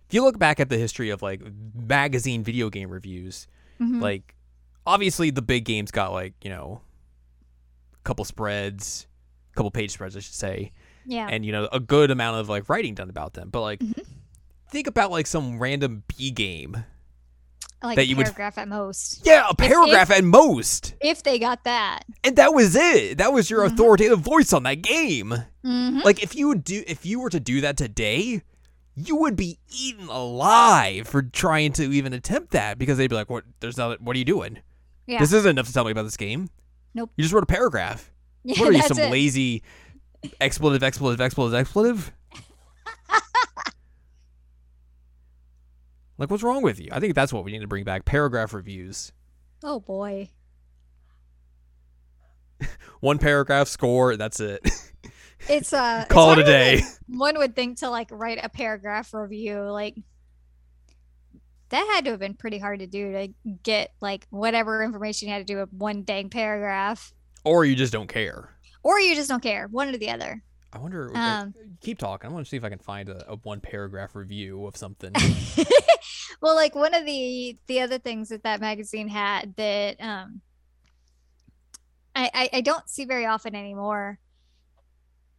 if 0.09 0.15
you 0.15 0.23
look 0.23 0.39
back 0.39 0.61
at 0.61 0.69
the 0.69 0.79
history 0.79 1.11
of 1.11 1.23
like 1.23 1.43
magazine 1.75 2.45
video 2.45 2.69
game 2.71 2.91
reviews, 2.91 3.47
Mhm. 3.81 4.01
like 4.01 4.35
obviously 4.87 5.31
the 5.31 5.43
big 5.43 5.65
games 5.65 5.91
got 5.91 6.13
like, 6.13 6.35
you 6.45 6.51
know, 6.51 6.81
couple 8.07 8.25
spreads, 8.25 9.07
couple 9.55 9.71
page 9.71 9.91
spreads 9.91 10.17
I 10.17 10.21
should 10.21 10.35
say, 10.35 10.73
yeah. 11.05 11.29
and 11.31 11.45
you 11.45 11.53
know, 11.53 11.69
a 11.73 11.81
good 11.81 12.11
amount 12.11 12.39
of 12.39 12.49
like 12.49 12.69
writing 12.71 12.95
done 12.95 13.11
about 13.11 13.35
them. 13.35 13.51
But 13.51 13.61
like 13.63 13.81
Mhm. 13.81 14.07
think 14.71 14.87
about 14.87 15.11
like 15.11 15.27
some 15.27 15.59
random 15.59 16.03
B 16.17 16.31
game. 16.31 16.85
like 17.83 17.97
that 17.97 18.03
a 18.03 18.07
you 18.07 18.17
would- 18.17 18.25
paragraph 18.25 18.57
at 18.59 18.67
most. 18.69 19.21
Yeah, 19.25 19.47
a 19.49 19.55
paragraph 19.55 20.11
at 20.11 20.25
most. 20.25 20.95
If 21.01 21.23
they 21.23 21.39
got 21.39 21.63
that. 21.65 22.05
And 22.25 22.35
that 22.37 22.53
was 22.55 22.75
it. 22.75 23.19
That 23.19 23.33
was 23.33 23.49
your 23.51 23.63
Mhm. 23.69 23.73
authoritative 23.75 24.19
voice 24.21 24.53
on 24.53 24.63
that 24.65 24.83
game. 24.83 25.31
Mm-hmm. 25.65 26.01
Like 26.03 26.23
if 26.23 26.35
you 26.35 26.49
would 26.49 26.65
do 26.65 26.83
if 26.87 27.05
you 27.07 27.21
were 27.21 27.31
to 27.31 27.39
do 27.39 27.61
that 27.61 27.77
today, 27.77 28.43
you 28.97 29.15
would 29.17 29.37
be 29.37 29.59
eaten 29.69 30.09
alive 30.09 31.07
for 31.07 31.23
trying 31.23 31.73
to 31.75 31.83
even 31.93 32.13
attempt 32.15 32.51
that 32.53 32.79
because 32.79 32.97
they'd 32.99 33.09
be 33.11 33.15
like, 33.15 33.29
"What? 33.31 33.45
There's 33.61 33.77
not. 33.77 34.01
What 34.01 34.17
are 34.17 34.19
you 34.19 34.25
doing? 34.25 34.59
Yeah. 35.07 35.21
This 35.21 35.33
isn't 35.35 35.51
enough 35.51 35.67
to 35.67 35.73
tell 35.73 35.85
me 35.85 35.91
about 35.93 36.05
this 36.05 36.17
game. 36.17 36.49
Nope. 36.97 37.11
You 37.15 37.23
just 37.23 37.35
wrote 37.35 37.43
a 37.43 37.47
paragraph. 37.47 38.11
Yeah, 38.43 38.59
what 38.61 38.71
are 38.71 38.73
you, 38.73 38.81
some 38.81 38.99
it. 38.99 39.11
lazy 39.11 39.63
expletive, 40.41 40.83
expletive, 40.83 41.21
expletive, 41.21 41.55
expletive? 41.55 42.11
like, 46.17 46.31
what's 46.31 46.43
wrong 46.43 46.63
with 46.63 46.81
you? 46.81 46.89
I 46.91 46.99
think 46.99 47.15
that's 47.15 47.35
what 47.35 47.45
we 47.45 47.53
need 47.53 47.61
to 47.61 47.67
bring 47.67 47.85
back: 47.85 48.07
paragraph 48.07 48.55
reviews. 48.55 49.13
Oh 49.63 49.79
boy. 49.79 50.31
One 53.01 53.19
paragraph 53.19 53.69
score. 53.69 54.17
That's 54.17 54.41
it. 54.41 54.67
It's 55.51 55.75
uh 55.75 56.05
it's 56.05 56.11
Call 56.11 56.33
it 56.33 56.39
a 56.39 56.45
day. 56.45 56.81
One 57.09 57.37
would 57.37 57.55
think 57.55 57.81
to 57.81 57.91
like 57.91 58.09
write 58.11 58.41
a 58.43 58.49
paragraph 58.49 59.13
review 59.13 59.61
like 59.71 59.97
that 61.71 61.87
had 61.95 62.05
to 62.05 62.13
have 62.13 62.21
been 62.21 62.35
pretty 62.35 62.59
hard 62.59 62.81
to 62.81 62.87
do 62.87 63.13
to 63.13 63.29
get 63.63 63.93
like 64.01 64.27
whatever 64.31 64.83
information 64.83 65.29
you 65.29 65.35
had 65.35 65.47
to 65.47 65.53
do 65.53 65.59
with 65.61 65.73
one 65.73 66.03
dang 66.03 66.31
paragraph. 66.31 67.13
Or 67.45 67.65
you 67.65 67.75
just 67.77 67.93
don't 67.93 68.09
care. 68.09 68.51
Or 68.83 69.01
you 69.01 69.15
just 69.15 69.29
don't 69.29 69.43
care. 69.43 69.67
One 69.71 69.89
or 69.93 69.97
the 69.99 70.11
other. 70.11 70.43
I 70.73 70.79
wonder. 70.79 71.11
uh, 71.17 71.19
Um, 71.43 71.55
keep 71.81 71.99
talking. 71.99 72.29
I 72.29 72.33
want 72.33 72.45
to 72.47 72.49
see 72.51 72.57
if 72.57 72.65
I 72.65 72.69
can 72.69 72.79
find 72.79 73.09
a, 73.09 73.33
a 73.33 73.37
one 73.37 73.61
paragraph 73.61 74.15
review 74.15 74.67
of 74.67 74.77
something. 74.77 75.13
well, 76.41 76.55
like 76.55 76.75
one 76.75 76.95
of 76.95 77.05
the 77.07 77.57
the 77.67 77.81
other 77.81 77.99
things 77.99 78.29
that 78.29 78.43
that 78.43 78.61
magazine 78.61 79.09
had 79.09 79.55
that 79.57 79.97
um 80.01 80.41
I 82.15 82.31
I, 82.35 82.51
I 82.55 82.61
don't 82.61 82.89
see 82.89 83.05
very 83.05 83.27
often 83.27 83.55
anymore, 83.55 84.19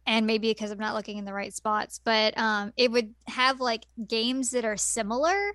and 0.06 0.26
maybe 0.26 0.50
because 0.50 0.70
I'm 0.70 0.78
not 0.78 0.94
looking 0.94 1.18
in 1.18 1.24
the 1.24 1.32
right 1.34 1.54
spots, 1.54 2.00
but 2.02 2.36
um 2.38 2.72
it 2.76 2.90
would 2.90 3.14
have 3.28 3.60
like 3.60 3.84
games 4.08 4.50
that 4.50 4.64
are 4.64 4.76
similar 4.76 5.52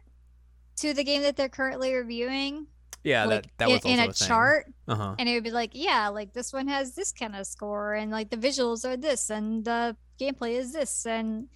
to 0.77 0.93
the 0.93 1.03
game 1.03 1.21
that 1.23 1.35
they're 1.35 1.49
currently 1.49 1.93
reviewing, 1.93 2.67
yeah, 3.03 3.25
like 3.25 3.43
that 3.43 3.49
that 3.57 3.67
in, 3.69 3.73
was 3.73 3.85
also 3.85 3.89
in 3.93 3.99
a, 3.99 4.13
thing. 4.13 4.27
chart, 4.27 4.73
Uh 4.87 4.95
huh. 4.95 5.15
and 5.19 5.27
it 5.29 5.33
would 5.35 5.43
be 5.43 5.51
like, 5.51 5.71
yeah, 5.73 6.07
like 6.09 6.33
this 6.33 6.53
one 6.53 6.67
has 6.67 6.95
this 6.95 7.11
kind 7.11 7.35
of 7.35 7.45
score, 7.45 7.93
and 7.93 8.11
like 8.11 8.29
the 8.29 8.37
visuals 8.37 8.85
are 8.85 8.97
this, 8.97 9.29
and 9.29 9.65
the 9.65 9.95
gameplay 10.19 10.57
is 10.57 10.73
this, 10.73 11.05
and 11.05 11.47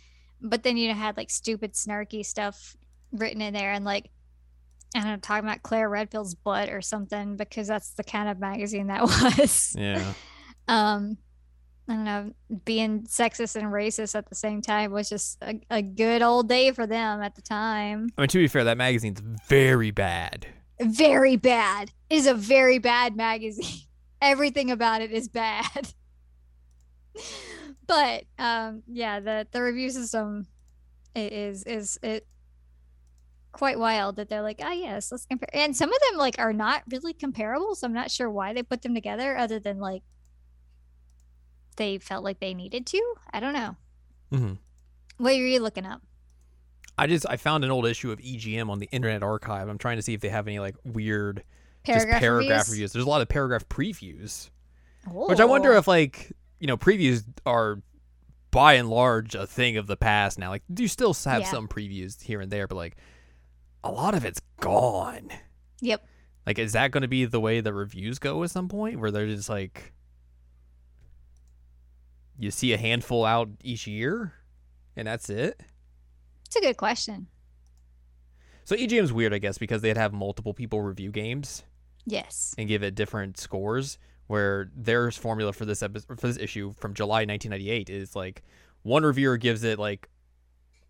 but 0.42 0.64
then 0.64 0.78
you 0.78 0.94
had 0.94 1.18
like 1.18 1.30
stupid 1.30 1.74
snarky 1.74 2.26
stuff 2.26 2.76
written 3.12 3.42
in 3.42 3.54
there, 3.54 3.72
and 3.72 3.86
like 3.86 4.10
I 4.96 5.00
don't 5.02 5.10
know, 5.12 5.18
talking 5.18 5.48
about 5.48 5.64
Claire 5.64 5.90
Redfield's 5.90 6.34
butt 6.36 6.70
or 6.70 6.82
something 6.82 7.36
because 7.36 7.68
that's 7.68 7.92
the 7.92 8.04
kind 8.04 8.30
of 8.30 8.40
magazine 8.40 8.88
that 8.88 9.02
was. 9.38 9.76
Yeah. 9.78 10.14
Um, 10.68 11.18
I 11.90 11.94
don't 11.94 12.04
know, 12.04 12.32
being 12.66 13.04
sexist 13.04 13.56
and 13.56 13.68
racist 13.68 14.14
at 14.14 14.28
the 14.28 14.36
same 14.36 14.62
time 14.62 14.92
was 14.92 15.08
just 15.08 15.38
a, 15.42 15.60
a 15.70 15.82
good 15.82 16.22
old 16.22 16.50
day 16.50 16.72
for 16.72 16.86
them 16.86 17.22
at 17.22 17.36
the 17.36 17.42
time. 17.42 18.10
I 18.18 18.22
mean, 18.22 18.28
to 18.28 18.38
be 18.38 18.48
fair, 18.48 18.66
that 18.66 18.78
magazine's 18.78 19.22
very 19.48 19.92
bad. 19.92 20.48
very 20.82 21.38
bad. 21.38 21.92
It 22.10 22.16
is 22.16 22.28
a 22.28 22.34
very 22.34 22.78
bad 22.78 23.16
magazine. 23.16 23.84
Everything 24.22 24.72
about 24.72 25.02
it 25.02 25.12
is 25.12 25.30
bad. 25.30 25.94
but 27.88 28.24
um 28.38 28.84
yeah, 28.88 29.20
the 29.20 29.48
the 29.52 29.64
review 29.64 29.90
system 29.90 30.48
is 31.16 31.64
is 31.64 31.98
it 32.04 32.28
quite 33.52 33.80
wild 33.80 34.18
that 34.18 34.30
they're 34.30 34.42
like, 34.42 34.60
oh 34.64 34.72
yes, 34.72 35.12
let's 35.12 35.26
compare. 35.26 35.50
And 35.54 35.76
some 35.76 35.92
of 35.92 36.00
them 36.10 36.18
like 36.18 36.36
are 36.38 36.54
not 36.54 36.84
really 36.92 37.14
comparable, 37.14 37.76
so 37.76 37.88
I'm 37.88 37.94
not 37.94 38.12
sure 38.12 38.30
why 38.30 38.54
they 38.54 38.64
put 38.64 38.82
them 38.82 38.94
together 38.94 39.38
other 39.38 39.60
than 39.60 39.80
like 39.80 40.04
they 41.78 41.98
felt 41.98 42.24
like 42.24 42.40
they 42.40 42.54
needed 42.54 42.86
to. 42.88 43.14
I 43.34 43.40
don't 43.40 43.54
know. 43.54 43.76
hmm 44.32 44.54
What 45.18 45.34
are 45.34 45.36
you 45.36 45.60
looking 45.62 45.86
up? 45.86 46.02
I 46.98 47.08
just 47.08 47.26
I 47.30 47.38
found 47.38 47.64
an 47.64 47.72
old 47.72 47.86
issue 47.86 48.12
of 48.12 48.20
EGM 48.20 48.70
on 48.70 48.80
the 48.80 48.90
Internet 48.92 49.24
Archive. 49.24 49.70
I'm 49.70 49.78
trying 49.78 49.98
to 49.98 50.02
see 50.02 50.14
if 50.14 50.22
they 50.22 50.30
have 50.30 50.48
any 50.48 50.60
like 50.60 50.76
weird 50.84 51.44
Paragraph, 51.84 52.10
just 52.12 52.20
paragraph 52.20 52.50
reviews. 52.50 52.70
reviews. 52.70 52.94
There's 52.94 53.06
a 53.06 53.10
lot 53.10 53.22
of 53.22 53.30
paragraph 53.30 53.68
previews, 53.70 54.50
which 55.08 55.40
I 55.40 55.46
wonder 55.46 55.74
if 55.74 55.88
like 55.88 56.32
you 56.60 56.68
know 56.68 56.76
previews 56.76 57.24
are 57.46 57.82
by 58.52 58.74
and 58.74 58.90
large 58.90 59.36
a 59.36 59.46
thing 59.46 59.78
of 59.78 59.86
the 59.88 59.96
past 59.98 60.40
now. 60.40 60.50
Like, 60.50 60.64
do 60.74 60.82
you 60.84 60.90
still 60.90 61.14
have 61.14 61.42
Yeah. 61.42 61.52
some 61.52 61.68
previews 61.68 62.22
here 62.22 62.42
and 62.42 62.52
there, 62.52 62.68
but 62.68 62.76
like 62.76 62.98
a 63.84 63.92
lot 63.92 64.16
of 64.16 64.26
it's 64.26 64.42
gone. 64.60 65.30
Yep. 65.82 66.04
Like, 66.48 66.58
is 66.60 66.74
that 66.74 66.92
going 66.92 67.02
to 67.04 67.08
be 67.08 67.26
the 67.26 67.40
way 67.40 67.60
the 67.62 67.74
reviews 67.74 68.20
go 68.20 68.42
at 68.44 68.50
some 68.50 68.68
point, 68.70 69.00
where 69.00 69.12
they're 69.12 69.28
just 69.28 69.50
like 69.50 69.94
you 72.38 72.52
see 72.52 72.74
a 72.74 72.78
handful 72.78 73.26
out 73.26 73.50
each 73.64 73.88
year, 73.88 74.34
and 74.96 75.08
that's 75.08 75.30
it? 75.30 75.62
It's 76.46 76.56
a 76.56 76.62
good 76.62 76.78
question. 76.78 77.28
So 78.64 78.76
EGM's 78.76 79.14
weird, 79.14 79.34
I 79.34 79.38
guess, 79.38 79.58
because 79.58 79.82
they'd 79.82 79.98
have 79.98 80.14
multiple 80.14 80.54
people 80.54 80.82
review 80.82 81.12
games 81.12 81.64
Yes. 82.06 82.54
and 82.58 82.68
give 82.68 82.84
it 82.84 82.96
different 82.96 83.38
scores. 83.38 83.98
Where 84.28 84.70
their 84.76 85.10
formula 85.12 85.54
for 85.54 85.64
this 85.64 85.82
episode, 85.82 86.20
for 86.20 86.28
this 86.28 86.38
issue 86.38 86.74
from 86.74 86.94
July 86.94 87.20
1998 87.24 87.90
is 87.90 88.14
like 88.14 88.44
one 88.82 89.04
reviewer 89.04 89.38
gives 89.38 89.64
it 89.64 89.80
like 89.80 90.10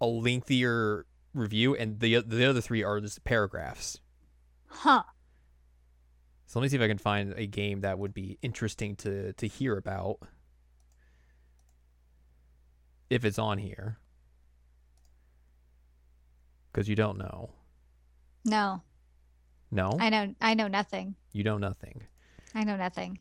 a 0.01 0.07
lengthier 0.07 1.05
review, 1.35 1.75
and 1.75 1.99
the 1.99 2.21
the 2.25 2.45
other 2.45 2.61
three 2.61 2.83
are 2.83 2.99
just 2.99 3.23
paragraphs. 3.23 3.99
Huh. 4.65 5.03
So 6.47 6.59
let 6.59 6.63
me 6.63 6.69
see 6.69 6.77
if 6.77 6.81
I 6.81 6.87
can 6.87 6.97
find 6.97 7.33
a 7.37 7.45
game 7.45 7.81
that 7.81 7.99
would 7.99 8.15
be 8.15 8.39
interesting 8.41 8.95
to 8.97 9.33
to 9.33 9.47
hear 9.47 9.77
about. 9.77 10.17
If 13.09 13.25
it's 13.25 13.39
on 13.39 13.57
here. 13.57 13.97
Because 16.71 16.87
you 16.87 16.95
don't 16.95 17.17
know. 17.17 17.49
No. 18.45 18.81
No? 19.71 19.97
I 19.99 20.09
know 20.09 20.33
I 20.39 20.53
know 20.53 20.67
nothing. 20.67 21.15
you 21.33 21.43
know 21.43 21.57
nothing. 21.57 22.03
I 22.55 22.63
know 22.63 22.77
nothing. 22.77 23.19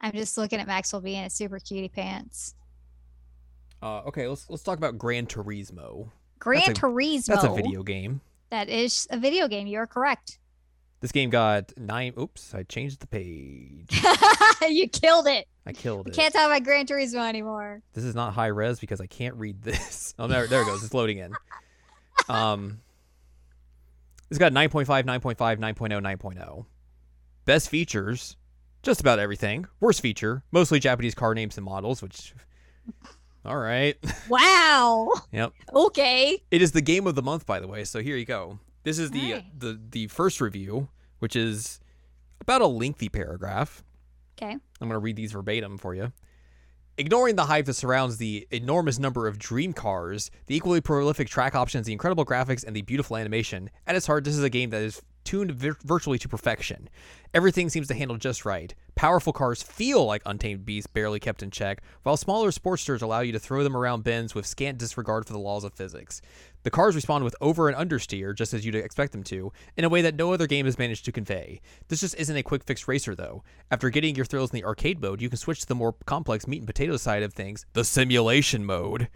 I'm 0.00 0.12
just 0.12 0.36
looking 0.38 0.60
at 0.60 0.66
Maxwell 0.66 1.02
being 1.02 1.24
a 1.24 1.30
super 1.30 1.58
cutie 1.58 1.88
pants. 1.88 2.54
Uh, 3.82 4.00
okay, 4.00 4.26
let's 4.26 4.48
let's 4.50 4.62
talk 4.62 4.78
about 4.78 4.98
Gran 4.98 5.26
Turismo. 5.26 6.10
Gran 6.38 6.70
a- 6.70 6.74
Turismo. 6.74 7.26
That's 7.26 7.44
a 7.44 7.54
video 7.54 7.82
game. 7.82 8.20
That 8.50 8.68
is 8.68 9.06
a 9.10 9.18
video 9.18 9.46
game. 9.46 9.66
You're 9.68 9.86
correct. 9.86 10.39
This 11.00 11.12
game 11.12 11.30
got 11.30 11.72
nine. 11.78 12.12
Oops, 12.18 12.54
I 12.54 12.62
changed 12.64 13.00
the 13.00 13.06
page. 13.06 14.02
you 14.68 14.86
killed 14.88 15.26
it. 15.26 15.48
I 15.64 15.72
killed 15.72 16.08
it. 16.08 16.14
can't 16.14 16.32
talk 16.32 16.46
about 16.46 16.62
Gran 16.62 16.86
Turismo 16.86 17.26
anymore. 17.26 17.80
This 17.94 18.04
is 18.04 18.14
not 18.14 18.34
high 18.34 18.48
res 18.48 18.78
because 18.78 19.00
I 19.00 19.06
can't 19.06 19.34
read 19.36 19.62
this. 19.62 20.14
Oh, 20.18 20.26
there, 20.26 20.46
there 20.46 20.60
it 20.60 20.66
goes. 20.66 20.84
It's 20.84 20.92
loading 20.92 21.16
in. 21.16 21.32
Um, 22.28 22.80
it's 24.28 24.38
got 24.38 24.52
9.5, 24.52 24.86
9.5, 25.04 25.36
9.0, 25.36 26.18
9.0. 26.18 26.66
Best 27.46 27.70
features, 27.70 28.36
just 28.82 29.00
about 29.00 29.18
everything. 29.18 29.66
Worst 29.80 30.02
feature, 30.02 30.42
mostly 30.52 30.78
Japanese 30.78 31.14
car 31.14 31.34
names 31.34 31.56
and 31.56 31.64
models, 31.64 32.02
which, 32.02 32.34
all 33.46 33.56
right. 33.56 33.96
Wow. 34.28 35.10
Yep. 35.32 35.52
Okay. 35.74 36.42
It 36.50 36.60
is 36.60 36.72
the 36.72 36.82
game 36.82 37.06
of 37.06 37.14
the 37.14 37.22
month, 37.22 37.46
by 37.46 37.60
the 37.60 37.68
way. 37.68 37.84
So 37.84 38.02
here 38.02 38.16
you 38.16 38.26
go. 38.26 38.58
This 38.82 38.98
is 38.98 39.10
the 39.10 39.20
uh, 39.20 39.36
Alright. 39.36 39.60
the 39.60 39.80
the 39.90 40.06
first 40.08 40.40
review, 40.40 40.88
which 41.18 41.36
is 41.36 41.80
about 42.40 42.62
a 42.62 42.66
lengthy 42.66 43.08
paragraph. 43.08 43.82
Okay. 44.40 44.52
I'm 44.52 44.88
going 44.88 44.92
to 44.92 44.98
read 44.98 45.16
these 45.16 45.32
verbatim 45.32 45.76
for 45.76 45.94
you. 45.94 46.12
Ignoring 46.96 47.36
the 47.36 47.46
hype 47.46 47.66
that 47.66 47.74
surrounds 47.74 48.16
the 48.16 48.46
enormous 48.50 48.98
number 48.98 49.26
of 49.26 49.38
dream 49.38 49.72
cars, 49.72 50.30
the 50.46 50.56
equally 50.56 50.80
prolific 50.80 51.28
track 51.28 51.54
options, 51.54 51.86
the 51.86 51.92
incredible 51.92 52.24
graphics, 52.24 52.64
and 52.64 52.74
the 52.74 52.82
beautiful 52.82 53.16
animation, 53.16 53.70
at 53.86 53.96
its 53.96 54.06
heart, 54.06 54.24
this 54.24 54.36
is 54.36 54.42
a 54.42 54.50
game 54.50 54.70
that 54.70 54.82
is 54.82 55.00
tuned 55.24 55.52
vir- 55.52 55.76
virtually 55.84 56.18
to 56.18 56.28
perfection. 56.28 56.88
Everything 57.32 57.68
seems 57.68 57.88
to 57.88 57.94
handle 57.94 58.16
just 58.16 58.44
right. 58.44 58.74
Powerful 58.96 59.32
cars 59.32 59.62
feel 59.62 60.04
like 60.04 60.22
untamed 60.26 60.66
beasts 60.66 60.88
barely 60.88 61.20
kept 61.20 61.42
in 61.42 61.50
check, 61.50 61.82
while 62.02 62.16
smaller 62.16 62.50
sportsters 62.50 63.02
allow 63.02 63.20
you 63.20 63.32
to 63.32 63.38
throw 63.38 63.62
them 63.62 63.76
around 63.76 64.04
bends 64.04 64.34
with 64.34 64.46
scant 64.46 64.78
disregard 64.78 65.26
for 65.26 65.32
the 65.32 65.38
laws 65.38 65.64
of 65.64 65.72
physics. 65.74 66.20
The 66.62 66.70
cars 66.70 66.94
respond 66.94 67.24
with 67.24 67.34
over 67.40 67.68
and 67.68 67.90
understeer, 67.90 68.34
just 68.34 68.52
as 68.52 68.66
you'd 68.66 68.74
expect 68.74 69.12
them 69.12 69.22
to, 69.24 69.52
in 69.76 69.84
a 69.84 69.88
way 69.88 70.02
that 70.02 70.14
no 70.14 70.32
other 70.32 70.46
game 70.46 70.66
has 70.66 70.78
managed 70.78 71.06
to 71.06 71.12
convey. 71.12 71.60
This 71.88 72.00
just 72.00 72.14
isn't 72.16 72.36
a 72.36 72.42
quick 72.42 72.64
fix 72.64 72.86
racer, 72.86 73.14
though. 73.14 73.42
After 73.70 73.88
getting 73.88 74.14
your 74.14 74.26
thrills 74.26 74.50
in 74.50 74.56
the 74.56 74.64
arcade 74.64 75.00
mode, 75.00 75.22
you 75.22 75.28
can 75.28 75.38
switch 75.38 75.60
to 75.60 75.66
the 75.66 75.74
more 75.74 75.94
complex 76.04 76.46
meat 76.46 76.58
and 76.58 76.66
potato 76.66 76.96
side 76.96 77.22
of 77.22 77.32
things, 77.32 77.64
the 77.72 77.84
simulation 77.84 78.64
mode. 78.64 79.08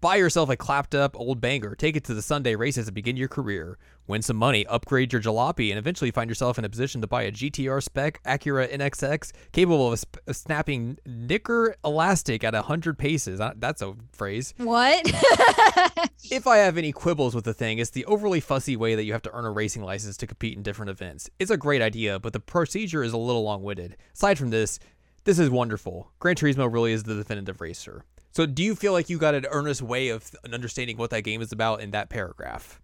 Buy 0.00 0.16
yourself 0.16 0.48
a 0.48 0.56
clapped 0.56 0.94
up 0.94 1.14
old 1.14 1.42
banger, 1.42 1.74
take 1.74 1.94
it 1.94 2.04
to 2.04 2.14
the 2.14 2.22
Sunday 2.22 2.54
races 2.56 2.88
and 2.88 2.94
begin 2.94 3.18
your 3.18 3.28
career. 3.28 3.76
Win 4.06 4.22
some 4.22 4.38
money, 4.38 4.64
upgrade 4.66 5.12
your 5.12 5.20
jalopy, 5.20 5.68
and 5.68 5.78
eventually 5.78 6.10
find 6.10 6.30
yourself 6.30 6.58
in 6.58 6.64
a 6.64 6.70
position 6.70 7.02
to 7.02 7.06
buy 7.06 7.24
a 7.24 7.30
GTR 7.30 7.82
spec 7.82 8.22
Acura 8.24 8.72
NSX 8.72 9.30
capable 9.52 9.92
of 9.92 9.98
sp- 10.00 10.16
snapping 10.32 10.96
knicker 11.04 11.76
elastic 11.84 12.42
at 12.44 12.54
100 12.54 12.96
paces. 12.96 13.40
Uh, 13.40 13.52
That's 13.56 13.82
a 13.82 13.94
phrase. 14.12 14.54
What? 14.56 15.04
If 16.30 16.46
I 16.46 16.58
have 16.58 16.76
any 16.78 16.92
quibbles 16.92 17.34
with 17.34 17.44
the 17.44 17.54
thing, 17.54 17.78
it's 17.78 17.90
the 17.90 18.04
overly 18.04 18.40
fussy 18.40 18.76
way 18.76 18.94
that 18.94 19.04
you 19.04 19.12
have 19.12 19.22
to 19.22 19.32
earn 19.32 19.44
a 19.46 19.50
racing 19.50 19.82
license 19.82 20.16
to 20.18 20.26
compete 20.26 20.56
in 20.56 20.62
different 20.62 20.90
events. 20.90 21.28
It's 21.38 21.50
a 21.50 21.56
great 21.56 21.82
idea, 21.82 22.20
but 22.20 22.32
the 22.32 22.40
procedure 22.40 23.02
is 23.02 23.12
a 23.12 23.16
little 23.18 23.42
long 23.42 23.62
winded. 23.62 23.96
Aside 24.14 24.38
from 24.38 24.50
this, 24.50 24.78
this 25.24 25.38
is 25.38 25.50
wonderful. 25.50 26.12
Gran 26.20 26.36
Turismo 26.36 26.72
really 26.72 26.92
is 26.92 27.02
the 27.02 27.14
definitive 27.16 27.60
racer. 27.60 28.04
So, 28.32 28.46
do 28.46 28.62
you 28.62 28.74
feel 28.76 28.92
like 28.92 29.10
you 29.10 29.18
got 29.18 29.34
an 29.34 29.46
earnest 29.50 29.82
way 29.82 30.08
of 30.08 30.30
understanding 30.52 30.96
what 30.96 31.10
that 31.10 31.22
game 31.22 31.42
is 31.42 31.52
about 31.52 31.80
in 31.80 31.90
that 31.90 32.08
paragraph? 32.08 32.80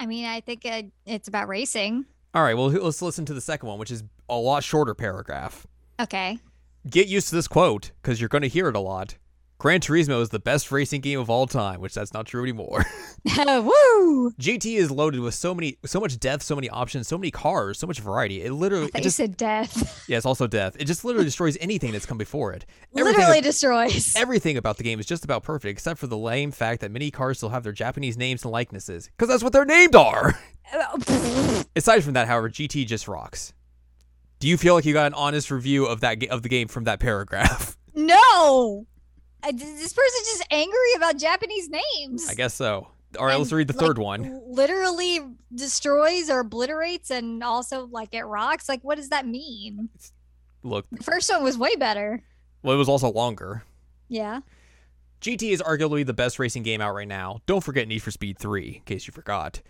I 0.00 0.06
mean, 0.06 0.24
I 0.24 0.40
think 0.40 0.66
uh, 0.66 0.82
it's 1.06 1.28
about 1.28 1.48
racing. 1.48 2.06
All 2.34 2.42
right, 2.42 2.54
well, 2.54 2.68
let's 2.68 3.00
listen 3.00 3.24
to 3.26 3.34
the 3.34 3.40
second 3.40 3.68
one, 3.68 3.78
which 3.78 3.90
is 3.90 4.02
a 4.28 4.36
lot 4.36 4.64
shorter 4.64 4.94
paragraph. 4.94 5.66
Okay. 6.00 6.38
Get 6.88 7.06
used 7.06 7.28
to 7.28 7.34
this 7.36 7.48
quote 7.48 7.92
because 8.02 8.20
you're 8.20 8.28
going 8.28 8.42
to 8.42 8.48
hear 8.48 8.68
it 8.68 8.76
a 8.76 8.80
lot. 8.80 9.16
Gran 9.64 9.80
Turismo 9.80 10.20
is 10.20 10.28
the 10.28 10.38
best 10.38 10.70
racing 10.70 11.00
game 11.00 11.18
of 11.18 11.30
all 11.30 11.46
time, 11.46 11.80
which 11.80 11.94
that's 11.94 12.12
not 12.12 12.26
true 12.26 12.42
anymore. 12.42 12.84
Woo! 13.24 14.30
GT 14.32 14.76
is 14.76 14.90
loaded 14.90 15.20
with 15.20 15.32
so 15.32 15.54
many, 15.54 15.78
so 15.86 15.98
much 16.00 16.20
death, 16.20 16.42
so 16.42 16.54
many 16.54 16.68
options, 16.68 17.08
so 17.08 17.16
many 17.16 17.30
cars, 17.30 17.78
so 17.78 17.86
much 17.86 17.98
variety. 17.98 18.42
It 18.42 18.52
literally, 18.52 18.90
I 18.94 18.98
it 18.98 19.04
just, 19.04 19.16
said 19.16 19.38
death. 19.38 20.04
yeah, 20.08 20.18
it's 20.18 20.26
also 20.26 20.46
death. 20.46 20.76
It 20.78 20.84
just 20.84 21.02
literally 21.02 21.24
destroys 21.24 21.56
anything 21.62 21.92
that's 21.92 22.04
come 22.04 22.18
before 22.18 22.52
it. 22.52 22.66
Everything 22.94 23.20
Literally 23.20 23.40
destroys. 23.40 24.14
Everything 24.14 24.58
about 24.58 24.76
the 24.76 24.82
game 24.82 25.00
is 25.00 25.06
just 25.06 25.24
about 25.24 25.42
perfect, 25.42 25.70
except 25.70 25.98
for 25.98 26.08
the 26.08 26.18
lame 26.18 26.50
fact 26.50 26.82
that 26.82 26.90
many 26.90 27.10
cars 27.10 27.38
still 27.38 27.48
have 27.48 27.62
their 27.62 27.72
Japanese 27.72 28.18
names 28.18 28.44
and 28.44 28.52
likenesses, 28.52 29.08
because 29.16 29.30
that's 29.30 29.42
what 29.42 29.54
they're 29.54 29.64
named 29.64 29.96
are. 29.96 30.38
Aside 31.74 32.04
from 32.04 32.12
that, 32.12 32.28
however, 32.28 32.50
GT 32.50 32.86
just 32.86 33.08
rocks. 33.08 33.54
Do 34.40 34.46
you 34.46 34.58
feel 34.58 34.74
like 34.74 34.84
you 34.84 34.92
got 34.92 35.06
an 35.06 35.14
honest 35.14 35.50
review 35.50 35.86
of 35.86 36.00
that 36.00 36.22
of 36.28 36.42
the 36.42 36.50
game 36.50 36.68
from 36.68 36.84
that 36.84 37.00
paragraph? 37.00 37.78
no! 37.94 38.86
I, 39.44 39.52
this 39.52 39.92
person's 39.92 40.26
just 40.28 40.46
angry 40.50 40.94
about 40.96 41.18
Japanese 41.18 41.68
names. 41.68 42.28
I 42.28 42.34
guess 42.34 42.54
so. 42.54 42.88
All 43.18 43.26
right, 43.26 43.38
let's 43.38 43.52
read 43.52 43.68
the 43.68 43.74
like, 43.76 43.86
third 43.86 43.98
one. 43.98 44.40
Literally 44.46 45.20
destroys 45.54 46.28
or 46.30 46.40
obliterates 46.40 47.10
and 47.10 47.44
also 47.44 47.86
like 47.86 48.14
it 48.14 48.22
rocks. 48.24 48.68
Like, 48.68 48.82
what 48.82 48.96
does 48.96 49.10
that 49.10 49.26
mean? 49.26 49.88
Look, 50.62 50.86
The 50.90 51.02
first 51.04 51.30
one 51.30 51.44
was 51.44 51.56
way 51.58 51.76
better. 51.76 52.22
well, 52.62 52.74
it 52.74 52.78
was 52.78 52.88
also 52.88 53.12
longer. 53.12 53.62
Yeah. 54.08 54.40
GT 55.20 55.52
is 55.52 55.62
arguably 55.62 56.04
the 56.04 56.12
best 56.12 56.38
racing 56.38 56.62
game 56.64 56.80
out 56.80 56.94
right 56.94 57.08
now. 57.08 57.40
Don't 57.46 57.62
forget 57.62 57.86
Need 57.88 58.00
for 58.02 58.10
Speed 58.10 58.38
3, 58.38 58.76
in 58.76 58.82
case 58.82 59.06
you 59.06 59.12
forgot. 59.12 59.62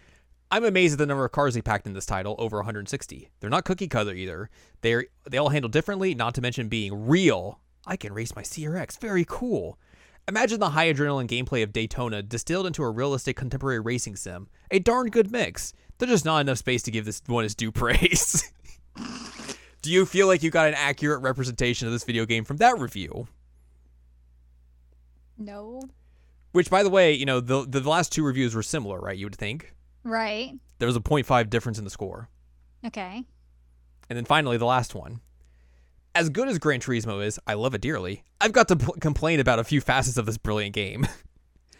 I'm 0.50 0.64
amazed 0.64 0.94
at 0.94 0.98
the 0.98 1.06
number 1.06 1.24
of 1.24 1.32
cars 1.32 1.54
they 1.54 1.62
packed 1.62 1.86
in 1.86 1.92
this 1.94 2.06
title, 2.06 2.34
over 2.38 2.58
160. 2.58 3.30
They're 3.40 3.50
not 3.50 3.64
cookie 3.64 3.88
cutter 3.88 4.12
either. 4.12 4.50
They're 4.82 5.06
they 5.28 5.38
all 5.38 5.48
handle 5.48 5.68
differently, 5.68 6.14
not 6.14 6.34
to 6.36 6.40
mention 6.40 6.68
being 6.68 7.06
real. 7.08 7.60
I 7.86 7.96
can 7.96 8.12
race 8.12 8.34
my 8.34 8.42
CRX, 8.42 8.98
very 8.98 9.24
cool. 9.28 9.78
Imagine 10.26 10.58
the 10.58 10.70
high 10.70 10.92
adrenaline 10.92 11.28
gameplay 11.28 11.62
of 11.62 11.72
Daytona 11.72 12.22
distilled 12.22 12.66
into 12.66 12.82
a 12.82 12.90
realistic 12.90 13.36
contemporary 13.36 13.80
racing 13.80 14.16
sim. 14.16 14.48
A 14.70 14.78
darn 14.78 15.08
good 15.08 15.30
mix. 15.30 15.74
There's 15.98 16.10
just 16.10 16.24
not 16.24 16.38
enough 16.40 16.58
space 16.58 16.82
to 16.84 16.90
give 16.90 17.04
this 17.04 17.20
one 17.26 17.44
its 17.44 17.54
due 17.54 17.70
praise. 17.70 18.50
Do 19.82 19.92
you 19.92 20.06
feel 20.06 20.26
like 20.26 20.42
you 20.42 20.50
got 20.50 20.66
an 20.68 20.74
accurate 20.74 21.20
representation 21.20 21.86
of 21.86 21.92
this 21.92 22.04
video 22.04 22.24
game 22.24 22.44
from 22.44 22.56
that 22.56 22.78
review? 22.78 23.28
No. 25.36 25.82
Which, 26.52 26.70
by 26.70 26.82
the 26.82 26.90
way, 26.90 27.12
you 27.12 27.26
know, 27.26 27.40
the 27.40 27.66
the 27.68 27.80
last 27.80 28.12
two 28.12 28.24
reviews 28.24 28.54
were 28.54 28.62
similar, 28.62 29.00
right? 29.00 29.18
You 29.18 29.26
would 29.26 29.34
think 29.36 29.74
Right. 30.04 30.52
there 30.78 30.86
was 30.86 30.96
a 30.96 31.00
0.5 31.00 31.50
difference 31.50 31.78
in 31.78 31.84
the 31.84 31.90
score, 31.90 32.28
Okay. 32.84 33.24
and 34.08 34.16
then 34.16 34.24
finally 34.24 34.56
the 34.56 34.64
last 34.64 34.94
one. 34.94 35.20
As 36.14 36.28
good 36.28 36.48
as 36.48 36.58
Gran 36.58 36.80
Turismo 36.80 37.24
is, 37.24 37.40
I 37.46 37.54
love 37.54 37.74
it 37.74 37.80
dearly. 37.80 38.22
I've 38.40 38.52
got 38.52 38.68
to 38.68 38.76
p- 38.76 38.92
complain 39.00 39.40
about 39.40 39.58
a 39.58 39.64
few 39.64 39.80
facets 39.80 40.16
of 40.16 40.26
this 40.26 40.38
brilliant 40.38 40.72
game. 40.74 41.06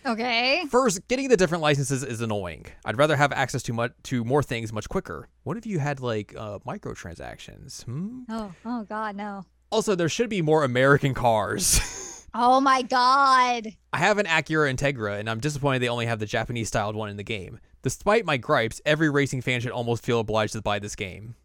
Okay. 0.05 0.65
First, 0.71 1.07
getting 1.07 1.29
the 1.29 1.37
different 1.37 1.63
licenses 1.63 2.03
is 2.03 2.21
annoying. 2.21 2.67
I'd 2.85 2.99
rather 2.99 3.15
have 3.17 3.33
access 3.33 3.63
to 3.65 3.73
much 3.73 3.93
to 4.05 4.25
more 4.25 4.43
things 4.43 4.73
much 4.73 4.89
quicker. 4.89 5.29
What 5.45 5.57
if 5.57 5.67
you 5.67 5.79
had 5.79 6.01
like 6.01 6.35
uh, 6.37 6.59
microtransactions? 6.67 7.85
Hmm? 7.85 8.23
Oh, 8.29 8.53
oh 8.65 8.83
God, 8.85 9.15
no. 9.15 9.45
Also, 9.71 9.95
there 9.95 10.09
should 10.09 10.29
be 10.29 10.43
more 10.43 10.65
American 10.65 11.15
cars. 11.15 11.81
Oh 12.37 12.61
my 12.61 12.83
God. 12.83 13.69
I 13.93 13.99
have 13.99 14.19
an 14.19 14.27
Acura 14.27 14.69
Integra, 14.75 15.21
and 15.21 15.31
I'm 15.31 15.39
disappointed 15.39 15.79
they 15.79 15.89
only 15.89 16.07
have 16.07 16.19
the 16.19 16.27
Japanese 16.27 16.67
styled 16.67 16.97
one 16.97 17.09
in 17.09 17.17
the 17.17 17.23
game. 17.23 17.61
Despite 17.83 18.25
my 18.25 18.39
gripes, 18.39 18.81
every 18.85 19.09
racing 19.09 19.43
fan 19.43 19.61
should 19.61 19.71
almost 19.71 20.05
feel 20.05 20.19
obliged 20.19 20.55
to 20.55 20.61
buy 20.61 20.81
this 20.81 20.97
game. 20.97 21.37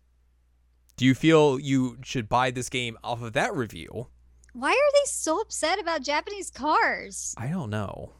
Do 0.99 1.05
you 1.05 1.15
feel 1.15 1.57
you 1.57 1.97
should 2.03 2.27
buy 2.27 2.51
this 2.51 2.67
game 2.67 2.97
off 3.05 3.21
of 3.21 3.31
that 3.31 3.55
review? 3.55 4.07
Why 4.51 4.71
are 4.71 4.91
they 4.93 5.05
so 5.05 5.39
upset 5.39 5.79
about 5.79 6.03
Japanese 6.03 6.51
cars? 6.51 7.33
I 7.37 7.47
don't 7.47 7.69
know. 7.69 8.11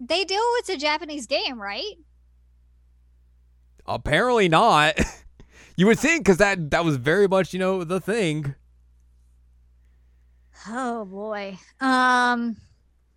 They 0.00 0.24
do 0.24 0.38
it's 0.60 0.70
a 0.70 0.78
Japanese 0.78 1.26
game, 1.26 1.60
right? 1.60 1.92
Apparently 3.84 4.48
not. 4.48 4.98
you 5.76 5.86
would 5.86 5.98
think 5.98 6.24
because 6.24 6.38
that 6.38 6.70
that 6.70 6.86
was 6.86 6.96
very 6.96 7.28
much 7.28 7.52
you 7.52 7.58
know 7.58 7.84
the 7.84 8.00
thing. 8.00 8.54
Oh 10.66 11.04
boy. 11.04 11.58
Um 11.82 12.56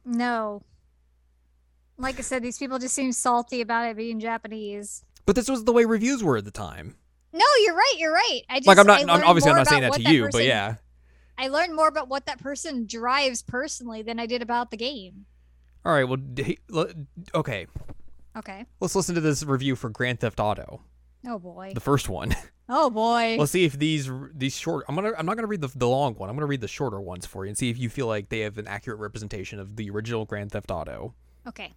no. 0.03 0.61
Like 1.97 2.19
I 2.19 2.21
said, 2.21 2.43
these 2.43 2.57
people 2.57 2.79
just 2.79 2.95
seem 2.95 3.13
salty 3.13 3.61
about 3.61 3.87
it 3.89 3.95
being 3.95 4.19
Japanese. 4.19 5.05
But 5.25 5.37
this 5.37 5.47
was 5.47 5.63
the 5.63 5.71
way 5.71 5.85
reviews 5.85 6.21
were 6.21 6.35
at 6.35 6.43
the 6.43 6.51
time. 6.51 6.97
No, 7.31 7.45
you're 7.63 7.75
right. 7.75 7.93
You're 7.97 8.13
right. 8.13 8.41
I 8.49 8.57
just 8.59 8.67
like 8.67 8.77
I'm 8.77 8.87
not. 8.87 9.01
I'm, 9.01 9.23
obviously, 9.23 9.51
I'm 9.51 9.57
not 9.57 9.67
saying 9.67 9.81
that 9.81 9.93
to 9.93 10.01
you, 10.01 10.29
but 10.31 10.43
yeah. 10.43 10.75
I 11.37 11.47
learned 11.47 11.75
more 11.75 11.87
about 11.87 12.09
what 12.09 12.25
that 12.25 12.39
person 12.39 12.85
drives 12.85 13.41
personally 13.41 14.01
than 14.01 14.19
I 14.19 14.25
did 14.25 14.41
about 14.41 14.71
the 14.71 14.77
game. 14.77 15.25
All 15.85 15.93
right. 15.93 16.03
Well, 16.03 16.87
okay. 17.33 17.67
Okay. 18.35 18.65
Let's 18.79 18.95
listen 18.95 19.15
to 19.15 19.21
this 19.21 19.43
review 19.43 19.75
for 19.75 19.89
Grand 19.89 20.19
Theft 20.19 20.39
Auto, 20.39 20.81
Oh 21.27 21.39
boy. 21.39 21.71
the 21.73 21.79
first 21.81 22.09
one. 22.09 22.35
Oh 22.71 22.91
boy. 22.91 23.35
Let's 23.39 23.51
see 23.51 23.65
if 23.65 23.79
these 23.79 24.11
these 24.31 24.55
short. 24.55 24.85
I'm 24.87 24.93
gonna. 24.93 25.11
I'm 25.17 25.25
not 25.25 25.35
gonna 25.35 25.47
read 25.47 25.61
the 25.61 25.69
the 25.75 25.87
long 25.87 26.13
one. 26.13 26.29
I'm 26.29 26.35
gonna 26.35 26.45
read 26.45 26.61
the 26.61 26.67
shorter 26.67 27.01
ones 27.01 27.25
for 27.25 27.43
you 27.43 27.49
and 27.49 27.57
see 27.57 27.71
if 27.71 27.79
you 27.79 27.89
feel 27.89 28.05
like 28.05 28.29
they 28.29 28.41
have 28.41 28.59
an 28.59 28.67
accurate 28.67 28.99
representation 28.99 29.59
of 29.59 29.75
the 29.75 29.89
original 29.89 30.23
Grand 30.23 30.51
Theft 30.51 30.69
Auto. 30.69 31.15
Okay. 31.47 31.73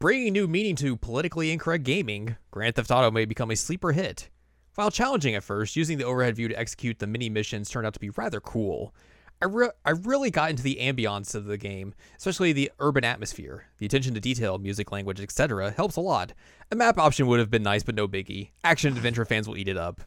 Bringing 0.00 0.32
new 0.32 0.48
meaning 0.48 0.74
to 0.74 0.96
politically 0.96 1.52
incorrect 1.52 1.84
gaming, 1.84 2.34
Grand 2.50 2.74
Theft 2.74 2.90
Auto 2.90 3.12
may 3.12 3.24
become 3.26 3.52
a 3.52 3.54
sleeper 3.54 3.92
hit. 3.92 4.28
While 4.74 4.90
challenging 4.90 5.34
at 5.34 5.44
first, 5.44 5.76
using 5.76 5.98
the 5.98 6.04
overhead 6.04 6.36
view 6.36 6.48
to 6.48 6.58
execute 6.58 6.98
the 6.98 7.06
mini 7.06 7.28
missions 7.28 7.68
turned 7.68 7.86
out 7.86 7.94
to 7.94 8.00
be 8.00 8.10
rather 8.10 8.40
cool. 8.40 8.94
I, 9.42 9.46
re- 9.46 9.70
I 9.84 9.90
really 9.90 10.30
got 10.30 10.50
into 10.50 10.62
the 10.62 10.78
ambiance 10.80 11.34
of 11.34 11.46
the 11.46 11.58
game, 11.58 11.94
especially 12.16 12.52
the 12.52 12.70
urban 12.78 13.04
atmosphere. 13.04 13.66
The 13.78 13.86
attention 13.86 14.14
to 14.14 14.20
detail, 14.20 14.56
music, 14.58 14.92
language, 14.92 15.20
etc. 15.20 15.72
helps 15.72 15.96
a 15.96 16.00
lot. 16.00 16.32
A 16.70 16.76
map 16.76 16.96
option 16.96 17.26
would 17.26 17.40
have 17.40 17.50
been 17.50 17.62
nice, 17.62 17.82
but 17.82 17.96
no 17.96 18.06
biggie. 18.06 18.50
Action 18.62 18.96
adventure 18.96 19.24
fans 19.24 19.48
will 19.48 19.56
eat 19.56 19.68
it 19.68 19.76
up. 19.76 20.00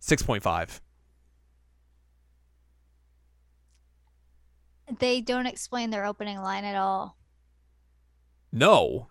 6.5. 0.00 0.80
They 4.98 5.20
don't 5.20 5.46
explain 5.46 5.90
their 5.90 6.04
opening 6.04 6.38
line 6.40 6.64
at 6.64 6.76
all. 6.76 7.16
No. 8.52 9.08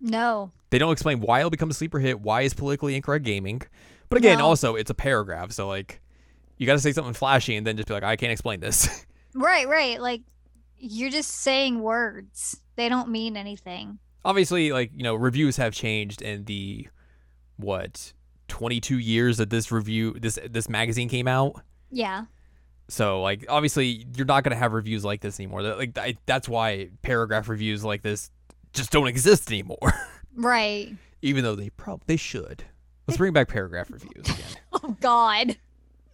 No. 0.00 0.52
They 0.70 0.78
don't 0.78 0.92
explain 0.92 1.20
why 1.20 1.40
it'll 1.40 1.50
become 1.50 1.70
a 1.70 1.74
sleeper 1.74 1.98
hit, 1.98 2.20
why 2.20 2.42
is 2.42 2.54
politically 2.54 2.94
incorrect 2.94 3.24
gaming. 3.24 3.62
But 4.08 4.18
again, 4.18 4.38
No. 4.38 4.46
also, 4.46 4.74
it's 4.76 4.90
a 4.90 4.94
paragraph, 4.94 5.52
so 5.52 5.66
like, 5.68 6.00
you 6.58 6.66
gotta 6.66 6.78
say 6.78 6.92
something 6.92 7.14
flashy 7.14 7.56
and 7.56 7.66
then 7.66 7.76
just 7.76 7.88
be 7.88 7.94
like, 7.94 8.02
I 8.04 8.16
can't 8.16 8.32
explain 8.32 8.60
this. 8.60 9.04
Right, 9.36 9.66
right. 9.68 10.00
Like 10.00 10.22
you're 10.78 11.10
just 11.10 11.28
saying 11.28 11.80
words. 11.80 12.60
They 12.76 12.88
don't 12.88 13.08
mean 13.08 13.36
anything. 13.36 13.98
Obviously, 14.24 14.70
like, 14.70 14.92
you 14.94 15.02
know, 15.02 15.16
reviews 15.16 15.56
have 15.56 15.74
changed 15.74 16.22
in 16.22 16.44
the, 16.44 16.86
what, 17.56 18.12
22 18.46 18.98
years 18.98 19.38
that 19.38 19.50
this 19.50 19.72
review, 19.72 20.12
this 20.20 20.38
this 20.48 20.68
magazine 20.68 21.08
came 21.08 21.26
out. 21.26 21.60
Yeah. 21.90 22.26
So, 22.88 23.22
like, 23.22 23.44
obviously, 23.48 24.06
you're 24.14 24.24
not 24.26 24.44
gonna 24.44 24.54
have 24.54 24.72
reviews 24.72 25.04
like 25.04 25.20
this 25.20 25.40
anymore. 25.40 25.62
Like, 25.62 25.98
I, 25.98 26.16
that's 26.26 26.48
why 26.48 26.90
paragraph 27.02 27.48
reviews 27.48 27.82
like 27.84 28.02
this 28.02 28.30
just 28.72 28.92
don't 28.92 29.08
exist 29.08 29.50
anymore. 29.50 29.78
Right. 30.36 30.92
Even 31.22 31.42
though 31.44 31.54
they 31.56 31.70
probably 31.70 32.04
they 32.06 32.16
should. 32.16 32.64
Let's 33.06 33.18
bring 33.18 33.32
back 33.32 33.48
paragraph 33.48 33.90
reviews 33.90 34.24
again. 34.28 34.44
Oh 34.82 34.96
God. 35.00 35.56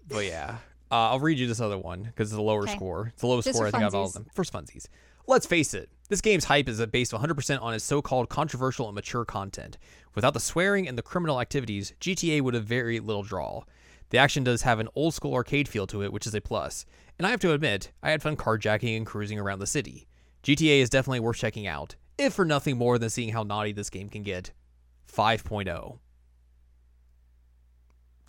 But 0.06 0.26
yeah, 0.26 0.58
uh, 0.92 1.10
I'll 1.10 1.18
read 1.18 1.38
you 1.38 1.48
this 1.48 1.60
other 1.60 1.78
one 1.78 2.02
because 2.02 2.30
it's 2.30 2.38
a 2.38 2.42
lower 2.42 2.62
Okay. 2.64 2.74
score. 2.76 3.08
It's 3.08 3.20
the 3.22 3.26
lowest 3.26 3.46
Just 3.46 3.56
score 3.56 3.66
I 3.66 3.70
think 3.72 3.82
out 3.82 3.88
of 3.88 3.94
all 3.96 4.04
of 4.06 4.12
them. 4.12 4.26
First 4.34 4.52
funsies. 4.52 4.86
Let's 5.26 5.46
face 5.46 5.74
it, 5.74 5.88
this 6.08 6.20
game's 6.20 6.44
hype 6.44 6.68
is 6.68 6.84
based 6.86 7.12
100% 7.12 7.62
on 7.62 7.74
its 7.74 7.84
so-called 7.84 8.28
controversial 8.28 8.86
and 8.86 8.94
mature 8.94 9.24
content. 9.24 9.76
Without 10.14 10.34
the 10.34 10.40
swearing 10.40 10.86
and 10.86 10.96
the 10.98 11.02
criminal 11.02 11.40
activities, 11.40 11.94
GTA 12.00 12.42
would 12.42 12.54
have 12.54 12.64
very 12.64 13.00
little 13.00 13.22
draw. 13.22 13.62
The 14.10 14.18
action 14.18 14.44
does 14.44 14.62
have 14.62 14.78
an 14.78 14.88
old 14.94 15.14
school 15.14 15.34
arcade 15.34 15.68
feel 15.68 15.86
to 15.88 16.02
it, 16.02 16.12
which 16.12 16.26
is 16.26 16.34
a 16.34 16.40
plus. 16.40 16.84
And 17.18 17.26
I 17.26 17.30
have 17.30 17.40
to 17.40 17.52
admit, 17.52 17.90
I 18.02 18.10
had 18.10 18.22
fun 18.22 18.36
carjacking 18.36 18.96
and 18.96 19.06
cruising 19.06 19.38
around 19.38 19.60
the 19.60 19.66
city. 19.66 20.06
GTA 20.42 20.80
is 20.80 20.90
definitely 20.90 21.20
worth 21.20 21.36
checking 21.38 21.66
out, 21.66 21.96
if 22.18 22.34
for 22.34 22.44
nothing 22.44 22.76
more 22.76 22.98
than 22.98 23.10
seeing 23.10 23.32
how 23.32 23.42
naughty 23.42 23.72
this 23.72 23.90
game 23.90 24.08
can 24.08 24.22
get. 24.22 24.52
5.0. 25.12 25.98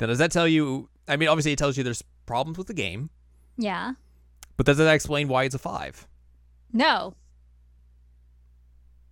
Now, 0.02 0.08
does 0.08 0.18
that 0.18 0.32
tell 0.32 0.48
you? 0.48 0.90
I 1.08 1.16
mean, 1.16 1.30
obviously, 1.30 1.52
it 1.54 1.60
tells 1.60 1.78
you 1.78 1.84
there's 1.84 2.04
problems 2.26 2.58
with 2.58 2.68
the 2.68 2.74
game, 2.74 3.10
Yeah. 3.58 3.94
but 4.58 4.66
does 4.66 4.78
that 4.78 4.92
explain 4.94 5.28
why 5.28 5.44
it's 5.44 5.56
a 5.56 5.60
five? 5.60 6.08
No. 6.74 7.16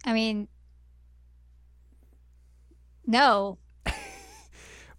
I 0.06 0.14
mean, 0.14 0.48
no. 3.06 3.58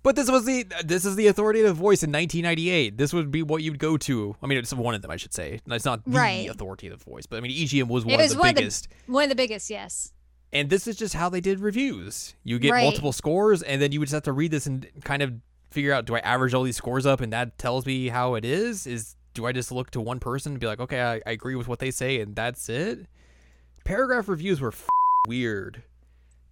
But 0.03 0.17
this 0.17 0.31
was 0.31 0.47
the 0.47 0.65
this 0.83 1.05
is 1.05 1.15
the 1.17 1.27
authoritative 1.27 1.77
voice 1.77 2.03
in 2.03 2.11
1998. 2.11 2.97
This 2.97 3.13
would 3.13 3.31
be 3.31 3.43
what 3.43 3.63
you'd 3.63 3.79
go 3.79 3.99
to. 3.99 4.35
I 4.43 4.47
mean, 4.47 4.57
it's 4.57 4.73
one 4.73 4.95
of 4.95 5.03
them, 5.03 5.11
I 5.11 5.17
should 5.17 5.35
say. 5.35 5.61
It's 5.67 5.85
not 5.85 6.05
the 6.07 6.13
Right. 6.13 6.49
authoritative 6.49 7.03
voice, 7.03 7.27
but 7.27 7.37
I 7.37 7.41
mean, 7.41 7.51
EGM 7.53 7.87
was 7.89 8.07
one 8.07 8.15
It 8.19 8.25
of 8.25 8.31
the 8.31 8.39
one 8.39 8.49
of 8.49 8.55
the- 8.55 8.61
biggest. 8.63 8.89
One 9.07 9.25
of 9.25 9.29
the 9.29 9.35
biggest, 9.35 9.69
yes. 9.69 10.13
and 10.55 10.71
this 10.71 10.87
is 10.87 10.97
just 10.97 11.13
how 11.13 11.29
they 11.29 11.43
did 11.43 11.61
reviews. 11.61 12.35
You 12.45 12.59
get 12.59 12.73
Right. 12.73 12.85
multiple 12.85 13.13
scores, 13.13 13.63
and 13.63 13.83
then 13.83 13.93
you 13.93 14.01
would 14.01 14.07
just 14.07 14.15
have 14.15 14.23
to 14.23 14.33
read 14.33 14.53
this 14.53 14.67
and 14.67 14.87
kind 15.05 15.21
of 15.23 15.35
figure 15.71 15.93
out: 15.93 16.05
do 16.05 16.15
I 16.17 16.19
average 16.21 16.55
all 16.55 16.63
these 16.63 16.77
scores 16.77 17.07
up, 17.07 17.21
and 17.21 17.33
that 17.33 17.59
tells 17.59 17.87
me 17.87 18.09
how 18.09 18.35
it 18.35 18.45
is? 18.45 18.87
Is 18.87 19.17
do 19.35 19.47
I 19.47 19.53
just 19.53 19.71
look 19.71 19.91
to 19.93 20.01
one 20.01 20.19
person 20.21 20.53
and 20.53 20.61
be 20.61 20.67
like, 20.67 20.81
okay, 20.81 21.01
I, 21.01 21.15
I 21.27 21.31
agree 21.33 21.55
with 21.55 21.69
what 21.69 21.79
they 21.79 21.91
say 21.91 22.21
and 22.21 22.35
that's 22.35 22.69
it? 22.69 23.07
Paragraph 23.85 24.29
reviews 24.29 24.61
were 24.61 24.69
f- 24.73 24.89
weird, 25.29 25.83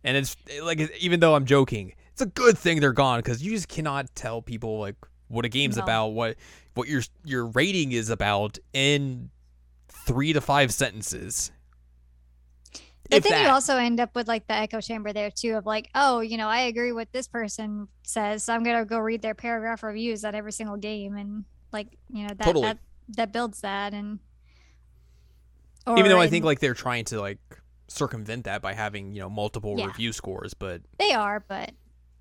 and 0.05 0.16
it's 0.16 0.37
like 0.62 0.81
even 1.01 1.21
though 1.21 1.35
I'm 1.35 1.45
joking, 1.45 1.93
it's 2.12 2.23
a 2.23 2.27
good 2.27 2.57
thing 2.57 2.81
they're 2.81 2.93
gone 2.93 3.19
because 3.21 3.43
you 3.43 3.51
just 3.53 3.69
cannot 3.69 4.14
tell 4.14 4.41
people 4.43 4.79
like 4.79 4.97
what 5.29 5.45
a 5.45 5.49
game's 5.49 5.77
No. 5.77 5.83
about, 5.83 6.09
what 6.09 6.37
what 6.75 6.89
your 6.89 7.03
your 7.25 7.47
rating 7.47 7.93
is 7.93 8.09
about 8.11 8.59
in 8.73 9.31
three 10.07 10.33
to 10.33 10.41
five 10.41 10.73
sentences. 10.73 11.51
But 13.11 13.18
If 13.18 13.24
then 13.24 13.42
you 13.42 13.48
also 13.48 13.76
end 13.76 14.00
up 14.00 14.14
with 14.14 14.28
like 14.28 14.46
the 14.46 14.54
echo 14.54 14.80
chamber 14.80 15.12
there 15.12 15.30
too 15.30 15.56
of 15.56 15.64
like, 15.64 15.88
oh, 15.94 16.20
you 16.20 16.36
know, 16.36 16.48
I 16.48 16.61
agree 16.61 16.92
with 16.92 17.11
this 17.12 17.26
person 17.26 17.88
says, 18.02 18.44
so 18.44 18.52
I'm 18.54 18.62
gonna 18.62 18.84
go 18.84 18.98
read 18.98 19.22
their 19.22 19.34
paragraph 19.34 19.82
reviews 19.82 20.24
on 20.24 20.34
every 20.34 20.52
single 20.52 20.76
game 20.76 21.16
and 21.16 21.44
like, 21.72 21.88
you 22.12 22.22
know, 22.24 22.34
that 22.34 22.44
Totally. 22.44 22.66
that, 22.66 22.78
that 23.16 23.32
builds 23.32 23.61
that 23.62 23.94
and 23.94 24.18
even 25.86 26.11
though 26.11 26.18
or 26.18 26.20
I 26.20 26.28
think 26.28 26.44
like 26.44 26.61
they're 26.61 26.74
trying 26.74 27.06
to 27.06 27.20
like 27.20 27.38
circumvent 27.88 28.44
that 28.44 28.61
by 28.61 28.74
having 28.74 29.12
you 29.12 29.20
know 29.20 29.30
multiple 29.30 29.78
Yeah. 29.78 29.86
review 29.86 30.12
scores, 30.12 30.52
but 30.52 30.82
they 30.98 31.12
are, 31.12 31.40
but 31.48 31.72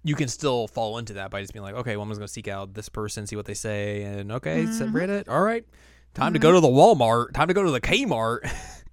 you 0.05 0.15
can 0.15 0.29
still 0.29 0.69
fall 0.69 0.97
into 0.99 1.13
that 1.13 1.31
by 1.31 1.41
just 1.41 1.51
being 1.51 1.63
like, 1.63 1.75
okay, 1.75 1.97
well, 1.97 2.03
I'm 2.03 2.09
just 2.09 2.19
gonna 2.21 2.29
seek 2.29 2.47
out 2.47 2.73
this 2.73 2.87
person, 2.87 3.27
see 3.27 3.35
what 3.35 3.45
they 3.45 3.53
say, 3.53 4.03
and 4.03 4.31
okay, 4.31 4.63
Mhm. 4.63 4.69
subreddit, 4.69 5.25
Reddit, 5.25 5.29
all 5.29 5.41
right, 5.41 5.65
time 6.13 6.31
to 6.31 6.39
Mhm. 6.39 6.43
go 6.43 6.51
to 6.53 6.61
the 6.61 6.67
Walmart, 6.69 7.33
time 7.33 7.49
to 7.49 7.53
go 7.53 7.63
to 7.63 7.71
the 7.71 7.81
Kmart, 7.81 8.39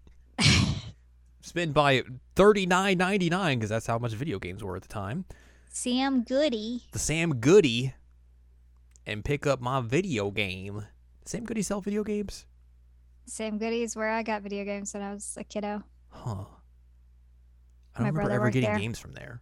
spend 1.55 1.73
by 1.73 2.03
thirty 2.35 2.67
nine 2.67 2.99
ninety 2.99 3.31
nine 3.31 3.59
because 3.59 3.71
that's 3.71 3.87
how 3.87 3.97
much 3.97 4.13
video 4.13 4.41
games 4.41 4.63
were 4.65 4.75
at 4.75 4.83
the 4.83 4.89
time. 4.89 5.25
Sam 5.71 6.25
Goody. 6.25 6.83
The 6.91 6.99
Sam 6.99 7.37
Goody, 7.37 7.95
and 9.07 9.25
pick 9.25 9.47
up 9.47 9.61
my 9.61 9.81
video 9.81 10.33
game. 10.33 10.87
Sam 11.25 11.45
Goody 11.45 11.63
sell 11.63 11.81
video 11.81 12.03
games? 12.03 12.45
Sam 13.27 13.57
Goody 13.59 13.83
is 13.83 13.95
where 13.95 14.11
I 14.11 14.25
got 14.25 14.43
video 14.43 14.65
games 14.65 14.95
when 14.95 15.03
I 15.05 15.15
was 15.15 15.37
a 15.39 15.45
kiddo. 15.45 15.85
Huh. 16.11 16.31
I 16.31 16.35
My 16.35 16.37
don't 16.37 17.99
remember 17.99 18.21
brother 18.23 18.35
ever 18.35 18.51
getting 18.51 18.71
there. 18.71 18.79
games 18.79 18.99
from 18.99 19.13
there. 19.13 19.41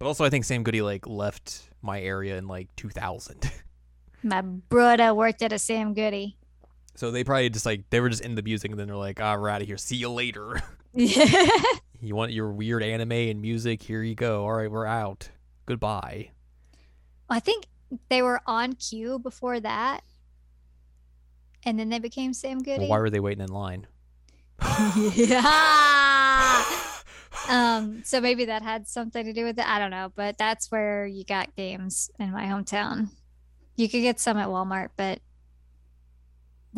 But 0.00 0.06
also, 0.06 0.24
I 0.24 0.30
think 0.30 0.44
Sam 0.44 0.64
Goody 0.64 0.82
like 0.82 1.06
left 1.06 1.70
my 1.80 2.00
area 2.00 2.36
in 2.36 2.48
like 2.48 2.74
2000. 2.76 3.52
My 4.24 4.40
brother 4.40 5.14
worked 5.14 5.42
at 5.42 5.52
a 5.52 5.60
Sam 5.60 5.94
Goody. 5.94 6.36
So 6.98 7.12
they 7.12 7.22
probably 7.22 7.48
just 7.48 7.64
like 7.64 7.88
they 7.90 8.00
were 8.00 8.08
just 8.08 8.22
in 8.22 8.34
the 8.34 8.42
music, 8.42 8.72
and 8.72 8.80
then 8.80 8.88
they're 8.88 8.96
like, 8.96 9.20
"Ah, 9.20 9.36
we're 9.36 9.48
out 9.48 9.62
of 9.62 9.68
here. 9.68 9.76
See 9.76 9.94
you 9.94 10.10
later. 10.10 10.60
Yeah. 10.92 11.48
you 12.00 12.16
want 12.16 12.32
your 12.32 12.50
weird 12.50 12.82
anime 12.82 13.12
and 13.12 13.40
music? 13.40 13.80
Here 13.82 14.02
you 14.02 14.16
go. 14.16 14.42
All 14.42 14.54
right, 14.54 14.68
we're 14.68 14.84
out. 14.84 15.30
Goodbye." 15.64 16.30
I 17.30 17.38
think 17.38 17.66
they 18.08 18.20
were 18.20 18.40
on 18.46 18.72
cue 18.72 19.20
before 19.20 19.60
that. 19.60 20.02
And 21.62 21.78
then 21.78 21.88
they 21.88 22.00
became 22.00 22.32
Sam 22.32 22.58
Goody. 22.58 22.80
Well, 22.80 22.88
why 22.88 22.98
were 22.98 23.10
they 23.10 23.20
waiting 23.20 23.44
in 23.44 23.52
line? 23.52 23.86
yeah. 25.14 26.64
Um, 27.48 28.02
so 28.04 28.20
maybe 28.20 28.46
that 28.46 28.62
had 28.62 28.88
something 28.88 29.24
to 29.24 29.32
do 29.32 29.44
with 29.44 29.58
it. 29.58 29.66
I 29.66 29.78
don't 29.78 29.92
know, 29.92 30.12
but 30.14 30.36
that's 30.36 30.70
where 30.70 31.06
you 31.06 31.24
got 31.24 31.54
games 31.56 32.10
in 32.18 32.32
my 32.32 32.44
hometown. 32.44 33.08
You 33.76 33.88
could 33.88 34.02
get 34.02 34.20
some 34.20 34.36
at 34.36 34.48
Walmart, 34.48 34.88
but 34.96 35.20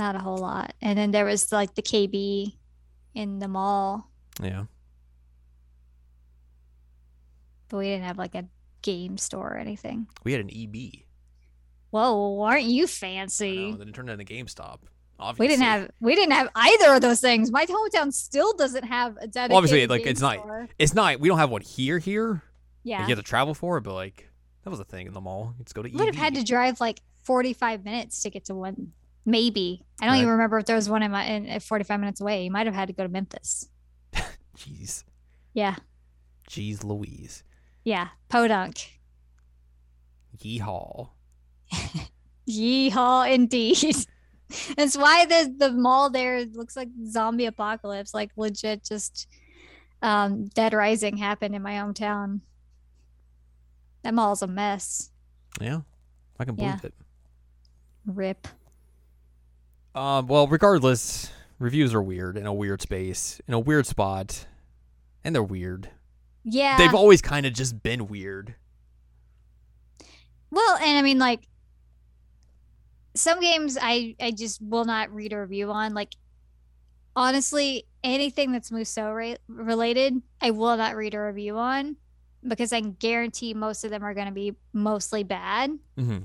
not 0.00 0.16
a 0.16 0.18
whole 0.18 0.38
lot. 0.38 0.72
And 0.82 0.98
then 0.98 1.10
there 1.12 1.24
was 1.24 1.52
like 1.52 1.74
the 1.76 1.82
KB 1.82 2.52
in 3.14 3.38
the 3.38 3.46
mall, 3.48 4.10
yeah. 4.42 4.64
but 7.68 7.78
we 7.78 7.84
didn't 7.86 8.04
have 8.04 8.18
like 8.18 8.34
a 8.34 8.46
game 8.82 9.16
store 9.18 9.52
or 9.54 9.56
anything. 9.58 10.06
We 10.24 10.32
had 10.32 10.40
an 10.40 10.50
EB. 10.52 11.02
Whoa, 11.90 12.40
aren't 12.42 12.64
you 12.64 12.86
fancy? 12.86 13.70
know, 13.72 13.76
then 13.76 13.88
it 13.88 13.94
turned 13.94 14.10
into 14.10 14.24
GameStop. 14.24 14.78
We 15.38 15.48
didn't 15.48 15.64
have 15.64 15.90
we 16.00 16.14
didn't 16.14 16.32
have 16.32 16.48
either 16.54 16.94
of 16.94 17.02
those 17.02 17.20
things. 17.20 17.50
My 17.50 17.66
hometown 17.66 18.10
still 18.12 18.54
doesn't 18.54 18.84
have 18.84 19.16
a 19.18 19.26
dedicated 19.26 19.52
obviously, 19.56 19.86
like, 19.86 20.06
it's 20.06 20.20
not- 20.20 20.68
It's 20.78 20.94
not. 20.94 21.20
We 21.20 21.28
don't 21.28 21.36
have 21.38 21.50
one 21.50 21.60
here. 21.60 21.98
Here, 21.98 22.30
Like, 22.32 22.40
Yeah. 22.84 23.02
you 23.02 23.08
have 23.08 23.18
to 23.18 23.22
travel 23.22 23.52
for 23.54 23.76
it, 23.76 23.82
but 23.82 23.92
like 23.94 24.30
that 24.64 24.70
was 24.70 24.80
a 24.80 24.84
thing 24.84 25.06
in 25.06 25.12
the 25.12 25.20
mall. 25.20 25.54
Just 25.62 25.74
go 25.74 25.82
to 25.82 25.90
You 25.90 25.98
would 25.98 26.06
have 26.06 26.14
had 26.16 26.34
to 26.36 26.44
drive 26.44 26.80
like 26.80 27.00
45 27.22 27.84
minutes 27.84 28.22
to 28.22 28.30
get 28.30 28.46
to 28.46 28.54
one. 28.54 28.92
Maybe. 29.26 29.84
I 30.00 30.06
don't 30.06 30.12
Right. 30.14 30.18
even 30.20 30.30
remember 30.30 30.58
if 30.58 30.66
there 30.66 30.76
was 30.76 30.88
one 30.88 31.02
in 31.02 31.10
my 31.10 31.24
in, 31.24 31.46
at 31.46 31.62
45 31.62 32.00
minutes 32.00 32.20
away. 32.20 32.44
You 32.44 32.50
might 32.50 32.66
have 32.66 32.74
had 32.74 32.88
to 32.88 32.92
go 32.94 33.02
to 33.02 33.08
Memphis. 33.08 33.68
Jeez, 34.56 35.04
Yeah. 35.54 35.76
jeez, 36.48 36.82
Louise, 36.84 37.44
Yeah. 37.84 38.08
Podunk. 38.28 39.00
yeehaw. 40.38 41.10
Yeehaw 42.48 43.32
indeed. 43.32 43.94
That's 44.76 44.96
why 44.96 45.26
the 45.26 45.54
the 45.56 45.70
mall 45.72 46.10
there 46.10 46.44
looks 46.44 46.76
like 46.76 46.88
zombie 47.06 47.46
apocalypse. 47.46 48.12
Like 48.14 48.30
legit 48.36 48.84
just 48.84 49.28
um 50.02 50.46
Dead 50.46 50.72
Rising 50.72 51.16
happened 51.18 51.54
in 51.54 51.62
my 51.62 51.74
hometown. 51.74 52.40
That 54.02 54.14
mall's 54.14 54.42
a 54.42 54.46
mess. 54.48 55.10
Yeah, 55.60 55.82
I 56.38 56.44
can 56.44 56.56
Yeah. 56.56 56.70
believe 56.76 56.84
it. 56.86 56.94
Rip. 58.06 58.48
Um, 59.94 60.26
well, 60.28 60.46
regardless, 60.46 61.30
reviews 61.58 61.92
are 61.94 62.02
weird 62.02 62.36
in 62.36 62.46
a 62.46 62.54
weird 62.54 62.80
space, 62.80 63.40
in 63.48 63.54
a 63.54 63.58
weird 63.58 63.86
spot, 63.86 64.46
and 65.24 65.34
they're 65.34 65.42
weird. 65.42 65.90
Yeah. 66.44 66.78
They've 66.78 66.94
always 66.94 67.20
kind 67.20 67.46
of 67.46 67.52
just 67.52 67.82
been 67.82 68.06
weird. 68.08 68.54
Well, 70.50 70.76
and 70.76 70.98
I 70.98 71.02
mean, 71.02 71.18
like 71.18 71.46
some 73.14 73.40
games, 73.40 73.76
I 73.80 74.16
I 74.20 74.30
just 74.30 74.60
will 74.62 74.84
not 74.84 75.12
read 75.12 75.32
a 75.32 75.40
review 75.40 75.70
on. 75.70 75.94
Like 75.94 76.14
honestly, 77.14 77.86
anything 78.02 78.52
that's 78.52 78.70
Muso 78.72 79.10
ra- 79.10 79.34
related, 79.48 80.20
I 80.40 80.50
will 80.50 80.76
not 80.76 80.96
read 80.96 81.14
a 81.14 81.20
review 81.20 81.56
on 81.58 81.96
because 82.46 82.72
I 82.72 82.80
can 82.80 82.92
guarantee 82.92 83.54
most 83.54 83.84
of 83.84 83.90
them 83.90 84.02
are 84.02 84.14
going 84.14 84.26
to 84.28 84.32
be 84.32 84.54
mostly 84.72 85.22
bad 85.24 85.78
hmm 85.98 86.18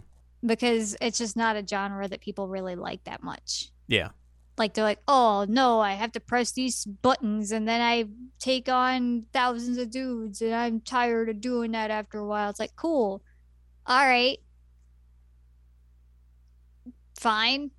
because 0.45 0.95
it's 1.01 1.17
just 1.17 1.35
not 1.35 1.55
a 1.55 1.65
genre 1.67 2.07
that 2.07 2.21
people 2.21 2.47
really 2.47 2.75
like 2.75 3.03
that 3.05 3.23
much. 3.23 3.71
Yeah, 3.87 4.09
Like 4.57 4.73
they're 4.73 4.83
like, 4.83 5.01
oh 5.07 5.45
no, 5.47 5.79
I 5.79 5.93
have 5.93 6.11
to 6.13 6.19
press 6.19 6.51
these 6.51 6.85
buttons 6.85 7.51
and 7.51 7.67
then 7.67 7.81
I 7.81 8.05
take 8.39 8.69
on 8.69 9.25
thousands 9.33 9.77
of 9.77 9.89
dudes 9.91 10.41
and 10.41 10.53
I'm 10.55 10.79
tired 10.81 11.29
of 11.29 11.41
doing 11.41 11.71
that 11.71 11.91
after 11.91 12.19
a 12.19 12.25
while. 12.25 12.49
It's 12.49 12.59
like, 12.59 12.75
cool. 12.75 13.21
All 13.85 14.05
right. 14.05 14.39
Fine. 17.19 17.71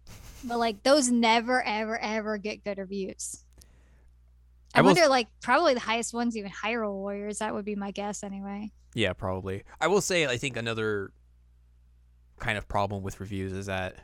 But 0.44 0.58
like 0.58 0.82
those 0.82 1.10
never, 1.10 1.62
ever, 1.62 1.98
ever 1.98 2.38
get 2.38 2.64
good 2.64 2.78
reviews. 2.78 3.42
I, 4.74 4.80
I 4.80 4.82
wonder, 4.82 5.08
like, 5.08 5.28
probably 5.40 5.72
the 5.72 5.80
highest 5.80 6.12
ones, 6.12 6.36
even 6.36 6.50
Hyrule 6.52 6.92
Warriors. 6.92 7.38
That 7.38 7.54
would 7.54 7.64
be 7.64 7.74
my 7.76 7.92
guess 7.92 8.22
anyway. 8.22 8.70
yeah, 8.94 9.14
probably. 9.14 9.62
I 9.80 9.86
will 9.86 10.02
say, 10.02 10.26
I 10.26 10.36
think 10.36 10.56
another 10.58 11.12
kind 12.38 12.56
of 12.58 12.68
problem 12.68 13.02
with 13.02 13.20
reviews 13.20 13.52
is 13.52 13.66
that 13.66 13.96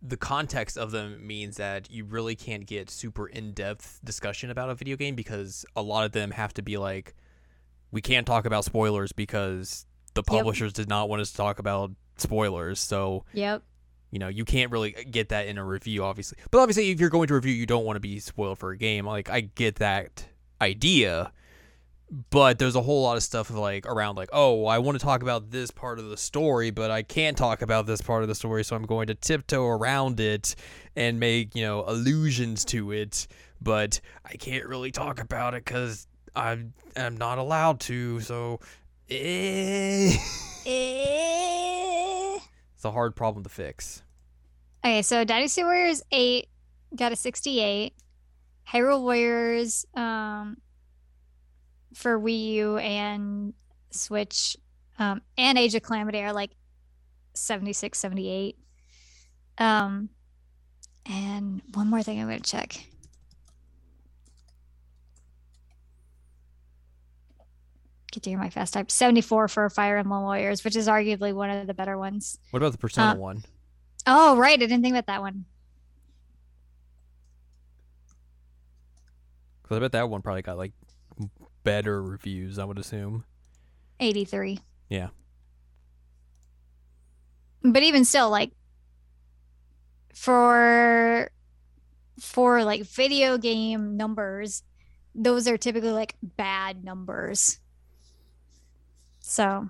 the 0.00 0.16
context 0.16 0.78
of 0.78 0.92
them 0.92 1.26
means 1.26 1.56
that 1.56 1.90
you 1.90 2.04
really 2.04 2.36
can't 2.36 2.66
get 2.66 2.88
super 2.88 3.26
in-depth 3.26 4.00
discussion 4.04 4.50
about 4.50 4.70
a 4.70 4.74
video 4.74 4.96
game 4.96 5.14
because 5.16 5.64
a 5.74 5.82
lot 5.82 6.04
of 6.04 6.12
them 6.12 6.30
have 6.30 6.54
to 6.54 6.62
be 6.62 6.76
like 6.76 7.14
we 7.90 8.00
can't 8.00 8.26
talk 8.26 8.44
about 8.44 8.64
spoilers 8.64 9.10
because 9.12 9.86
the 10.14 10.20
Yep. 10.22 10.26
publishers 10.26 10.72
did 10.72 10.88
not 10.88 11.08
want 11.08 11.22
us 11.22 11.30
to 11.32 11.36
talk 11.36 11.58
about 11.58 11.90
spoilers 12.16 12.78
so 12.78 13.24
Yep. 13.32 13.62
you 14.12 14.18
know 14.20 14.28
you 14.28 14.44
can't 14.44 14.70
really 14.70 14.92
get 14.92 15.30
that 15.30 15.46
in 15.48 15.58
a 15.58 15.64
review 15.64 16.04
obviously 16.04 16.38
but 16.52 16.60
obviously 16.60 16.90
if 16.90 17.00
you're 17.00 17.10
going 17.10 17.26
to 17.28 17.34
review 17.34 17.52
you 17.52 17.66
don't 17.66 17.84
want 17.84 17.96
to 17.96 18.00
be 18.00 18.20
spoiled 18.20 18.58
for 18.58 18.70
a 18.70 18.76
game 18.76 19.04
like 19.04 19.28
i 19.30 19.40
get 19.40 19.76
that 19.76 20.26
idea 20.60 21.32
but 22.30 22.58
there's 22.58 22.74
a 22.76 22.82
whole 22.82 23.02
lot 23.02 23.16
of 23.16 23.22
stuff 23.22 23.50
like 23.50 23.86
around 23.86 24.16
like 24.16 24.30
oh 24.32 24.66
i 24.66 24.78
want 24.78 24.98
to 24.98 25.04
talk 25.04 25.22
about 25.22 25.50
this 25.50 25.70
part 25.70 25.98
of 25.98 26.08
the 26.08 26.16
story 26.16 26.70
but 26.70 26.90
i 26.90 27.02
can't 27.02 27.36
talk 27.36 27.60
about 27.62 27.86
this 27.86 28.00
part 28.00 28.22
of 28.22 28.28
the 28.28 28.34
story 28.34 28.64
so 28.64 28.74
i'm 28.74 28.86
going 28.86 29.06
to 29.06 29.14
tiptoe 29.14 29.66
around 29.66 30.18
it 30.18 30.54
and 30.96 31.20
make 31.20 31.54
you 31.54 31.62
know 31.62 31.84
allusions 31.86 32.64
to 32.64 32.92
it 32.92 33.26
but 33.60 34.00
i 34.24 34.34
can't 34.36 34.66
really 34.66 34.90
talk 34.90 35.20
about 35.20 35.54
it 35.54 35.64
because 35.64 36.06
i'm 36.34 36.72
i'm 36.96 37.16
not 37.16 37.38
allowed 37.38 37.78
to 37.78 38.20
so 38.20 38.58
eh. 39.10 40.16
Eh. 40.66 42.38
it's 42.74 42.84
a 42.84 42.90
hard 42.90 43.14
problem 43.14 43.42
to 43.42 43.50
fix 43.50 44.02
Okay, 44.84 45.02
so 45.02 45.24
Dynasty 45.24 45.64
Warriors 45.64 46.02
8 46.12 46.48
got 46.94 47.12
a 47.12 47.16
68. 47.16 47.92
Hyrule 48.72 49.02
Warriors 49.02 49.86
um, 49.94 50.58
for 51.94 52.18
Wii 52.18 52.44
U 52.52 52.76
and 52.78 53.54
Switch 53.90 54.56
um, 54.98 55.22
and 55.36 55.56
Age 55.58 55.74
of 55.74 55.82
Calamity 55.82 56.20
are 56.20 56.32
like 56.32 56.50
76, 57.34 57.98
78. 57.98 58.56
Um, 59.58 60.08
and 61.06 61.62
one 61.74 61.88
more 61.88 62.02
thing 62.02 62.20
I'm 62.20 62.26
going 62.28 62.40
to 62.40 62.50
check. 62.50 62.84
get 68.10 68.22
to 68.22 68.30
hear 68.30 68.38
my 68.38 68.50
fast 68.50 68.72
type. 68.74 68.90
74 68.90 69.48
for 69.48 69.68
Fire 69.70 69.98
Emblem 69.98 70.22
Warriors, 70.22 70.64
which 70.64 70.76
is 70.76 70.88
arguably 70.88 71.32
one 71.32 71.50
of 71.50 71.66
the 71.66 71.74
better 71.74 71.98
ones. 71.98 72.38
What 72.50 72.62
about 72.62 72.72
the 72.72 72.78
Persona 72.78 73.12
Uh, 73.12 73.16
one? 73.16 73.44
Oh, 74.06 74.36
right. 74.36 74.54
I 74.54 74.56
didn't 74.56 74.82
think 74.82 74.94
about 74.94 75.06
that 75.06 75.20
one. 75.20 75.44
Because 79.62 79.76
I 79.76 79.80
bet 79.80 79.92
that 79.92 80.08
one 80.08 80.22
probably 80.22 80.42
got 80.42 80.56
like 80.56 80.72
better 81.68 82.02
reviews. 82.02 82.58
I 82.58 82.64
would 82.64 82.78
assume. 82.78 83.24
83. 84.00 84.58
Yeah. 84.88 85.08
But 87.62 87.82
even 87.82 88.06
still, 88.06 88.30
like 88.30 88.52
for 90.14 91.30
for 92.18 92.64
like 92.64 92.84
video 92.84 93.36
game 93.36 93.98
numbers, 93.98 94.62
those 95.14 95.46
are 95.46 95.58
typically 95.58 95.90
like 95.90 96.14
bad 96.22 96.84
numbers. 96.84 97.58
So 99.20 99.68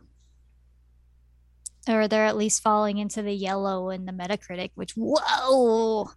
or 1.89 2.07
they're 2.07 2.27
at 2.27 2.37
least 2.37 2.63
falling 2.63 2.99
into 2.99 3.23
the 3.23 3.33
yellow 3.33 3.91
in 3.91 4.07
the 4.07 4.13
Metacritic, 4.13 4.71
which 4.77 4.93
whoa. 4.93 6.11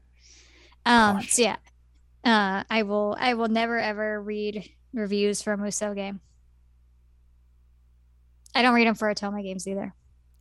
Um 0.86 1.16
Gosh. 1.16 1.34
so 1.34 1.42
yeah. 1.42 1.56
Uh 2.24 2.66
I 2.70 2.84
will 2.84 3.18
I 3.20 3.34
will 3.34 3.48
never 3.48 3.80
ever 3.80 4.22
read 4.22 4.70
reviews 4.94 5.42
for 5.42 5.54
a 5.54 5.58
Muso 5.58 5.94
game. 5.94 6.20
I 8.54 8.62
don't 8.62 8.74
read 8.74 8.88
them 8.88 8.96
for 8.96 9.14
Otome 9.14 9.42
games 9.44 9.68
either. 9.68 9.94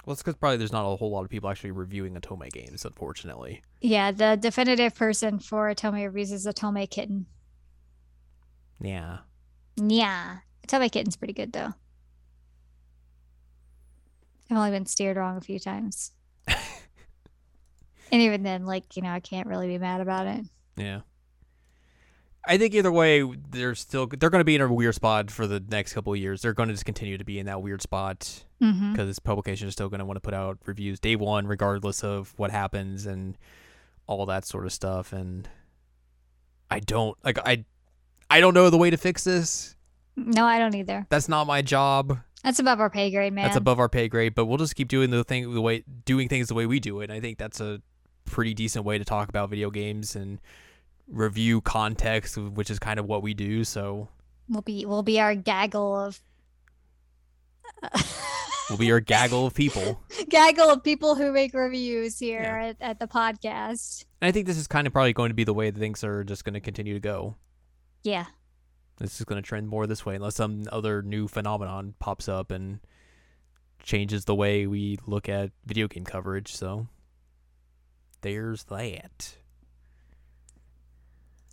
Well, 0.05 0.15
it's 0.15 0.23
because 0.23 0.37
probably 0.37 0.57
there's 0.57 0.73
not 0.73 0.91
a 0.91 0.97
whole 0.97 1.11
lot 1.11 1.25
of 1.25 1.31
people 1.31 1.51
actually 1.51 1.71
reviewing 1.73 2.15
Otome 2.15 2.51
games, 2.51 2.85
unfortunately. 2.85 3.63
Yeah, 3.81 4.11
the 4.11 4.37
definitive 4.41 4.95
person 4.95 5.39
for 5.39 5.73
Otome 5.73 6.05
reviews 6.05 6.33
is 6.33 6.47
Otome 6.47 6.89
Kitten. 6.91 7.27
Yeah. 8.81 9.19
Yeah. 9.77 10.39
Otome 10.67 10.91
Kitten's 10.91 11.17
pretty 11.17 11.35
good 11.35 11.53
though. 11.53 11.75
I've 14.51 14.57
only 14.57 14.71
been 14.71 14.87
steered 14.87 15.17
wrong 15.17 15.37
a 15.37 15.41
few 15.41 15.61
times. 15.61 16.11
and 16.49 16.59
even 18.11 18.43
then, 18.43 18.67
like, 18.67 18.97
you 18.97 19.03
know, 19.03 19.11
I 19.11 19.21
can't 19.21 19.47
really 19.47 19.69
be 19.69 19.79
mad 19.79 20.01
about 20.01 20.27
it. 20.27 20.45
Yeah. 20.77 21.01
I 22.47 22.57
think 22.57 22.75
either 22.75 22.91
way, 22.91 23.23
they're 23.51 23.75
still 23.75 24.07
they're 24.07 24.31
going 24.31 24.41
to 24.41 24.45
be 24.45 24.55
in 24.55 24.61
a 24.63 24.73
weird 24.73 24.95
spot 24.95 25.31
for 25.31 25.47
the 25.47 25.61
next 25.61 25.93
couple 25.93 26.13
of 26.13 26.19
years. 26.19 26.43
They're 26.43 26.55
going 26.55 26.69
to 26.69 26.75
just 26.75 26.87
continue 26.87 27.19
to 27.19 27.25
be 27.25 27.39
in 27.39 27.47
that 27.47 27.63
weird 27.63 27.83
spot 27.83 28.45
Mm-hmm. 28.63 28.93
because 28.93 29.07
this 29.07 29.19
publication 29.19 29.69
is 29.69 29.73
still 29.73 29.89
going 29.89 30.01
to 30.01 30.05
want 30.05 30.17
to 30.19 30.21
put 30.21 30.35
out 30.35 30.59
reviews 30.67 31.01
day 31.01 31.17
one, 31.17 31.47
regardless 31.47 32.05
of 32.05 32.35
what 32.37 32.51
happens 32.51 33.07
and 33.07 33.39
all 34.07 34.27
that 34.27 34.45
sort 34.45 34.67
of 34.67 34.73
stuff. 34.73 35.15
And 35.15 35.49
I 36.71 36.81
don't 36.81 37.17
like 37.25 37.39
I 37.39 37.65
I 38.29 38.41
don't 38.41 38.53
know 38.53 38.69
the 38.69 38.77
way 38.77 38.91
to 38.91 38.99
fix 38.99 39.25
this. 39.25 39.77
No, 40.15 40.45
I 40.45 40.59
don't 40.59 40.75
either. 40.75 41.07
That's 41.09 41.27
not 41.27 41.47
my 41.47 41.63
job. 41.63 42.19
That's 42.45 42.59
above 42.59 42.81
our 42.81 42.91
pay 42.91 43.11
grade, 43.11 43.33
man. 43.33 43.45
That's 43.47 43.57
above 43.57 43.79
our 43.79 43.89
pay 43.89 44.09
grade. 44.09 44.35
But 44.35 44.45
we'll 44.45 44.59
just 44.59 44.77
keep 44.77 44.89
doing 44.89 45.09
the 45.11 45.25
thing 45.25 45.55
the 45.55 45.61
way 45.63 45.85
doing 46.05 46.29
things 46.29 46.49
the 46.49 46.55
way 46.55 46.67
we 46.67 46.81
do 46.81 47.01
it. 47.01 47.05
And 47.05 47.13
I 47.15 47.21
think 47.21 47.39
that's 47.39 47.61
a 47.63 47.81
pretty 48.27 48.53
decent 48.53 48.85
way 48.85 48.99
to 48.99 49.05
talk 49.07 49.31
about 49.31 49.49
video 49.49 49.71
games 49.71 50.15
and 50.15 50.39
review 51.11 51.61
context, 51.61 52.37
which 52.39 52.71
is 52.71 52.79
kind 52.79 52.99
of 53.01 53.07
what 53.07 53.23
we 53.23 53.35
do. 53.35 53.65
So 53.65 54.09
we'll 54.49 54.63
be 54.63 54.87
we'll 54.87 55.03
be 55.03 55.21
our 55.21 55.35
gaggle 55.35 55.95
of 55.97 56.21
we'll 58.69 58.79
be 58.79 58.87
your 58.87 59.01
gaggle 59.01 59.47
of 59.47 59.55
people. 59.55 60.01
gaggle 60.29 60.71
of 60.71 60.83
people 60.85 61.15
who 61.15 61.33
make 61.33 61.55
reviews 61.55 62.19
here 62.19 62.41
Yeah. 62.43 62.67
at, 62.69 62.77
at 62.81 63.01
the 63.01 63.07
podcast. 63.09 64.05
And 64.21 64.29
I 64.29 64.33
think 64.33 64.47
this 64.47 64.57
is 64.59 64.67
kind 64.67 64.87
of 64.87 64.93
probably 64.93 65.13
going 65.13 65.31
to 65.31 65.35
be 65.35 65.45
the 65.45 65.55
way 65.55 65.71
things 65.71 66.05
are 66.05 66.25
just 66.25 66.45
going 66.45 66.55
to 66.55 66.61
continue 66.61 66.95
to 66.95 67.01
go. 67.01 67.37
Yeah. 68.03 68.27
This 68.99 69.19
is 69.19 69.25
going 69.25 69.43
to 69.43 69.47
trend 69.47 69.69
more 69.69 69.87
this 69.87 70.05
way 70.05 70.15
unless 70.17 70.37
some 70.37 70.65
other 70.71 71.03
new 71.03 71.27
phenomenon 71.27 71.95
pops 71.99 72.29
up 72.29 72.51
and 72.51 72.81
changes 73.83 74.27
the 74.27 74.35
way 74.35 74.67
we 74.67 74.99
look 75.07 75.27
at 75.29 75.53
video 75.65 75.89
game 75.89 76.05
coverage. 76.05 76.55
So 76.55 76.87
there's 78.21 78.65
that. 78.65 79.37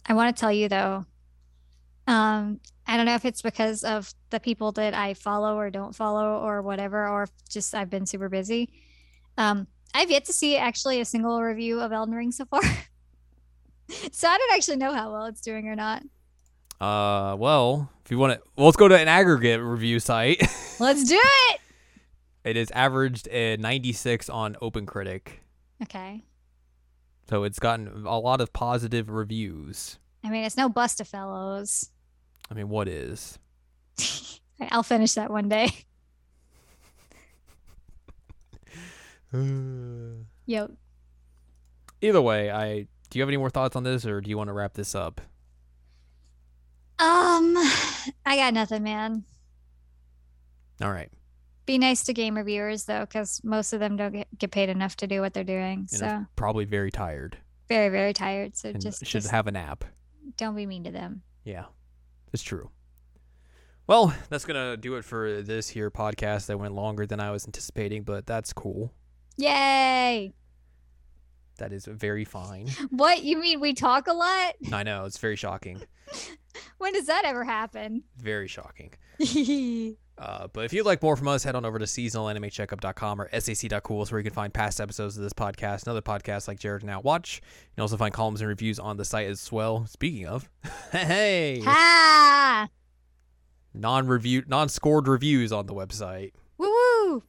I 0.07 0.13
want 0.13 0.35
to 0.35 0.39
tell 0.39 0.51
you 0.51 0.69
though, 0.69 1.05
um, 2.07 2.59
I 2.87 2.95
don't 2.95 3.05
know 3.05 3.15
if 3.15 3.25
it's 3.25 3.41
because 3.41 3.83
of 3.83 4.13
the 4.29 4.39
people 4.39 4.71
that 4.73 4.93
I 4.93 5.13
follow 5.13 5.57
or 5.57 5.69
don't 5.69 5.93
follow 5.93 6.39
or 6.39 6.61
whatever, 6.61 7.07
or 7.07 7.23
if 7.23 7.31
just 7.49 7.75
I've 7.75 7.89
been 7.89 8.05
super 8.05 8.29
busy. 8.29 8.69
Um, 9.37 9.67
I've 9.93 10.09
yet 10.09 10.25
to 10.25 10.33
see 10.33 10.55
actually 10.57 11.01
a 11.01 11.05
single 11.05 11.41
review 11.41 11.79
of 11.81 11.91
Elden 11.91 12.15
Ring 12.15 12.31
so 12.31 12.45
far. 12.45 12.61
so 14.11 14.27
I 14.27 14.37
don't 14.37 14.53
actually 14.53 14.77
know 14.77 14.93
how 14.93 15.11
well 15.11 15.25
it's 15.25 15.41
doing 15.41 15.67
or 15.67 15.75
not. 15.75 16.01
Uh, 16.79 17.35
well, 17.37 17.89
if 18.05 18.11
you 18.11 18.17
want 18.17 18.33
to, 18.33 18.49
well, 18.55 18.67
let's 18.67 18.77
go 18.77 18.87
to 18.87 18.97
an 18.97 19.07
aggregate 19.07 19.61
review 19.61 19.99
site. 19.99 20.41
Let's 20.79 21.05
do 21.05 21.19
it. 21.19 21.59
it 22.43 22.55
is 22.55 22.69
averaged 22.69 23.27
at 23.29 23.59
96 23.59 24.29
on 24.29 24.53
OpenCritic. 24.61 25.21
Okay. 25.81 26.23
So 27.29 27.43
it's 27.43 27.59
gotten 27.59 28.05
a 28.05 28.19
lot 28.19 28.39
of 28.41 28.53
positive 28.53 29.09
reviews. 29.09 29.99
I 30.23 30.29
mean, 30.29 30.43
it's 30.45 30.57
no 30.57 30.69
Bustafellows. 30.69 31.89
I 32.49 32.53
mean, 32.53 32.69
what 32.69 32.87
is? 32.87 33.37
I'll 34.71 34.83
finish 34.83 35.13
that 35.15 35.29
one 35.29 35.49
day. 35.49 35.71
Yo, 40.45 40.71
Either 42.01 42.21
way, 42.21 42.51
I 42.51 42.87
do 43.09 43.19
you 43.19 43.21
have 43.21 43.29
any 43.29 43.37
more 43.37 43.49
thoughts 43.49 43.75
on 43.75 43.83
this 43.83 44.05
or 44.05 44.21
do 44.21 44.29
you 44.29 44.37
want 44.37 44.49
to 44.49 44.53
wrap 44.53 44.73
this 44.73 44.95
up? 44.95 45.19
um, 46.99 47.55
I 48.25 48.35
got 48.37 48.53
nothing, 48.53 48.83
man. 48.83 49.23
All 50.81 50.91
right. 50.91 51.11
Be 51.67 51.77
nice 51.77 52.03
to 52.05 52.13
game 52.13 52.35
reviewers 52.35 52.85
though, 52.85 53.01
because 53.01 53.39
most 53.43 53.73
of 53.73 53.79
them 53.79 53.95
don't 53.95 54.13
get, 54.13 54.27
get 54.39 54.49
paid 54.49 54.69
enough 54.69 54.95
to 54.97 55.07
do 55.07 55.21
what 55.21 55.35
they're 55.35 55.43
doing. 55.43 55.79
And 55.79 55.89
So 55.91 56.25
probably 56.35 56.65
very 56.65 56.89
tired 56.89 57.37
very, 57.67 57.89
very 57.89 58.13
tired. 58.13 58.55
So 58.55 58.69
and 58.69 58.81
just, 58.81 58.99
should 58.99 59.21
just 59.21 59.31
have 59.31 59.47
a 59.47 59.51
nap. 59.51 59.83
don't 60.37 60.55
be 60.55 60.65
mean 60.65 60.83
to 60.85 60.91
them. 60.91 61.21
Yeah, 61.43 61.65
it's 62.33 62.43
true. 62.43 62.69
Well, 63.85 64.13
that's 64.29 64.45
gonna 64.45 64.75
do 64.75 64.95
it 64.95 65.05
for 65.05 65.41
this 65.41 65.69
here 65.69 65.89
podcast. 65.89 66.47
That 66.47 66.57
went 66.59 66.73
longer 66.73 67.05
than 67.05 67.19
I 67.19 67.31
was 67.31 67.45
anticipating, 67.45 68.03
but 68.03 68.25
that's 68.25 68.51
cool. 68.51 68.93
Yay! 69.37 70.33
That 71.57 71.71
is 71.71 71.85
very 71.85 72.25
fine. 72.25 72.67
What 72.89 73.23
you 73.23 73.37
mean? 73.37 73.59
We 73.59 73.73
talk 73.73 74.07
a 74.07 74.13
lot? 74.13 74.55
I 74.73 74.83
know 74.83 75.05
it's 75.05 75.17
very 75.17 75.35
shocking, 75.35 75.81
When 76.77 76.93
does 76.93 77.05
that 77.07 77.23
ever 77.25 77.43
happen? 77.43 78.03
very 78.17 78.47
shocking. 78.47 78.93
Uh, 80.17 80.47
but 80.51 80.65
if 80.65 80.73
you'd 80.73 80.85
like 80.85 81.01
more 81.03 81.15
from 81.15 81.27
us, 81.27 81.43
head 81.43 81.55
on 81.55 81.63
over 81.63 81.77
to 81.77 81.85
seasonalanimecheckup.com 81.85 83.21
or 83.21 83.29
sac.cool 83.39 84.05
where 84.05 84.19
you 84.19 84.23
can 84.23 84.33
find 84.33 84.53
past 84.53 84.81
episodes 84.81 85.15
of 85.15 85.23
this 85.23 85.33
podcast 85.33 85.83
and 85.83 85.89
other 85.89 86.01
podcasts 86.01 86.47
like 86.47 86.59
Jared 86.59 86.83
Now 86.83 87.01
Watch. 87.01 87.41
You 87.43 87.75
can 87.75 87.81
also 87.83 87.97
find 87.97 88.13
columns 88.13 88.41
and 88.41 88.47
reviews 88.47 88.79
on 88.79 88.97
the 88.97 89.05
site 89.05 89.27
as 89.27 89.51
well. 89.51 89.85
Speaking 89.85 90.25
of, 90.25 90.49
hey, 90.91 91.61
ha! 91.63 92.67
non-review, 93.75 94.43
non-scored 94.47 95.07
reviews 95.07 95.51
on 95.51 95.67
the 95.67 95.73
website. 95.75 96.31
Woo 96.57 96.67
woo! 96.67 97.23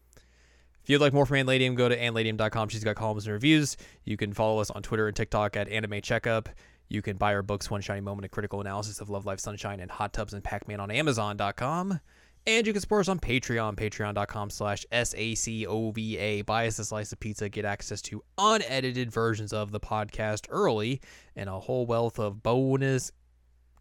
If 0.83 0.89
you'd 0.89 1.03
like 1.03 1.13
more 1.13 1.27
from 1.27 1.37
Ann 1.37 1.47
Ladium, 1.47 1.75
go 1.75 1.91
to 1.91 1.97
annladium.com. 1.99 2.71
She's 2.71 2.85
got 2.85 2.97
columns 2.97 3.27
and 3.27 3.35
reviews. 3.35 3.77
You 4.05 4.17
can 4.17 4.33
follow 4.33 4.61
us 4.61 4.71
on 4.71 4.83
Twitter 4.83 5.07
and 5.07 5.15
TikTok 5.15 5.55
at 5.55 5.69
Anime 5.69 6.01
Checkup. 6.01 6.49
You 6.89 7.03
can 7.03 7.19
buy 7.19 7.35
our 7.35 7.43
books, 7.43 7.71
One 7.71 7.83
Shiny 7.83 8.01
Moment, 8.01 8.25
A 8.25 8.31
Critical 8.31 8.63
Analysis 8.63 9.03
of 9.03 9.11
Love, 9.11 9.27
Life, 9.27 9.41
Sunshine, 9.41 9.81
and 9.81 9.91
Hot 9.91 10.15
Tubs 10.15 10.33
and 10.33 10.43
Pac-Man 10.43 10.81
on 10.81 10.91
Amazon.com. 10.91 12.01
And 12.49 12.67
you 12.67 12.73
can 12.73 12.81
support 12.81 13.03
us 13.03 13.09
on 13.11 13.19
Patreon, 13.21 13.77
patreon.com 13.77 14.49
slash 14.49 14.87
S-A-C-O-V-A. 14.91 16.41
Buy 16.43 16.67
us 16.67 16.79
a 16.79 16.85
slice 16.87 17.13
of 17.13 17.21
pizza, 17.21 17.51
get 17.51 17.67
access 17.67 18.01
to 18.03 18.25
unedited 18.39 19.13
versions 19.13 19.53
of 19.53 19.71
the 19.71 19.79
podcast 19.79 20.47
early, 20.49 21.03
and 21.37 21.51
a 21.51 21.61
whole 21.61 21.85
wealth 21.85 22.19
of 22.19 22.43
bonus 22.43 23.13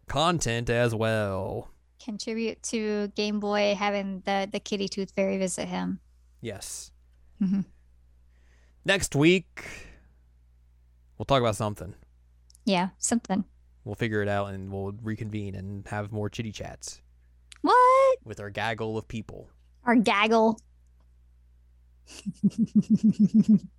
content 0.06 0.68
as 0.68 0.94
well. 0.94 1.70
Contribute 2.04 2.62
to 2.64 3.08
Game 3.16 3.40
Boy 3.40 3.74
having 3.74 4.20
the 4.26 4.46
the 4.52 4.60
kitty 4.60 4.86
tooth 4.86 5.12
fairy 5.16 5.38
visit 5.38 5.66
him. 5.66 6.00
Yes. 6.42 6.92
Mhm. 7.40 7.64
Next 8.84 9.16
week, 9.16 9.64
we'll 11.16 11.24
talk 11.24 11.40
about 11.40 11.56
something. 11.56 11.94
Yeah, 12.66 12.90
something. 12.98 13.44
We'll 13.84 13.94
figure 13.94 14.20
it 14.20 14.28
out 14.28 14.50
and 14.52 14.70
we'll 14.70 14.92
reconvene 15.02 15.54
and 15.54 15.88
have 15.88 16.12
more 16.12 16.28
chitty 16.28 16.52
chats 16.52 17.00
What? 18.08 18.18
with 18.24 18.40
our 18.40 18.50
gaggle 18.50 18.96
of 18.96 19.06
people. 19.08 19.50
Our 19.84 19.96
gaggle. 19.96 20.58